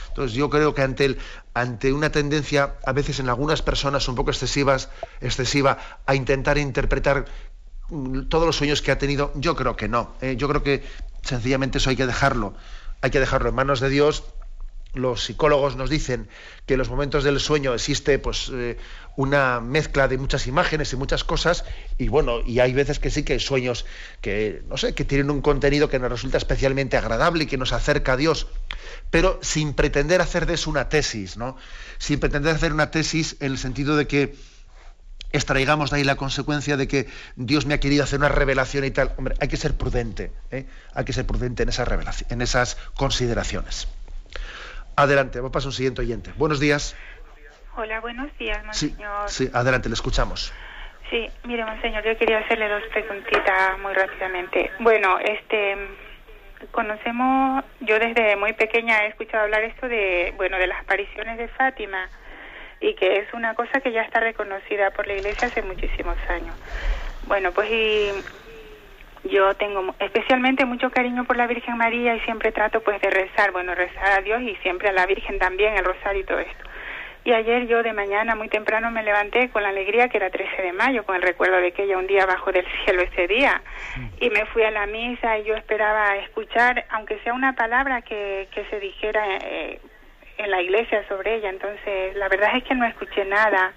Entonces 0.10 0.34
yo 0.34 0.50
creo 0.50 0.74
que 0.74 0.82
ante, 0.82 1.18
ante 1.54 1.94
una 1.94 2.12
tendencia, 2.12 2.76
a 2.86 2.92
veces 2.94 3.20
en 3.20 3.30
algunas 3.30 3.62
personas 3.62 4.08
un 4.08 4.16
poco 4.16 4.32
excesiva, 4.32 5.78
a 6.06 6.16
intentar 6.16 6.58
interpretar 6.58 7.26
mm, 7.90 8.24
todos 8.24 8.46
los 8.46 8.56
sueños 8.56 8.82
que 8.82 8.92
ha 8.92 8.98
tenido, 8.98 9.32
yo 9.36 9.56
creo 9.56 9.76
que 9.76 9.88
no. 9.88 10.16
¿eh? 10.22 10.36
Yo 10.38 10.48
creo 10.48 10.64
que 10.64 10.84
sencillamente 11.24 11.78
eso 11.78 11.90
hay 11.90 11.96
que 11.96 12.06
dejarlo. 12.06 12.54
Hay 13.02 13.10
que 13.10 13.20
dejarlo 13.20 13.50
en 13.50 13.56
manos 13.56 13.80
de 13.80 13.90
Dios 13.90 14.24
los 14.94 15.24
psicólogos 15.24 15.76
nos 15.76 15.90
dicen 15.90 16.28
que 16.66 16.74
en 16.74 16.80
los 16.80 16.90
momentos 16.90 17.24
del 17.24 17.40
sueño 17.40 17.74
existe 17.74 18.20
pues 18.20 18.52
eh, 18.54 18.78
una 19.16 19.62
mezcla 19.62 20.08
de 20.08 20.18
muchas 20.18 20.48
imágenes 20.48 20.92
y 20.92 20.98
muchas 20.98 21.24
cosas 21.24 21.64
y 21.98 22.10
bueno 22.10 22.42
y 22.46 22.60
hay 22.60 22.74
veces 22.74 23.00
que 23.00 23.10
sí 23.10 23.24
que 23.24 23.34
hay 23.34 23.40
sueños 23.40 23.86
que 24.20 24.64
no 24.68 24.78
sé 24.78 24.94
que 24.94 25.06
tienen 25.06 25.32
un 25.32 25.42
contenido 25.42 25.90
que 25.90 26.00
nos 26.00 26.12
resulta 26.12 26.38
especialmente 26.38 26.98
agradable 26.98 27.46
y 27.46 27.48
que 27.48 27.58
nos 27.58 27.72
acerca 27.72 28.14
a 28.14 28.18
Dios. 28.18 28.48
Pero 29.10 29.40
sin 29.42 29.74
pretender 29.74 30.22
hacer 30.22 30.46
de 30.46 30.56
eso 30.56 30.70
una 30.70 30.90
tesis 30.90 31.38
no 31.38 31.56
sin 31.98 32.20
pretender 32.20 32.54
hacer 32.54 32.74
una 32.74 32.92
tesis 32.92 33.38
en 33.40 33.54
el 33.54 33.58
sentido 33.58 33.96
de 33.96 34.08
que 34.08 34.36
extraigamos 35.32 35.92
de 35.92 35.98
ahí 35.98 36.04
la 36.04 36.18
consecuencia 36.18 36.76
de 36.76 36.90
que 36.90 37.08
Dios 37.38 37.66
me 37.66 37.74
ha 37.74 37.80
querido 37.80 38.04
hacer 38.04 38.20
una 38.20 38.28
revelación 38.28 38.84
y 38.84 38.92
tal. 38.92 39.14
Hombre 39.16 39.36
hay 39.40 39.48
que 39.48 39.56
ser 39.56 39.76
prudente 39.76 40.34
¿eh? 40.52 40.66
hay 40.94 41.06
que 41.06 41.14
ser 41.14 41.26
prudente 41.26 41.64
en 41.64 41.70
esas 41.70 41.88
en 42.30 42.42
esas 42.42 42.76
consideraciones 42.96 43.88
Adelante, 45.02 45.40
vamos 45.40 45.50
a 45.50 45.54
pasar 45.54 45.70
un 45.70 45.74
siguiente 45.74 46.02
oyente. 46.02 46.32
Buenos 46.38 46.60
días. 46.60 46.96
Hola, 47.76 48.00
buenos 48.02 48.30
días, 48.38 48.64
monseñor. 48.64 49.28
Sí, 49.30 49.50
adelante, 49.52 49.90
le 49.90 49.96
escuchamos. 49.96 50.54
Sí, 51.10 51.28
mire, 51.44 51.66
monseñor, 51.66 52.04
yo 52.04 52.16
quería 52.20 52.38
hacerle 52.38 52.70
dos 52.70 52.84
preguntitas 52.92 53.80
muy 53.80 53.94
rápidamente. 53.94 54.70
Bueno, 54.80 55.18
este, 55.18 55.76
conocemos, 56.70 57.66
yo 57.80 57.98
desde 57.98 58.36
muy 58.36 58.54
pequeña 58.54 59.06
he 59.06 59.08
escuchado 59.08 59.46
hablar 59.46 59.64
esto 59.64 59.88
de, 59.88 60.36
bueno, 60.38 60.60
de 60.60 60.68
las 60.68 60.80
apariciones 60.82 61.40
de 61.40 61.48
Fátima 61.48 62.08
y 62.80 62.94
que 62.94 63.22
es 63.22 63.34
una 63.34 63.56
cosa 63.56 63.82
que 63.82 63.92
ya 63.92 64.04
está 64.04 64.20
reconocida 64.20 64.92
por 64.92 65.08
la 65.08 65.16
Iglesia 65.16 65.48
hace 65.48 65.64
muchísimos 65.64 66.18
años. 66.30 66.54
Bueno, 67.26 67.52
pues 67.54 67.72
y 67.72 68.12
yo 69.24 69.54
tengo 69.56 69.96
especialmente 70.00 70.66
mucho 70.66 70.90
cariño 70.90 71.26
por 71.26 71.38
la 71.38 71.48
Virgen 71.48 71.78
María 71.78 72.16
y 72.16 72.20
siempre 72.22 72.52
trato 72.52 72.82
pues 72.82 73.00
de 73.02 73.10
rezar, 73.10 73.52
bueno, 73.52 73.76
rezar 73.76 74.20
a 74.20 74.22
Dios 74.22 74.42
y 74.42 74.56
siempre 74.58 74.90
a 74.90 74.94
la 74.94 75.06
Virgen 75.06 75.38
también, 75.40 75.78
el 75.78 75.86
rosario 75.86 76.22
y 76.22 76.26
todo 76.26 76.40
esto. 76.40 76.64
Y 77.24 77.34
ayer 77.34 77.68
yo 77.68 77.84
de 77.84 77.94
mañana 77.94 78.34
muy 78.34 78.50
temprano 78.50 78.90
me 78.90 79.04
levanté 79.04 79.50
con 79.50 79.62
la 79.62 79.70
alegría 79.70 80.10
que 80.10 80.18
era 80.18 80.32
13 80.32 80.60
de 80.64 80.74
mayo, 80.74 81.06
con 81.06 81.16
el 81.16 81.22
recuerdo 81.22 81.58
de 81.58 81.72
que 81.72 81.84
ella 81.84 82.00
un 82.00 82.08
día 82.08 82.26
bajo 82.26 82.52
del 82.52 82.66
cielo 82.84 83.04
ese 83.04 83.28
día. 83.28 83.62
Y 84.20 84.32
me 84.32 84.46
fui 84.48 84.64
a 84.64 84.72
la 84.72 84.88
misa 84.88 85.38
y 85.38 85.44
yo 85.44 85.56
esperaba 85.56 86.16
escuchar, 86.18 86.84
aunque 86.90 87.20
sea 87.20 87.34
una 87.34 87.54
palabra 87.54 88.02
que, 88.02 88.48
que 88.52 88.66
se 88.66 88.80
dijera 88.80 89.24
eh, 89.38 89.80
en 90.38 90.50
la 90.50 90.64
iglesia 90.64 91.08
sobre 91.08 91.36
ella. 91.36 91.50
Entonces, 91.50 92.16
la 92.16 92.28
verdad 92.28 92.56
es 92.58 92.64
que 92.64 92.74
no 92.74 92.86
escuché 92.86 93.24
nada. 93.26 93.72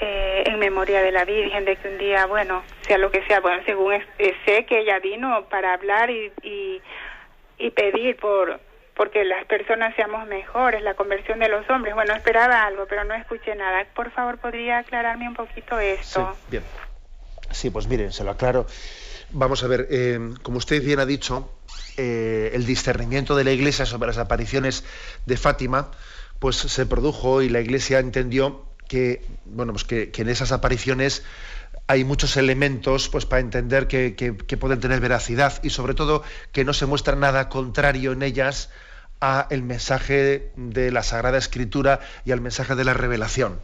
Eh, 0.00 0.42
en 0.46 0.58
memoria 0.58 1.00
de 1.02 1.12
la 1.12 1.24
Virgen, 1.24 1.64
de 1.64 1.76
que 1.76 1.88
un 1.88 1.98
día, 1.98 2.26
bueno, 2.26 2.64
sea 2.82 2.98
lo 2.98 3.12
que 3.12 3.24
sea, 3.26 3.38
bueno, 3.40 3.62
según 3.64 3.94
eh, 3.94 4.34
sé 4.44 4.66
que 4.66 4.80
ella 4.80 4.98
vino 4.98 5.46
para 5.48 5.72
hablar 5.72 6.10
y, 6.10 6.32
y, 6.42 7.70
pedir 7.70 8.16
por 8.16 8.60
porque 8.96 9.24
las 9.24 9.44
personas 9.46 9.94
seamos 9.96 10.26
mejores, 10.26 10.82
la 10.82 10.94
conversión 10.94 11.38
de 11.38 11.48
los 11.48 11.68
hombres. 11.70 11.94
Bueno, 11.94 12.14
esperaba 12.14 12.64
algo, 12.64 12.86
pero 12.86 13.04
no 13.04 13.14
escuché 13.14 13.54
nada. 13.54 13.84
Por 13.94 14.10
favor, 14.10 14.38
¿podría 14.38 14.78
aclararme 14.78 15.28
un 15.28 15.34
poquito 15.34 15.78
esto? 15.78 16.36
Bien. 16.48 16.62
Sí, 17.50 17.70
pues 17.70 17.88
miren, 17.88 18.12
se 18.12 18.24
lo 18.24 18.32
aclaro. 18.32 18.66
Vamos 19.30 19.64
a 19.64 19.68
ver, 19.68 19.86
eh, 19.90 20.18
como 20.42 20.58
usted 20.58 20.82
bien 20.82 21.00
ha 21.00 21.06
dicho, 21.06 21.50
el 21.96 22.66
discernimiento 22.66 23.34
de 23.36 23.44
la 23.44 23.52
Iglesia 23.52 23.86
sobre 23.86 24.08
las 24.08 24.18
apariciones 24.18 24.84
de 25.26 25.36
Fátima, 25.36 25.90
pues 26.38 26.56
se 26.56 26.86
produjo 26.86 27.42
y 27.42 27.48
la 27.48 27.60
Iglesia 27.60 27.98
entendió 27.98 28.73
que, 28.88 29.24
bueno, 29.44 29.72
pues 29.72 29.84
que, 29.84 30.10
en 30.14 30.28
esas 30.28 30.52
apariciones 30.52 31.22
hay 31.86 32.04
muchos 32.04 32.36
elementos 32.36 33.08
pues, 33.08 33.26
para 33.26 33.40
entender 33.40 33.86
que, 33.86 34.12
pueden 34.58 34.80
tener 34.80 35.00
veracidad 35.00 35.62
y 35.62 35.70
sobre 35.70 35.94
todo 35.94 36.22
que 36.52 36.64
no 36.64 36.72
se 36.72 36.86
muestra 36.86 37.16
nada 37.16 37.48
contrario 37.48 38.12
en 38.12 38.22
ellas 38.22 38.70
a 39.20 39.46
el 39.50 39.62
mensaje 39.62 40.52
de 40.56 40.90
la 40.90 41.02
Sagrada 41.02 41.38
Escritura 41.38 42.00
y 42.24 42.32
al 42.32 42.40
mensaje 42.40 42.74
de 42.74 42.84
la 42.84 42.94
revelación. 42.94 43.60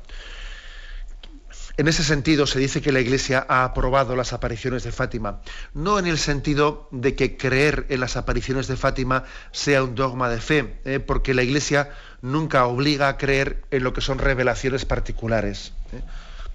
En 1.77 1.89
ese 1.89 2.03
sentido 2.03 2.47
se 2.47 2.59
dice 2.59 2.83
que 2.83 2.93
la 2.93 3.01
Iglesia 3.01 3.47
ha 3.49 3.65
aprobado 3.65 4.17
las 4.17 4.33
apariciones 4.33 4.83
de 4.83 4.93
Fátima, 4.93 5.41
no 5.73 5.99
en 5.99 6.07
el 6.07 6.19
sentido 6.19 6.89
de 6.91 7.15
que 7.15 7.37
creer 7.37 7.87
en 7.89 8.01
las 8.01 8.17
apariciones 8.17 8.67
de 8.67 8.77
Fátima 8.77 9.25
sea 9.53 9.83
un 9.83 9.95
dogma 9.95 10.29
de 10.29 10.41
fe, 10.41 10.81
¿eh? 10.85 11.01
porque 11.01 11.35
la 11.35 11.43
Iglesia 11.43 11.91
nunca 12.23 12.67
obliga 12.67 13.09
a 13.09 13.17
creer 13.17 13.63
en 13.71 13.85
lo 13.85 13.93
que 13.93 14.01
son 14.01 14.19
revelaciones 14.19 14.85
particulares. 14.85 15.73
¿eh? 15.93 16.03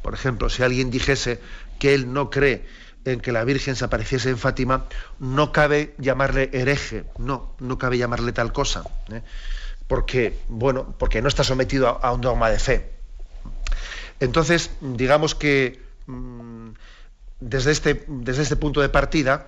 Por 0.02 0.14
ejemplo, 0.14 0.50
si 0.50 0.64
alguien 0.64 0.92
dijese 0.92 1.40
que 1.80 1.96
él 1.96 2.14
no 2.14 2.30
cree 2.30 2.66
en 3.06 3.20
que 3.20 3.32
la 3.32 3.44
Virgen 3.44 3.76
se 3.76 3.86
apareciese 3.86 4.30
en 4.30 4.38
Fátima, 4.38 4.86
no 5.20 5.52
cabe 5.52 5.96
llamarle 5.98 6.50
hereje, 6.54 7.06
no, 7.18 7.56
no 7.60 7.78
cabe 7.78 7.98
llamarle 7.98 8.32
tal 8.34 8.52
cosa, 8.52 8.84
¿eh? 9.12 9.22
porque, 9.88 10.40
bueno, 10.48 10.96
porque 10.98 11.22
no 11.22 11.28
está 11.28 11.44
sometido 11.44 12.00
a 12.04 12.12
un 12.12 12.22
dogma 12.22 12.50
de 12.50 12.60
fe. 12.60 12.92
Entonces, 14.20 14.72
digamos 14.82 15.36
que 15.36 15.82
mm, 16.08 16.70
desde, 17.40 17.72
este, 17.72 18.06
desde 18.08 18.44
este 18.44 18.56
punto 18.56 18.82
de 18.82 18.90
partida 18.90 19.48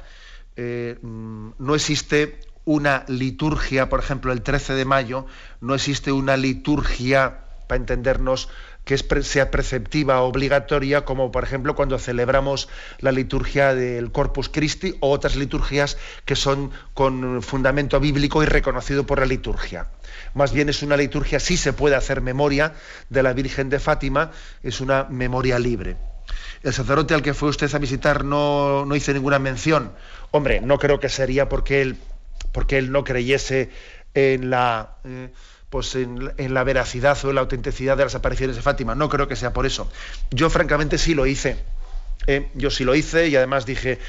eh, 0.55 0.97
mm, 1.01 1.51
no 1.59 1.75
existe 1.75 2.39
una 2.65 3.05
liturgia, 3.07 3.87
por 3.87 3.99
ejemplo, 3.99 4.33
el 4.33 4.41
13 4.41 4.73
de 4.73 4.85
mayo, 4.85 5.25
no 5.61 5.73
existe 5.73 6.11
una 6.11 6.35
liturgia, 6.35 7.45
para 7.67 7.79
entendernos, 7.79 8.49
que 8.87 8.97
sea 8.97 9.51
preceptiva, 9.51 10.21
obligatoria, 10.21 11.03
como 11.03 11.29
por 11.29 11.43
ejemplo 11.43 11.75
cuando 11.75 11.99
celebramos 11.99 12.69
la 12.99 13.11
liturgia 13.11 13.75
del 13.75 14.13
Corpus 14.13 14.47
Christi 14.47 14.95
o 15.01 15.11
otras 15.11 15.35
liturgias 15.35 15.97
que 16.23 16.37
son 16.37 16.71
con 16.93 17.43
fundamento 17.43 17.99
bíblico 17.99 18.41
y 18.41 18.45
reconocido 18.45 19.05
por 19.05 19.19
la 19.19 19.25
liturgia. 19.25 19.87
Más 20.33 20.53
bien 20.53 20.69
es 20.69 20.83
una 20.83 20.95
liturgia, 20.95 21.41
sí 21.41 21.57
se 21.57 21.73
puede 21.73 21.97
hacer 21.97 22.21
memoria 22.21 22.75
de 23.09 23.23
la 23.23 23.33
Virgen 23.33 23.69
de 23.69 23.79
Fátima, 23.79 24.31
es 24.63 24.79
una 24.79 25.03
memoria 25.03 25.59
libre. 25.59 25.97
El 26.63 26.73
sacerdote 26.73 27.13
al 27.13 27.21
que 27.21 27.33
fue 27.33 27.49
usted 27.49 27.73
a 27.75 27.79
visitar 27.79 28.23
no, 28.23 28.85
no 28.85 28.95
hizo 28.95 29.11
ninguna 29.11 29.37
mención. 29.37 29.91
Hombre, 30.31 30.61
no 30.61 30.79
creo 30.79 31.01
que 31.01 31.09
sería 31.09 31.49
porque 31.49 31.81
él, 31.81 31.97
porque 32.53 32.77
él 32.77 32.91
no 32.91 33.03
creyese 33.03 33.69
en 34.13 34.49
la... 34.49 34.95
Eh, 35.03 35.29
pues 35.69 35.95
en, 35.95 36.53
la 36.53 36.63
veracidad 36.63 37.17
o 37.25 37.29
en 37.29 37.35
la 37.35 37.41
autenticidad 37.41 37.97
de 37.97 38.03
las 38.03 38.15
apariciones 38.15 38.55
de 38.55 38.61
Fátima. 38.61 38.95
No 38.95 39.09
creo 39.09 39.27
que 39.27 39.35
sea 39.35 39.53
por 39.53 39.65
eso. 39.65 39.89
Yo 40.31 40.49
francamente 40.49 40.97
sí 40.97 41.13
lo 41.13 41.25
hice. 41.25 41.57
¿eh? 42.25 42.49
yo 42.55 42.69
sí 42.69 42.83
lo 42.83 42.95
hice 42.95 43.27
y 43.27 43.35
además 43.35 43.65
dije, 43.65 43.99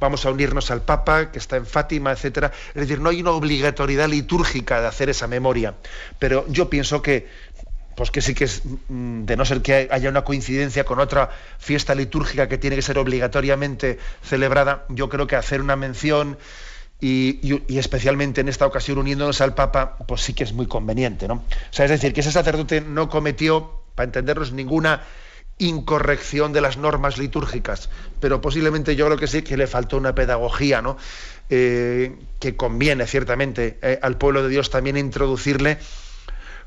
vamos 0.00 0.26
a 0.26 0.30
unirnos 0.30 0.70
al 0.70 0.82
Papa, 0.82 1.30
que 1.30 1.38
está 1.38 1.56
en 1.56 1.66
Fátima, 1.66 2.12
etcétera. 2.12 2.52
Es 2.68 2.82
decir, 2.82 3.00
no 3.00 3.10
hay 3.10 3.20
una 3.20 3.32
obligatoriedad 3.32 4.08
litúrgica 4.08 4.80
de 4.80 4.86
hacer 4.86 5.10
esa 5.10 5.26
memoria. 5.26 5.74
Pero 6.18 6.46
yo 6.48 6.70
pienso 6.70 7.02
que, 7.02 7.28
pues 7.96 8.10
que 8.10 8.20
sí 8.20 8.34
que 8.34 8.44
es, 8.44 8.62
mm, 8.88 9.24
de 9.24 9.36
no 9.36 9.44
ser 9.44 9.62
que 9.62 9.88
haya 9.90 10.08
una 10.08 10.22
coincidencia 10.22 10.84
con 10.84 11.00
otra 11.00 11.30
fiesta 11.58 11.94
litúrgica 11.94 12.48
que 12.48 12.58
tiene 12.58 12.76
que 12.76 12.82
ser 12.82 12.98
obligatoriamente 12.98 13.98
celebrada, 14.22 14.84
yo 14.88 15.08
creo 15.08 15.26
que 15.26 15.36
hacer 15.36 15.60
una 15.60 15.76
mención 15.76 16.38
y, 17.00 17.76
especialmente 17.76 18.40
en 18.40 18.48
esta 18.48 18.66
ocasión 18.66 18.98
uniéndonos 18.98 19.40
al 19.40 19.54
Papa, 19.54 19.98
pues 20.06 20.22
sí 20.22 20.32
que 20.32 20.44
es 20.44 20.52
muy 20.52 20.66
conveniente, 20.66 21.28
¿no? 21.28 21.34
O 21.34 21.72
sea, 21.72 21.84
es 21.84 21.90
decir, 21.90 22.12
que 22.12 22.20
ese 22.20 22.32
sacerdote 22.32 22.80
no 22.80 23.08
cometió, 23.08 23.82
para 23.94 24.06
entendernos, 24.06 24.52
ninguna 24.52 25.02
incorrección 25.58 26.52
de 26.52 26.60
las 26.60 26.76
normas 26.76 27.18
litúrgicas, 27.18 27.88
pero 28.20 28.40
posiblemente 28.40 28.96
yo 28.96 29.06
creo 29.06 29.18
que 29.18 29.26
sí 29.26 29.42
que 29.42 29.56
le 29.56 29.66
faltó 29.66 29.96
una 29.96 30.14
pedagogía, 30.14 30.82
¿no? 30.82 30.96
Eh, 31.50 32.16
que 32.40 32.56
conviene 32.56 33.06
ciertamente 33.06 33.78
eh, 33.82 33.98
al 34.00 34.16
pueblo 34.16 34.42
de 34.42 34.48
Dios 34.48 34.70
también 34.70 34.96
introducirle 34.96 35.78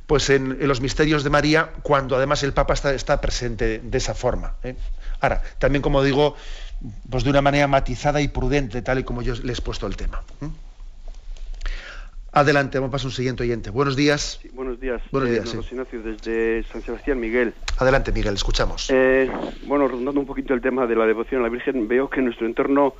pues 0.05 0.29
en, 0.29 0.57
los 0.67 0.81
misterios 0.81 1.23
de 1.23 1.29
María 1.29 1.71
cuando 1.81 2.15
además 2.15 2.41
el 2.43 2.53
Papa 2.53 2.73
está, 2.73 3.19
presente 3.19 3.79
de, 3.79 3.97
esa 3.97 4.13
forma. 4.13 4.55
¿eh? 4.63 4.75
Ahora, 5.19 5.43
también 5.59 5.81
como 5.81 6.01
digo, 6.01 6.35
pues 7.09 7.23
de 7.23 7.29
una 7.29 7.41
manera 7.41 7.67
matizada 7.67 8.21
y 8.21 8.27
prudente, 8.27 8.81
tal 8.81 8.99
y 8.99 9.03
como 9.03 9.21
yo 9.21 9.33
les 9.43 9.59
he 9.59 9.61
puesto 9.61 9.87
el 9.87 9.95
tema. 9.95 10.21
Adelante, 12.33 12.77
vamos 12.77 12.89
a 12.89 12.91
pasar 12.91 13.07
un 13.07 13.13
siguiente 13.13 13.43
oyente. 13.43 13.71
Buenos 13.71 13.95
días. 13.95 14.39
buenos 14.53 14.79
días. 14.79 15.01
Buenos 15.11 15.31
días. 15.31 15.55
Eh, 15.55 15.59
Ignacio, 15.71 16.01
desde 16.03 16.63
San 16.63 16.81
Sebastián, 16.83 17.19
Miguel. 17.19 17.53
Adelante, 17.79 18.11
Miguel, 18.11 18.35
escuchamos. 18.35 18.91
Eh, 18.91 19.27
bueno, 19.65 19.87
rondando 19.87 20.19
un 20.19 20.27
poquito 20.27 20.53
el 20.53 20.61
tema 20.61 20.85
de 20.85 20.95
la 20.95 21.07
devoción 21.07 21.41
a 21.41 21.45
la 21.45 21.49
Virgen, 21.49 21.87
veo 21.87 22.09
que 22.09 22.19
en 22.19 22.25
nuestro 22.25 22.45
entorno, 22.45 22.93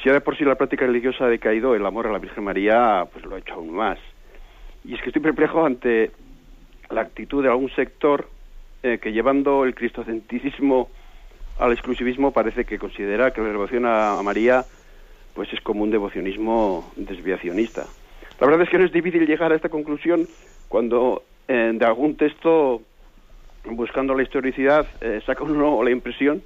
si 0.00 0.08
ahora 0.08 0.20
por 0.20 0.36
sí 0.36 0.44
la 0.44 0.54
práctica 0.54 0.86
religiosa 0.86 1.24
ha 1.24 1.28
decaído, 1.28 1.74
el 1.74 1.84
amor 1.84 2.06
a 2.06 2.12
la 2.12 2.18
Virgen 2.18 2.44
María 2.44 3.08
pues 3.12 3.24
lo 3.24 3.34
ha 3.34 3.38
hecho 3.40 3.54
aún 3.54 3.72
más. 3.72 3.98
Y 4.84 4.94
es 4.94 5.00
que 5.02 5.08
estoy 5.08 5.22
perplejo 5.22 5.66
ante 5.66 6.12
la 6.90 7.00
actitud 7.00 7.42
de 7.42 7.48
algún 7.48 7.70
sector 7.70 8.28
eh, 8.84 8.98
que 9.02 9.12
llevando 9.12 9.64
el 9.64 9.74
cristocentrismo 9.74 10.90
al 11.60 11.72
exclusivismo 11.72 12.32
parece 12.32 12.64
que 12.64 12.78
considera 12.78 13.32
que 13.32 13.42
la 13.42 13.48
devoción 13.48 13.84
a, 13.86 14.20
María 14.22 14.64
pues 15.34 15.52
es 15.52 15.60
como 15.60 15.84
un 15.84 15.90
devocionismo 15.90 16.90
desviacionista. 16.96 17.86
La 18.40 18.46
verdad 18.46 18.62
es 18.62 18.70
que 18.70 18.78
no 18.78 18.86
es 18.86 18.92
difícil 18.92 19.26
llegar 19.26 19.52
a 19.52 19.56
esta 19.56 19.68
conclusión 19.68 20.26
cuando 20.68 21.22
eh, 21.46 21.72
de 21.74 21.84
algún 21.84 22.16
texto, 22.16 22.80
buscando 23.64 24.14
la 24.14 24.22
historicidad, 24.22 24.86
eh, 25.00 25.20
saca 25.24 25.44
uno 25.44 25.82
la 25.84 25.90
impresión 25.90 26.42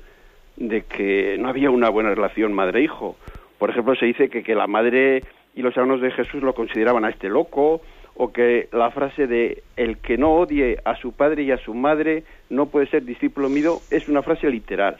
de 0.56 0.82
que 0.82 1.36
no 1.38 1.48
había 1.48 1.70
una 1.70 1.88
buena 1.88 2.10
relación 2.10 2.52
madre-hijo. 2.52 3.16
Por 3.58 3.70
ejemplo, 3.70 3.94
se 3.94 4.06
dice 4.06 4.28
que, 4.28 4.42
que 4.42 4.54
la 4.54 4.66
madre 4.66 5.22
y 5.54 5.62
los 5.62 5.76
hermanos 5.76 6.00
de 6.00 6.10
Jesús 6.10 6.42
lo 6.42 6.54
consideraban 6.54 7.04
a 7.04 7.10
este 7.10 7.28
loco, 7.28 7.80
o 8.16 8.32
que 8.32 8.68
la 8.72 8.90
frase 8.90 9.26
de 9.26 9.62
el 9.76 9.98
que 9.98 10.16
no 10.16 10.34
odie 10.34 10.78
a 10.84 10.96
su 10.96 11.12
padre 11.12 11.42
y 11.42 11.50
a 11.50 11.58
su 11.58 11.74
madre 11.74 12.24
no 12.48 12.66
puede 12.66 12.86
ser 12.86 13.04
discípulo 13.04 13.48
mío 13.48 13.80
es 13.90 14.08
una 14.08 14.22
frase 14.22 14.48
literal. 14.50 14.98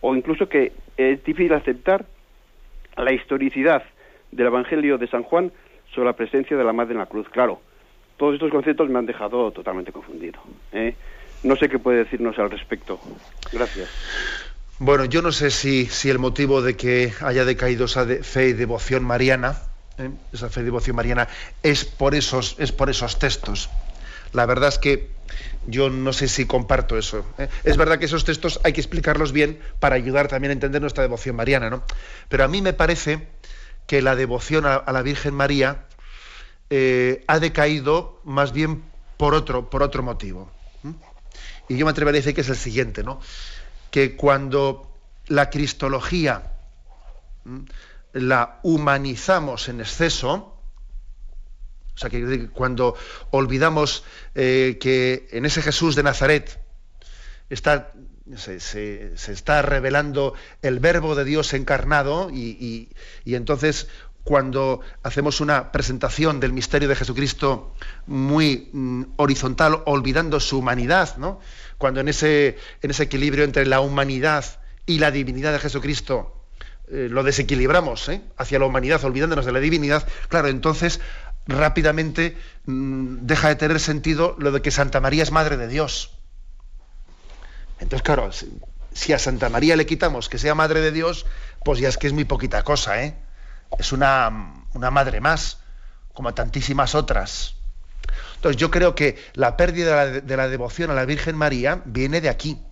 O 0.00 0.14
incluso 0.14 0.48
que 0.48 0.72
es 0.96 1.22
difícil 1.24 1.52
aceptar 1.52 2.06
la 2.96 3.12
historicidad 3.12 3.82
del 4.32 4.46
Evangelio 4.46 4.98
de 4.98 5.06
San 5.08 5.22
Juan 5.22 5.52
sobre 5.94 6.06
la 6.06 6.16
presencia 6.16 6.56
de 6.56 6.64
la 6.64 6.72
madre 6.72 6.92
en 6.92 6.98
la 6.98 7.06
cruz. 7.06 7.28
Claro, 7.28 7.60
todos 8.16 8.34
estos 8.34 8.50
conceptos 8.50 8.88
me 8.88 8.98
han 8.98 9.06
dejado 9.06 9.50
totalmente 9.50 9.92
confundido. 9.92 10.40
¿eh? 10.72 10.94
No 11.42 11.56
sé 11.56 11.68
qué 11.68 11.78
puede 11.78 11.98
decirnos 11.98 12.38
al 12.38 12.50
respecto. 12.50 12.98
Gracias. 13.52 13.90
Bueno, 14.78 15.04
yo 15.04 15.22
no 15.22 15.32
sé 15.32 15.50
si, 15.50 15.86
si 15.86 16.10
el 16.10 16.18
motivo 16.18 16.62
de 16.62 16.76
que 16.76 17.12
haya 17.20 17.44
decaído 17.44 17.86
esa 17.86 18.06
fe 18.06 18.48
y 18.48 18.52
devoción 18.52 19.04
mariana 19.04 19.56
¿eh? 19.98 20.10
esa 20.32 20.48
fe 20.48 20.62
devoción 20.62 20.96
mariana, 20.96 21.28
es 21.62 21.84
por, 21.84 22.14
esos, 22.14 22.56
es 22.58 22.72
por 22.72 22.90
esos 22.90 23.18
textos. 23.18 23.70
La 24.32 24.46
verdad 24.46 24.68
es 24.68 24.78
que 24.78 25.10
yo 25.66 25.90
no 25.90 26.12
sé 26.12 26.28
si 26.28 26.46
comparto 26.46 26.98
eso. 26.98 27.24
¿eh? 27.38 27.48
Es 27.64 27.76
verdad 27.76 27.98
que 27.98 28.06
esos 28.06 28.24
textos 28.24 28.60
hay 28.64 28.72
que 28.72 28.80
explicarlos 28.80 29.32
bien 29.32 29.58
para 29.80 29.96
ayudar 29.96 30.28
también 30.28 30.50
a 30.50 30.52
entender 30.52 30.80
nuestra 30.80 31.02
devoción 31.02 31.36
mariana, 31.36 31.70
¿no? 31.70 31.82
Pero 32.28 32.44
a 32.44 32.48
mí 32.48 32.62
me 32.62 32.72
parece 32.72 33.26
que 33.86 34.02
la 34.02 34.16
devoción 34.16 34.66
a, 34.66 34.84
la 34.92 35.02
Virgen 35.02 35.34
María 35.34 35.86
eh, 36.70 37.24
ha 37.26 37.38
decaído 37.38 38.20
más 38.24 38.52
bien 38.52 38.82
por 39.16 39.34
otro, 39.34 39.70
por 39.70 39.82
otro 39.82 40.02
motivo. 40.02 40.50
Y 41.68 41.76
yo 41.76 41.84
me 41.84 41.90
atrevería 41.90 42.18
a 42.18 42.22
decir 42.22 42.34
que 42.34 42.42
es 42.42 42.48
el 42.48 42.56
siguiente, 42.56 43.02
¿no? 43.02 43.20
Que 43.90 44.14
cuando 44.14 44.88
la 45.26 45.50
cristología 45.50 46.52
la 48.16 48.60
humanizamos 48.62 49.68
en 49.68 49.80
exceso, 49.80 50.56
o 51.94 51.98
sea, 51.98 52.10
que 52.10 52.48
cuando 52.48 52.94
olvidamos 53.30 54.04
eh, 54.34 54.78
que 54.80 55.28
en 55.32 55.46
ese 55.46 55.62
Jesús 55.62 55.96
de 55.96 56.02
Nazaret 56.02 56.60
está, 57.48 57.92
se, 58.36 59.12
está 59.14 59.62
revelando 59.62 60.34
el 60.62 60.78
verbo 60.78 61.14
de 61.14 61.24
Dios 61.24 61.54
encarnado 61.54 62.30
y, 62.30 62.90
entonces 63.24 63.88
cuando 64.24 64.80
hacemos 65.02 65.40
una 65.40 65.70
presentación 65.70 66.40
del 66.40 66.52
misterio 66.52 66.88
de 66.88 66.96
Jesucristo 66.96 67.74
muy 68.06 68.70
mm, 68.72 69.02
horizontal, 69.16 69.82
olvidando 69.86 70.40
su 70.40 70.58
humanidad, 70.58 71.16
¿no? 71.16 71.38
cuando 71.78 72.00
en 72.00 72.08
ese, 72.08 72.58
en 72.82 72.90
ese 72.90 73.04
equilibrio 73.04 73.44
entre 73.44 73.66
la 73.66 73.80
humanidad 73.80 74.44
y 74.84 74.98
la 74.98 75.12
divinidad 75.12 75.52
de 75.52 75.60
Jesucristo 75.60 76.35
eh, 76.88 77.08
lo 77.10 77.24
desequilibramos 77.24 78.08
¿eh? 78.08 78.22
hacia 78.36 78.60
la 78.60 78.66
humanidad, 78.66 79.04
olvidándonos 79.04 79.44
de 79.44 79.50
la 79.50 79.58
divinidad, 79.58 80.06
claro, 80.28 80.46
entonces 80.46 81.00
rápidamente 81.46 82.36
mm, 82.66 83.26
deja 83.26 83.48
de 83.48 83.56
tener 83.56 83.80
sentido 83.80 84.36
lo 84.38 84.52
de 84.52 84.62
que 84.62 84.70
Santa 84.70 85.00
María 85.00 85.24
es 85.24 85.32
madre 85.32 85.56
de 85.56 85.66
Dios. 85.66 86.12
Entonces, 87.80 88.02
claro, 88.02 88.30
si, 88.92 89.12
a 89.12 89.18
Santa 89.18 89.48
María 89.48 89.74
le 89.74 89.84
quitamos 89.84 90.28
que 90.28 90.38
sea 90.38 90.54
madre 90.54 90.80
de 90.80 90.92
Dios, 90.92 91.26
pues 91.64 91.80
ya 91.80 91.88
es 91.88 91.98
que 91.98 92.06
es 92.06 92.12
muy 92.12 92.24
poquita 92.24 92.62
cosa, 92.62 93.02
¿eh? 93.02 93.16
Es 93.78 93.92
una, 93.92 94.54
una 94.72 94.90
madre 94.92 95.20
más, 95.20 95.58
como 96.14 96.34
tantísimas 96.34 96.94
otras. 96.94 97.56
Entonces 98.36 98.60
yo 98.60 98.70
creo 98.70 98.94
que 98.94 99.18
la 99.34 99.56
pérdida 99.56 100.06
de 100.06 100.36
la 100.36 100.48
devoción 100.48 100.90
a 100.90 100.94
la 100.94 101.04
Virgen 101.04 101.36
María 101.36 101.82
viene 101.84 102.20
de 102.20 102.28
aquí, 102.28 102.62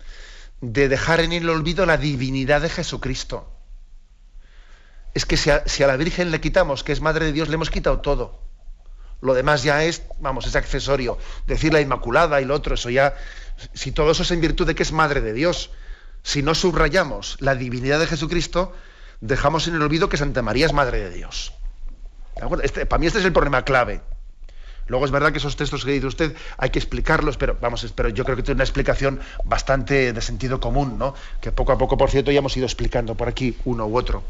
de 0.60 0.88
dejar 0.88 1.20
en 1.20 1.32
el 1.32 1.48
olvido 1.50 1.84
la 1.84 1.96
divinidad 1.96 2.62
de 2.62 2.70
Jesucristo 2.70 3.53
es 5.14 5.24
que 5.26 5.36
si 5.36 5.50
a, 5.50 5.86
la 5.86 5.96
Virgen 5.96 6.30
le 6.30 6.40
quitamos 6.40 6.82
que 6.82 6.92
es 6.92 7.00
Madre 7.00 7.26
de 7.26 7.32
Dios, 7.32 7.48
le 7.48 7.54
hemos 7.54 7.70
quitado 7.70 8.00
todo. 8.00 8.40
Lo 9.20 9.32
demás 9.32 9.62
ya 9.62 9.84
es, 9.84 10.02
vamos, 10.18 10.46
es 10.46 10.56
accesorio. 10.56 11.18
Decir 11.46 11.72
la 11.72 11.80
Inmaculada 11.80 12.40
y 12.40 12.44
lo 12.44 12.54
otro, 12.54 12.74
eso 12.74 12.90
ya, 12.90 13.14
si 13.72 13.92
todo 13.92 14.10
eso 14.10 14.24
es 14.24 14.30
en 14.32 14.40
virtud 14.40 14.66
de 14.66 14.74
que 14.74 14.82
es 14.82 14.92
Madre 14.92 15.20
de 15.20 15.32
Dios, 15.32 15.70
si 16.22 16.42
no 16.42 16.54
subrayamos 16.54 17.36
la 17.40 17.54
divinidad 17.54 18.00
de 18.00 18.06
Jesucristo, 18.06 18.72
dejamos 19.20 19.68
en 19.68 19.76
el 19.76 19.82
olvido 19.82 20.08
que 20.08 20.16
Santa 20.16 20.42
María 20.42 20.66
es 20.66 20.72
Madre 20.72 21.00
de 21.00 21.10
Dios. 21.10 21.54
Este, 22.62 22.84
para 22.84 22.98
mí 22.98 23.06
este 23.06 23.20
es 23.20 23.24
el 23.24 23.32
problema 23.32 23.64
clave. 23.64 24.02
Luego 24.86 25.06
es 25.06 25.10
verdad 25.10 25.32
que 25.32 25.38
esos 25.38 25.56
textos 25.56 25.84
que 25.84 25.92
dice 25.92 26.06
usted 26.06 26.36
hay 26.58 26.70
que 26.70 26.78
explicarlos, 26.78 27.36
pero 27.38 27.56
vamos, 27.60 27.90
pero 27.94 28.10
yo 28.10 28.24
creo 28.24 28.36
que 28.36 28.42
tiene 28.42 28.56
una 28.56 28.64
explicación 28.64 29.20
bastante 29.44 30.12
de 30.12 30.20
sentido 30.20 30.60
común, 30.60 30.98
¿no? 30.98 31.14
Que 31.40 31.52
poco 31.52 31.72
a 31.72 31.78
poco, 31.78 31.96
por 31.96 32.10
cierto, 32.10 32.30
ya 32.30 32.38
hemos 32.38 32.56
ido 32.56 32.66
explicando 32.66 33.14
por 33.14 33.28
aquí 33.28 33.56
uno 33.64 33.86
u 33.86 33.96
otro. 33.96 34.24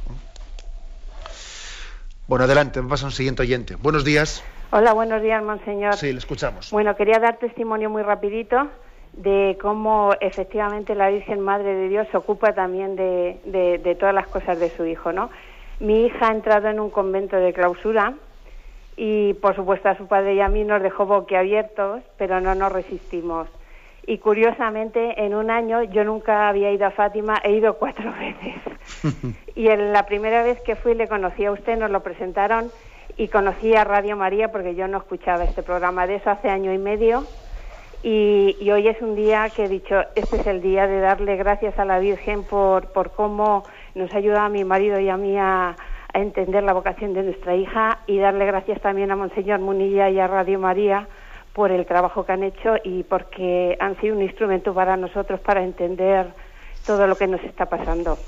Bueno, 2.26 2.46
adelante, 2.46 2.80
me 2.80 2.88
pasa 2.88 3.04
un 3.04 3.12
siguiente 3.12 3.42
oyente. 3.42 3.76
Buenos 3.76 4.02
días. 4.02 4.42
Hola, 4.70 4.94
buenos 4.94 5.20
días, 5.20 5.42
monseñor. 5.42 5.94
Sí, 5.94 6.10
le 6.10 6.18
escuchamos. 6.18 6.70
Bueno, 6.70 6.96
quería 6.96 7.18
dar 7.18 7.36
testimonio 7.36 7.90
muy 7.90 8.02
rapidito 8.02 8.68
de 9.12 9.58
cómo 9.60 10.14
efectivamente 10.20 10.94
la 10.94 11.10
Virgen 11.10 11.40
Madre 11.40 11.74
de 11.74 11.88
Dios 11.90 12.08
se 12.10 12.16
ocupa 12.16 12.54
también 12.54 12.96
de, 12.96 13.40
de, 13.44 13.94
todas 13.96 14.14
las 14.14 14.26
cosas 14.28 14.58
de 14.58 14.70
su 14.70 14.86
hijo, 14.86 15.12
¿no? 15.12 15.28
Mi 15.80 16.06
hija 16.06 16.28
ha 16.28 16.32
entrado 16.32 16.68
en 16.68 16.80
un 16.80 16.88
convento 16.88 17.36
de 17.36 17.52
clausura 17.52 18.14
y, 18.96 19.34
por 19.34 19.54
supuesto, 19.54 19.90
a 19.90 19.96
su 19.98 20.06
padre 20.06 20.34
y 20.34 20.40
a 20.40 20.48
mí 20.48 20.64
nos 20.64 20.82
dejó 20.82 21.04
boquiabiertos, 21.04 22.02
pero 22.16 22.40
no 22.40 22.54
nos 22.54 22.72
resistimos. 22.72 23.48
Y 24.06 24.18
curiosamente, 24.18 25.24
en 25.24 25.34
un 25.34 25.50
año 25.50 25.82
yo 25.82 26.04
nunca 26.04 26.48
había 26.48 26.70
ido 26.70 26.86
a 26.86 26.90
Fátima, 26.90 27.40
he 27.42 27.52
ido 27.52 27.74
cuatro 27.74 28.12
veces. 28.18 29.34
y 29.54 29.68
en 29.68 29.92
la 29.92 30.06
primera 30.06 30.42
vez 30.42 30.60
que 30.62 30.76
fui 30.76 30.94
le 30.94 31.08
conocí 31.08 31.44
a 31.44 31.52
usted, 31.52 31.78
nos 31.78 31.90
lo 31.90 32.02
presentaron 32.02 32.70
y 33.16 33.28
conocí 33.28 33.74
a 33.74 33.84
Radio 33.84 34.16
María 34.16 34.50
porque 34.50 34.74
yo 34.74 34.88
no 34.88 34.98
escuchaba 34.98 35.44
este 35.44 35.62
programa 35.62 36.06
de 36.06 36.16
eso 36.16 36.30
hace 36.30 36.48
año 36.48 36.72
y 36.72 36.78
medio. 36.78 37.24
Y, 38.02 38.70
hoy 38.70 38.86
es 38.88 39.00
un 39.00 39.14
día 39.14 39.48
que 39.48 39.64
he 39.64 39.68
dicho, 39.68 40.02
este 40.14 40.36
es 40.36 40.46
el 40.46 40.60
día 40.60 40.86
de 40.86 41.00
darle 41.00 41.36
gracias 41.36 41.78
a 41.78 41.86
la 41.86 41.98
Virgen 41.98 42.42
por, 42.42 42.92
por 42.92 43.12
cómo 43.12 43.64
nos 43.94 44.12
ayuda 44.12 44.44
a 44.44 44.50
mi 44.50 44.62
marido 44.62 45.00
y 45.00 45.08
a 45.08 45.16
mí 45.16 45.38
a, 45.38 45.74
a 46.12 46.18
entender 46.18 46.64
la 46.64 46.74
vocación 46.74 47.14
de 47.14 47.22
nuestra 47.22 47.54
hija 47.54 48.00
y 48.06 48.18
darle 48.18 48.44
gracias 48.44 48.82
también 48.82 49.10
a 49.10 49.16
Monseñor 49.16 49.60
Munilla 49.60 50.10
y 50.10 50.20
a 50.20 50.26
Radio 50.26 50.58
María 50.58 51.08
por 51.54 51.70
el 51.70 51.86
trabajo 51.86 52.26
que 52.26 52.32
han 52.32 52.42
hecho 52.42 52.74
y 52.82 53.04
porque 53.04 53.76
han 53.80 53.98
sido 54.00 54.16
un 54.16 54.22
instrumento 54.22 54.74
para 54.74 54.96
nosotros 54.96 55.40
para 55.40 55.62
entender 55.62 56.26
todo 56.84 57.06
lo 57.06 57.16
que 57.16 57.26
nos 57.26 57.42
está 57.42 57.66
pasando. 57.66 58.18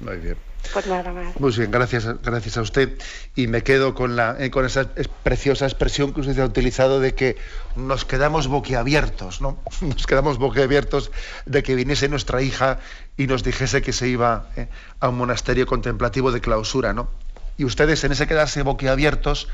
Muy 0.00 0.16
bien. 0.18 0.36
Pues 0.72 0.86
nada 0.86 1.12
más. 1.12 1.38
Muy 1.38 1.52
bien, 1.52 1.70
gracias, 1.70 2.06
gracias 2.22 2.56
a 2.56 2.62
usted. 2.62 2.98
Y 3.34 3.46
me 3.46 3.62
quedo 3.62 3.94
con, 3.94 4.16
la, 4.16 4.36
eh, 4.38 4.50
con 4.50 4.64
esa 4.64 4.88
preciosa 5.22 5.66
expresión 5.66 6.12
que 6.12 6.20
usted 6.20 6.38
ha 6.38 6.44
utilizado 6.44 7.00
de 7.00 7.14
que 7.14 7.36
nos 7.76 8.04
quedamos 8.04 8.48
boquiabiertos, 8.48 9.40
¿no? 9.40 9.58
Nos 9.80 10.06
quedamos 10.06 10.38
boquiabiertos 10.38 11.10
de 11.46 11.62
que 11.62 11.74
viniese 11.74 12.08
nuestra 12.08 12.42
hija 12.42 12.78
y 13.16 13.26
nos 13.26 13.44
dijese 13.44 13.82
que 13.82 13.92
se 13.92 14.08
iba 14.08 14.48
eh, 14.56 14.68
a 15.00 15.08
un 15.08 15.16
monasterio 15.16 15.66
contemplativo 15.66 16.32
de 16.32 16.40
clausura, 16.40 16.92
¿no? 16.92 17.08
Y 17.56 17.64
ustedes 17.64 18.02
en 18.04 18.12
ese 18.12 18.26
quedarse 18.26 18.62
boquiabiertos 18.62 19.48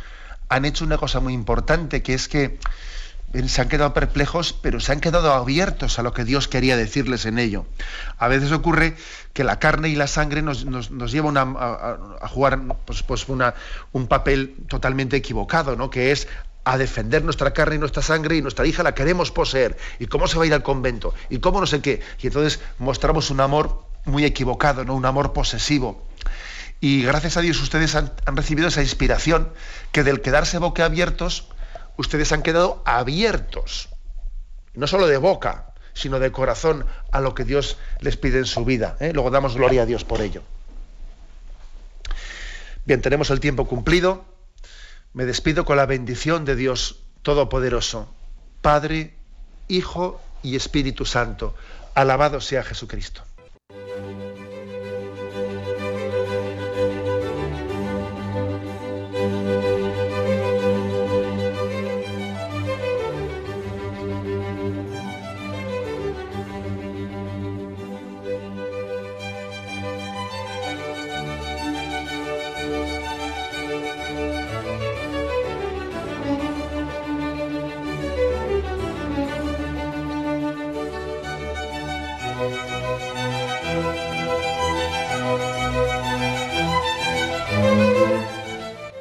han 0.49 0.65
hecho 0.65 0.85
una 0.85 0.97
cosa 0.97 1.21
muy 1.21 1.35
importante, 1.35 2.03
que 2.03 2.15
es 2.15 2.29
que 2.29 2.59
se 3.47 3.61
han 3.61 3.69
quedado 3.69 3.95
perplejos, 3.95 4.53
pero 4.53 4.81
se 4.81 4.93
han 4.93 5.01
quedado 5.01 5.33
abiertos 5.33 5.99
a 5.99 6.03
lo 6.03 6.13
que 6.13 6.25
Dios 6.25 6.49
quería 6.49 6.77
decirles 6.77 7.27
en 7.27 7.39
ello. 7.39 7.67
A 8.19 8.29
veces 8.29 8.51
ocurre 8.53 8.97
que 9.33 9.45
la 9.45 9.59
carne 9.59 9.89
y 9.89 9.95
la 9.95 10.07
sangre 10.07 10.43
nos, 10.43 10.65
llevan 11.13 11.37
a, 11.37 12.29
jugar 12.29 12.61
pues, 12.85 13.03
pues 13.03 13.27
un 13.29 14.07
papel 14.09 14.57
totalmente 14.69 15.17
equivocado, 15.17 15.77
¿no? 15.77 15.91
que 15.91 16.11
es 16.11 16.27
a 16.65 16.77
defender 16.77 17.25
nuestra 17.25 17.53
carne 17.53 17.77
y 17.77 17.79
nuestra 17.79 18.03
sangre 18.03 18.37
y 18.37 18.43
nuestra 18.43 18.67
hija 18.67 18.83
la 18.83 18.95
queremos 18.95 19.31
poseer. 19.31 19.77
¿Y 19.99 20.07
cómo 20.07 20.27
se 20.27 20.37
va 20.37 20.45
a 20.45 20.47
ir 20.47 20.55
al 20.55 20.63
convento? 20.63 21.15
¿Y 21.29 21.39
cómo 21.39 21.61
no 21.61 21.67
sé 21.67 21.81
qué? 21.81 22.01
Y 22.21 22.27
entonces 22.27 22.61
mostramos 22.79 23.31
un 23.31 23.41
amor 23.41 23.85
muy 24.05 24.25
equivocado, 24.25 24.85
¿no? 24.85 24.95
un 24.95 25.07
amor 25.07 25.33
posesivo. 25.33 26.05
Y 26.81 27.03
gracias 27.03 27.37
a 27.37 27.43
Dios 27.43 27.61
ustedes 27.61 27.95
han, 27.95 28.13
han 28.27 28.37
recibido 28.37 28.69
esa 28.69 28.83
inspiración 28.83 29.51
que 29.93 30.03
del 30.03 30.21
quedarse 30.21 30.59
boquiabiertos 30.59 31.43
abiertos 31.43 31.60
ustedes 32.01 32.33
han 32.33 32.43
quedado 32.43 32.83
abiertos, 32.85 33.89
no 34.75 34.87
solo 34.87 35.07
de 35.07 35.19
boca, 35.19 35.75
sino 35.93 36.19
de 36.19 36.33
corazón 36.33 36.87
a 37.13 37.21
lo 37.21 37.35
que 37.35 37.45
Dios 37.45 37.77
les 38.01 38.17
pide 38.17 38.39
en 38.39 38.47
su 38.47 38.65
vida. 38.65 38.97
¿eh? 39.01 39.13
Luego 39.13 39.31
damos 39.31 39.55
gloria 39.55 39.83
a 39.83 39.87
Dios 39.87 40.05
por 40.05 40.21
ello. 40.21 40.43
Bien, 42.85 43.03
tenemos 43.03 43.31
el 43.31 43.41
tiempo 43.41 43.67
cumplido. 43.67 44.25
Me 45.13 45.27
despido 45.27 45.65
con 45.65 45.77
la 45.77 45.87
bendición 45.87 46.45
de 46.45 46.57
Dios 46.57 47.01
Todopoderoso, 47.23 48.13
Padre, 48.63 49.15
Hijo 49.69 50.21
y 50.43 50.57
Espíritu 50.57 51.05
Santo. 51.05 51.55
Alabado 51.95 52.41
sea 52.41 52.63
Jesucristo. 52.63 53.23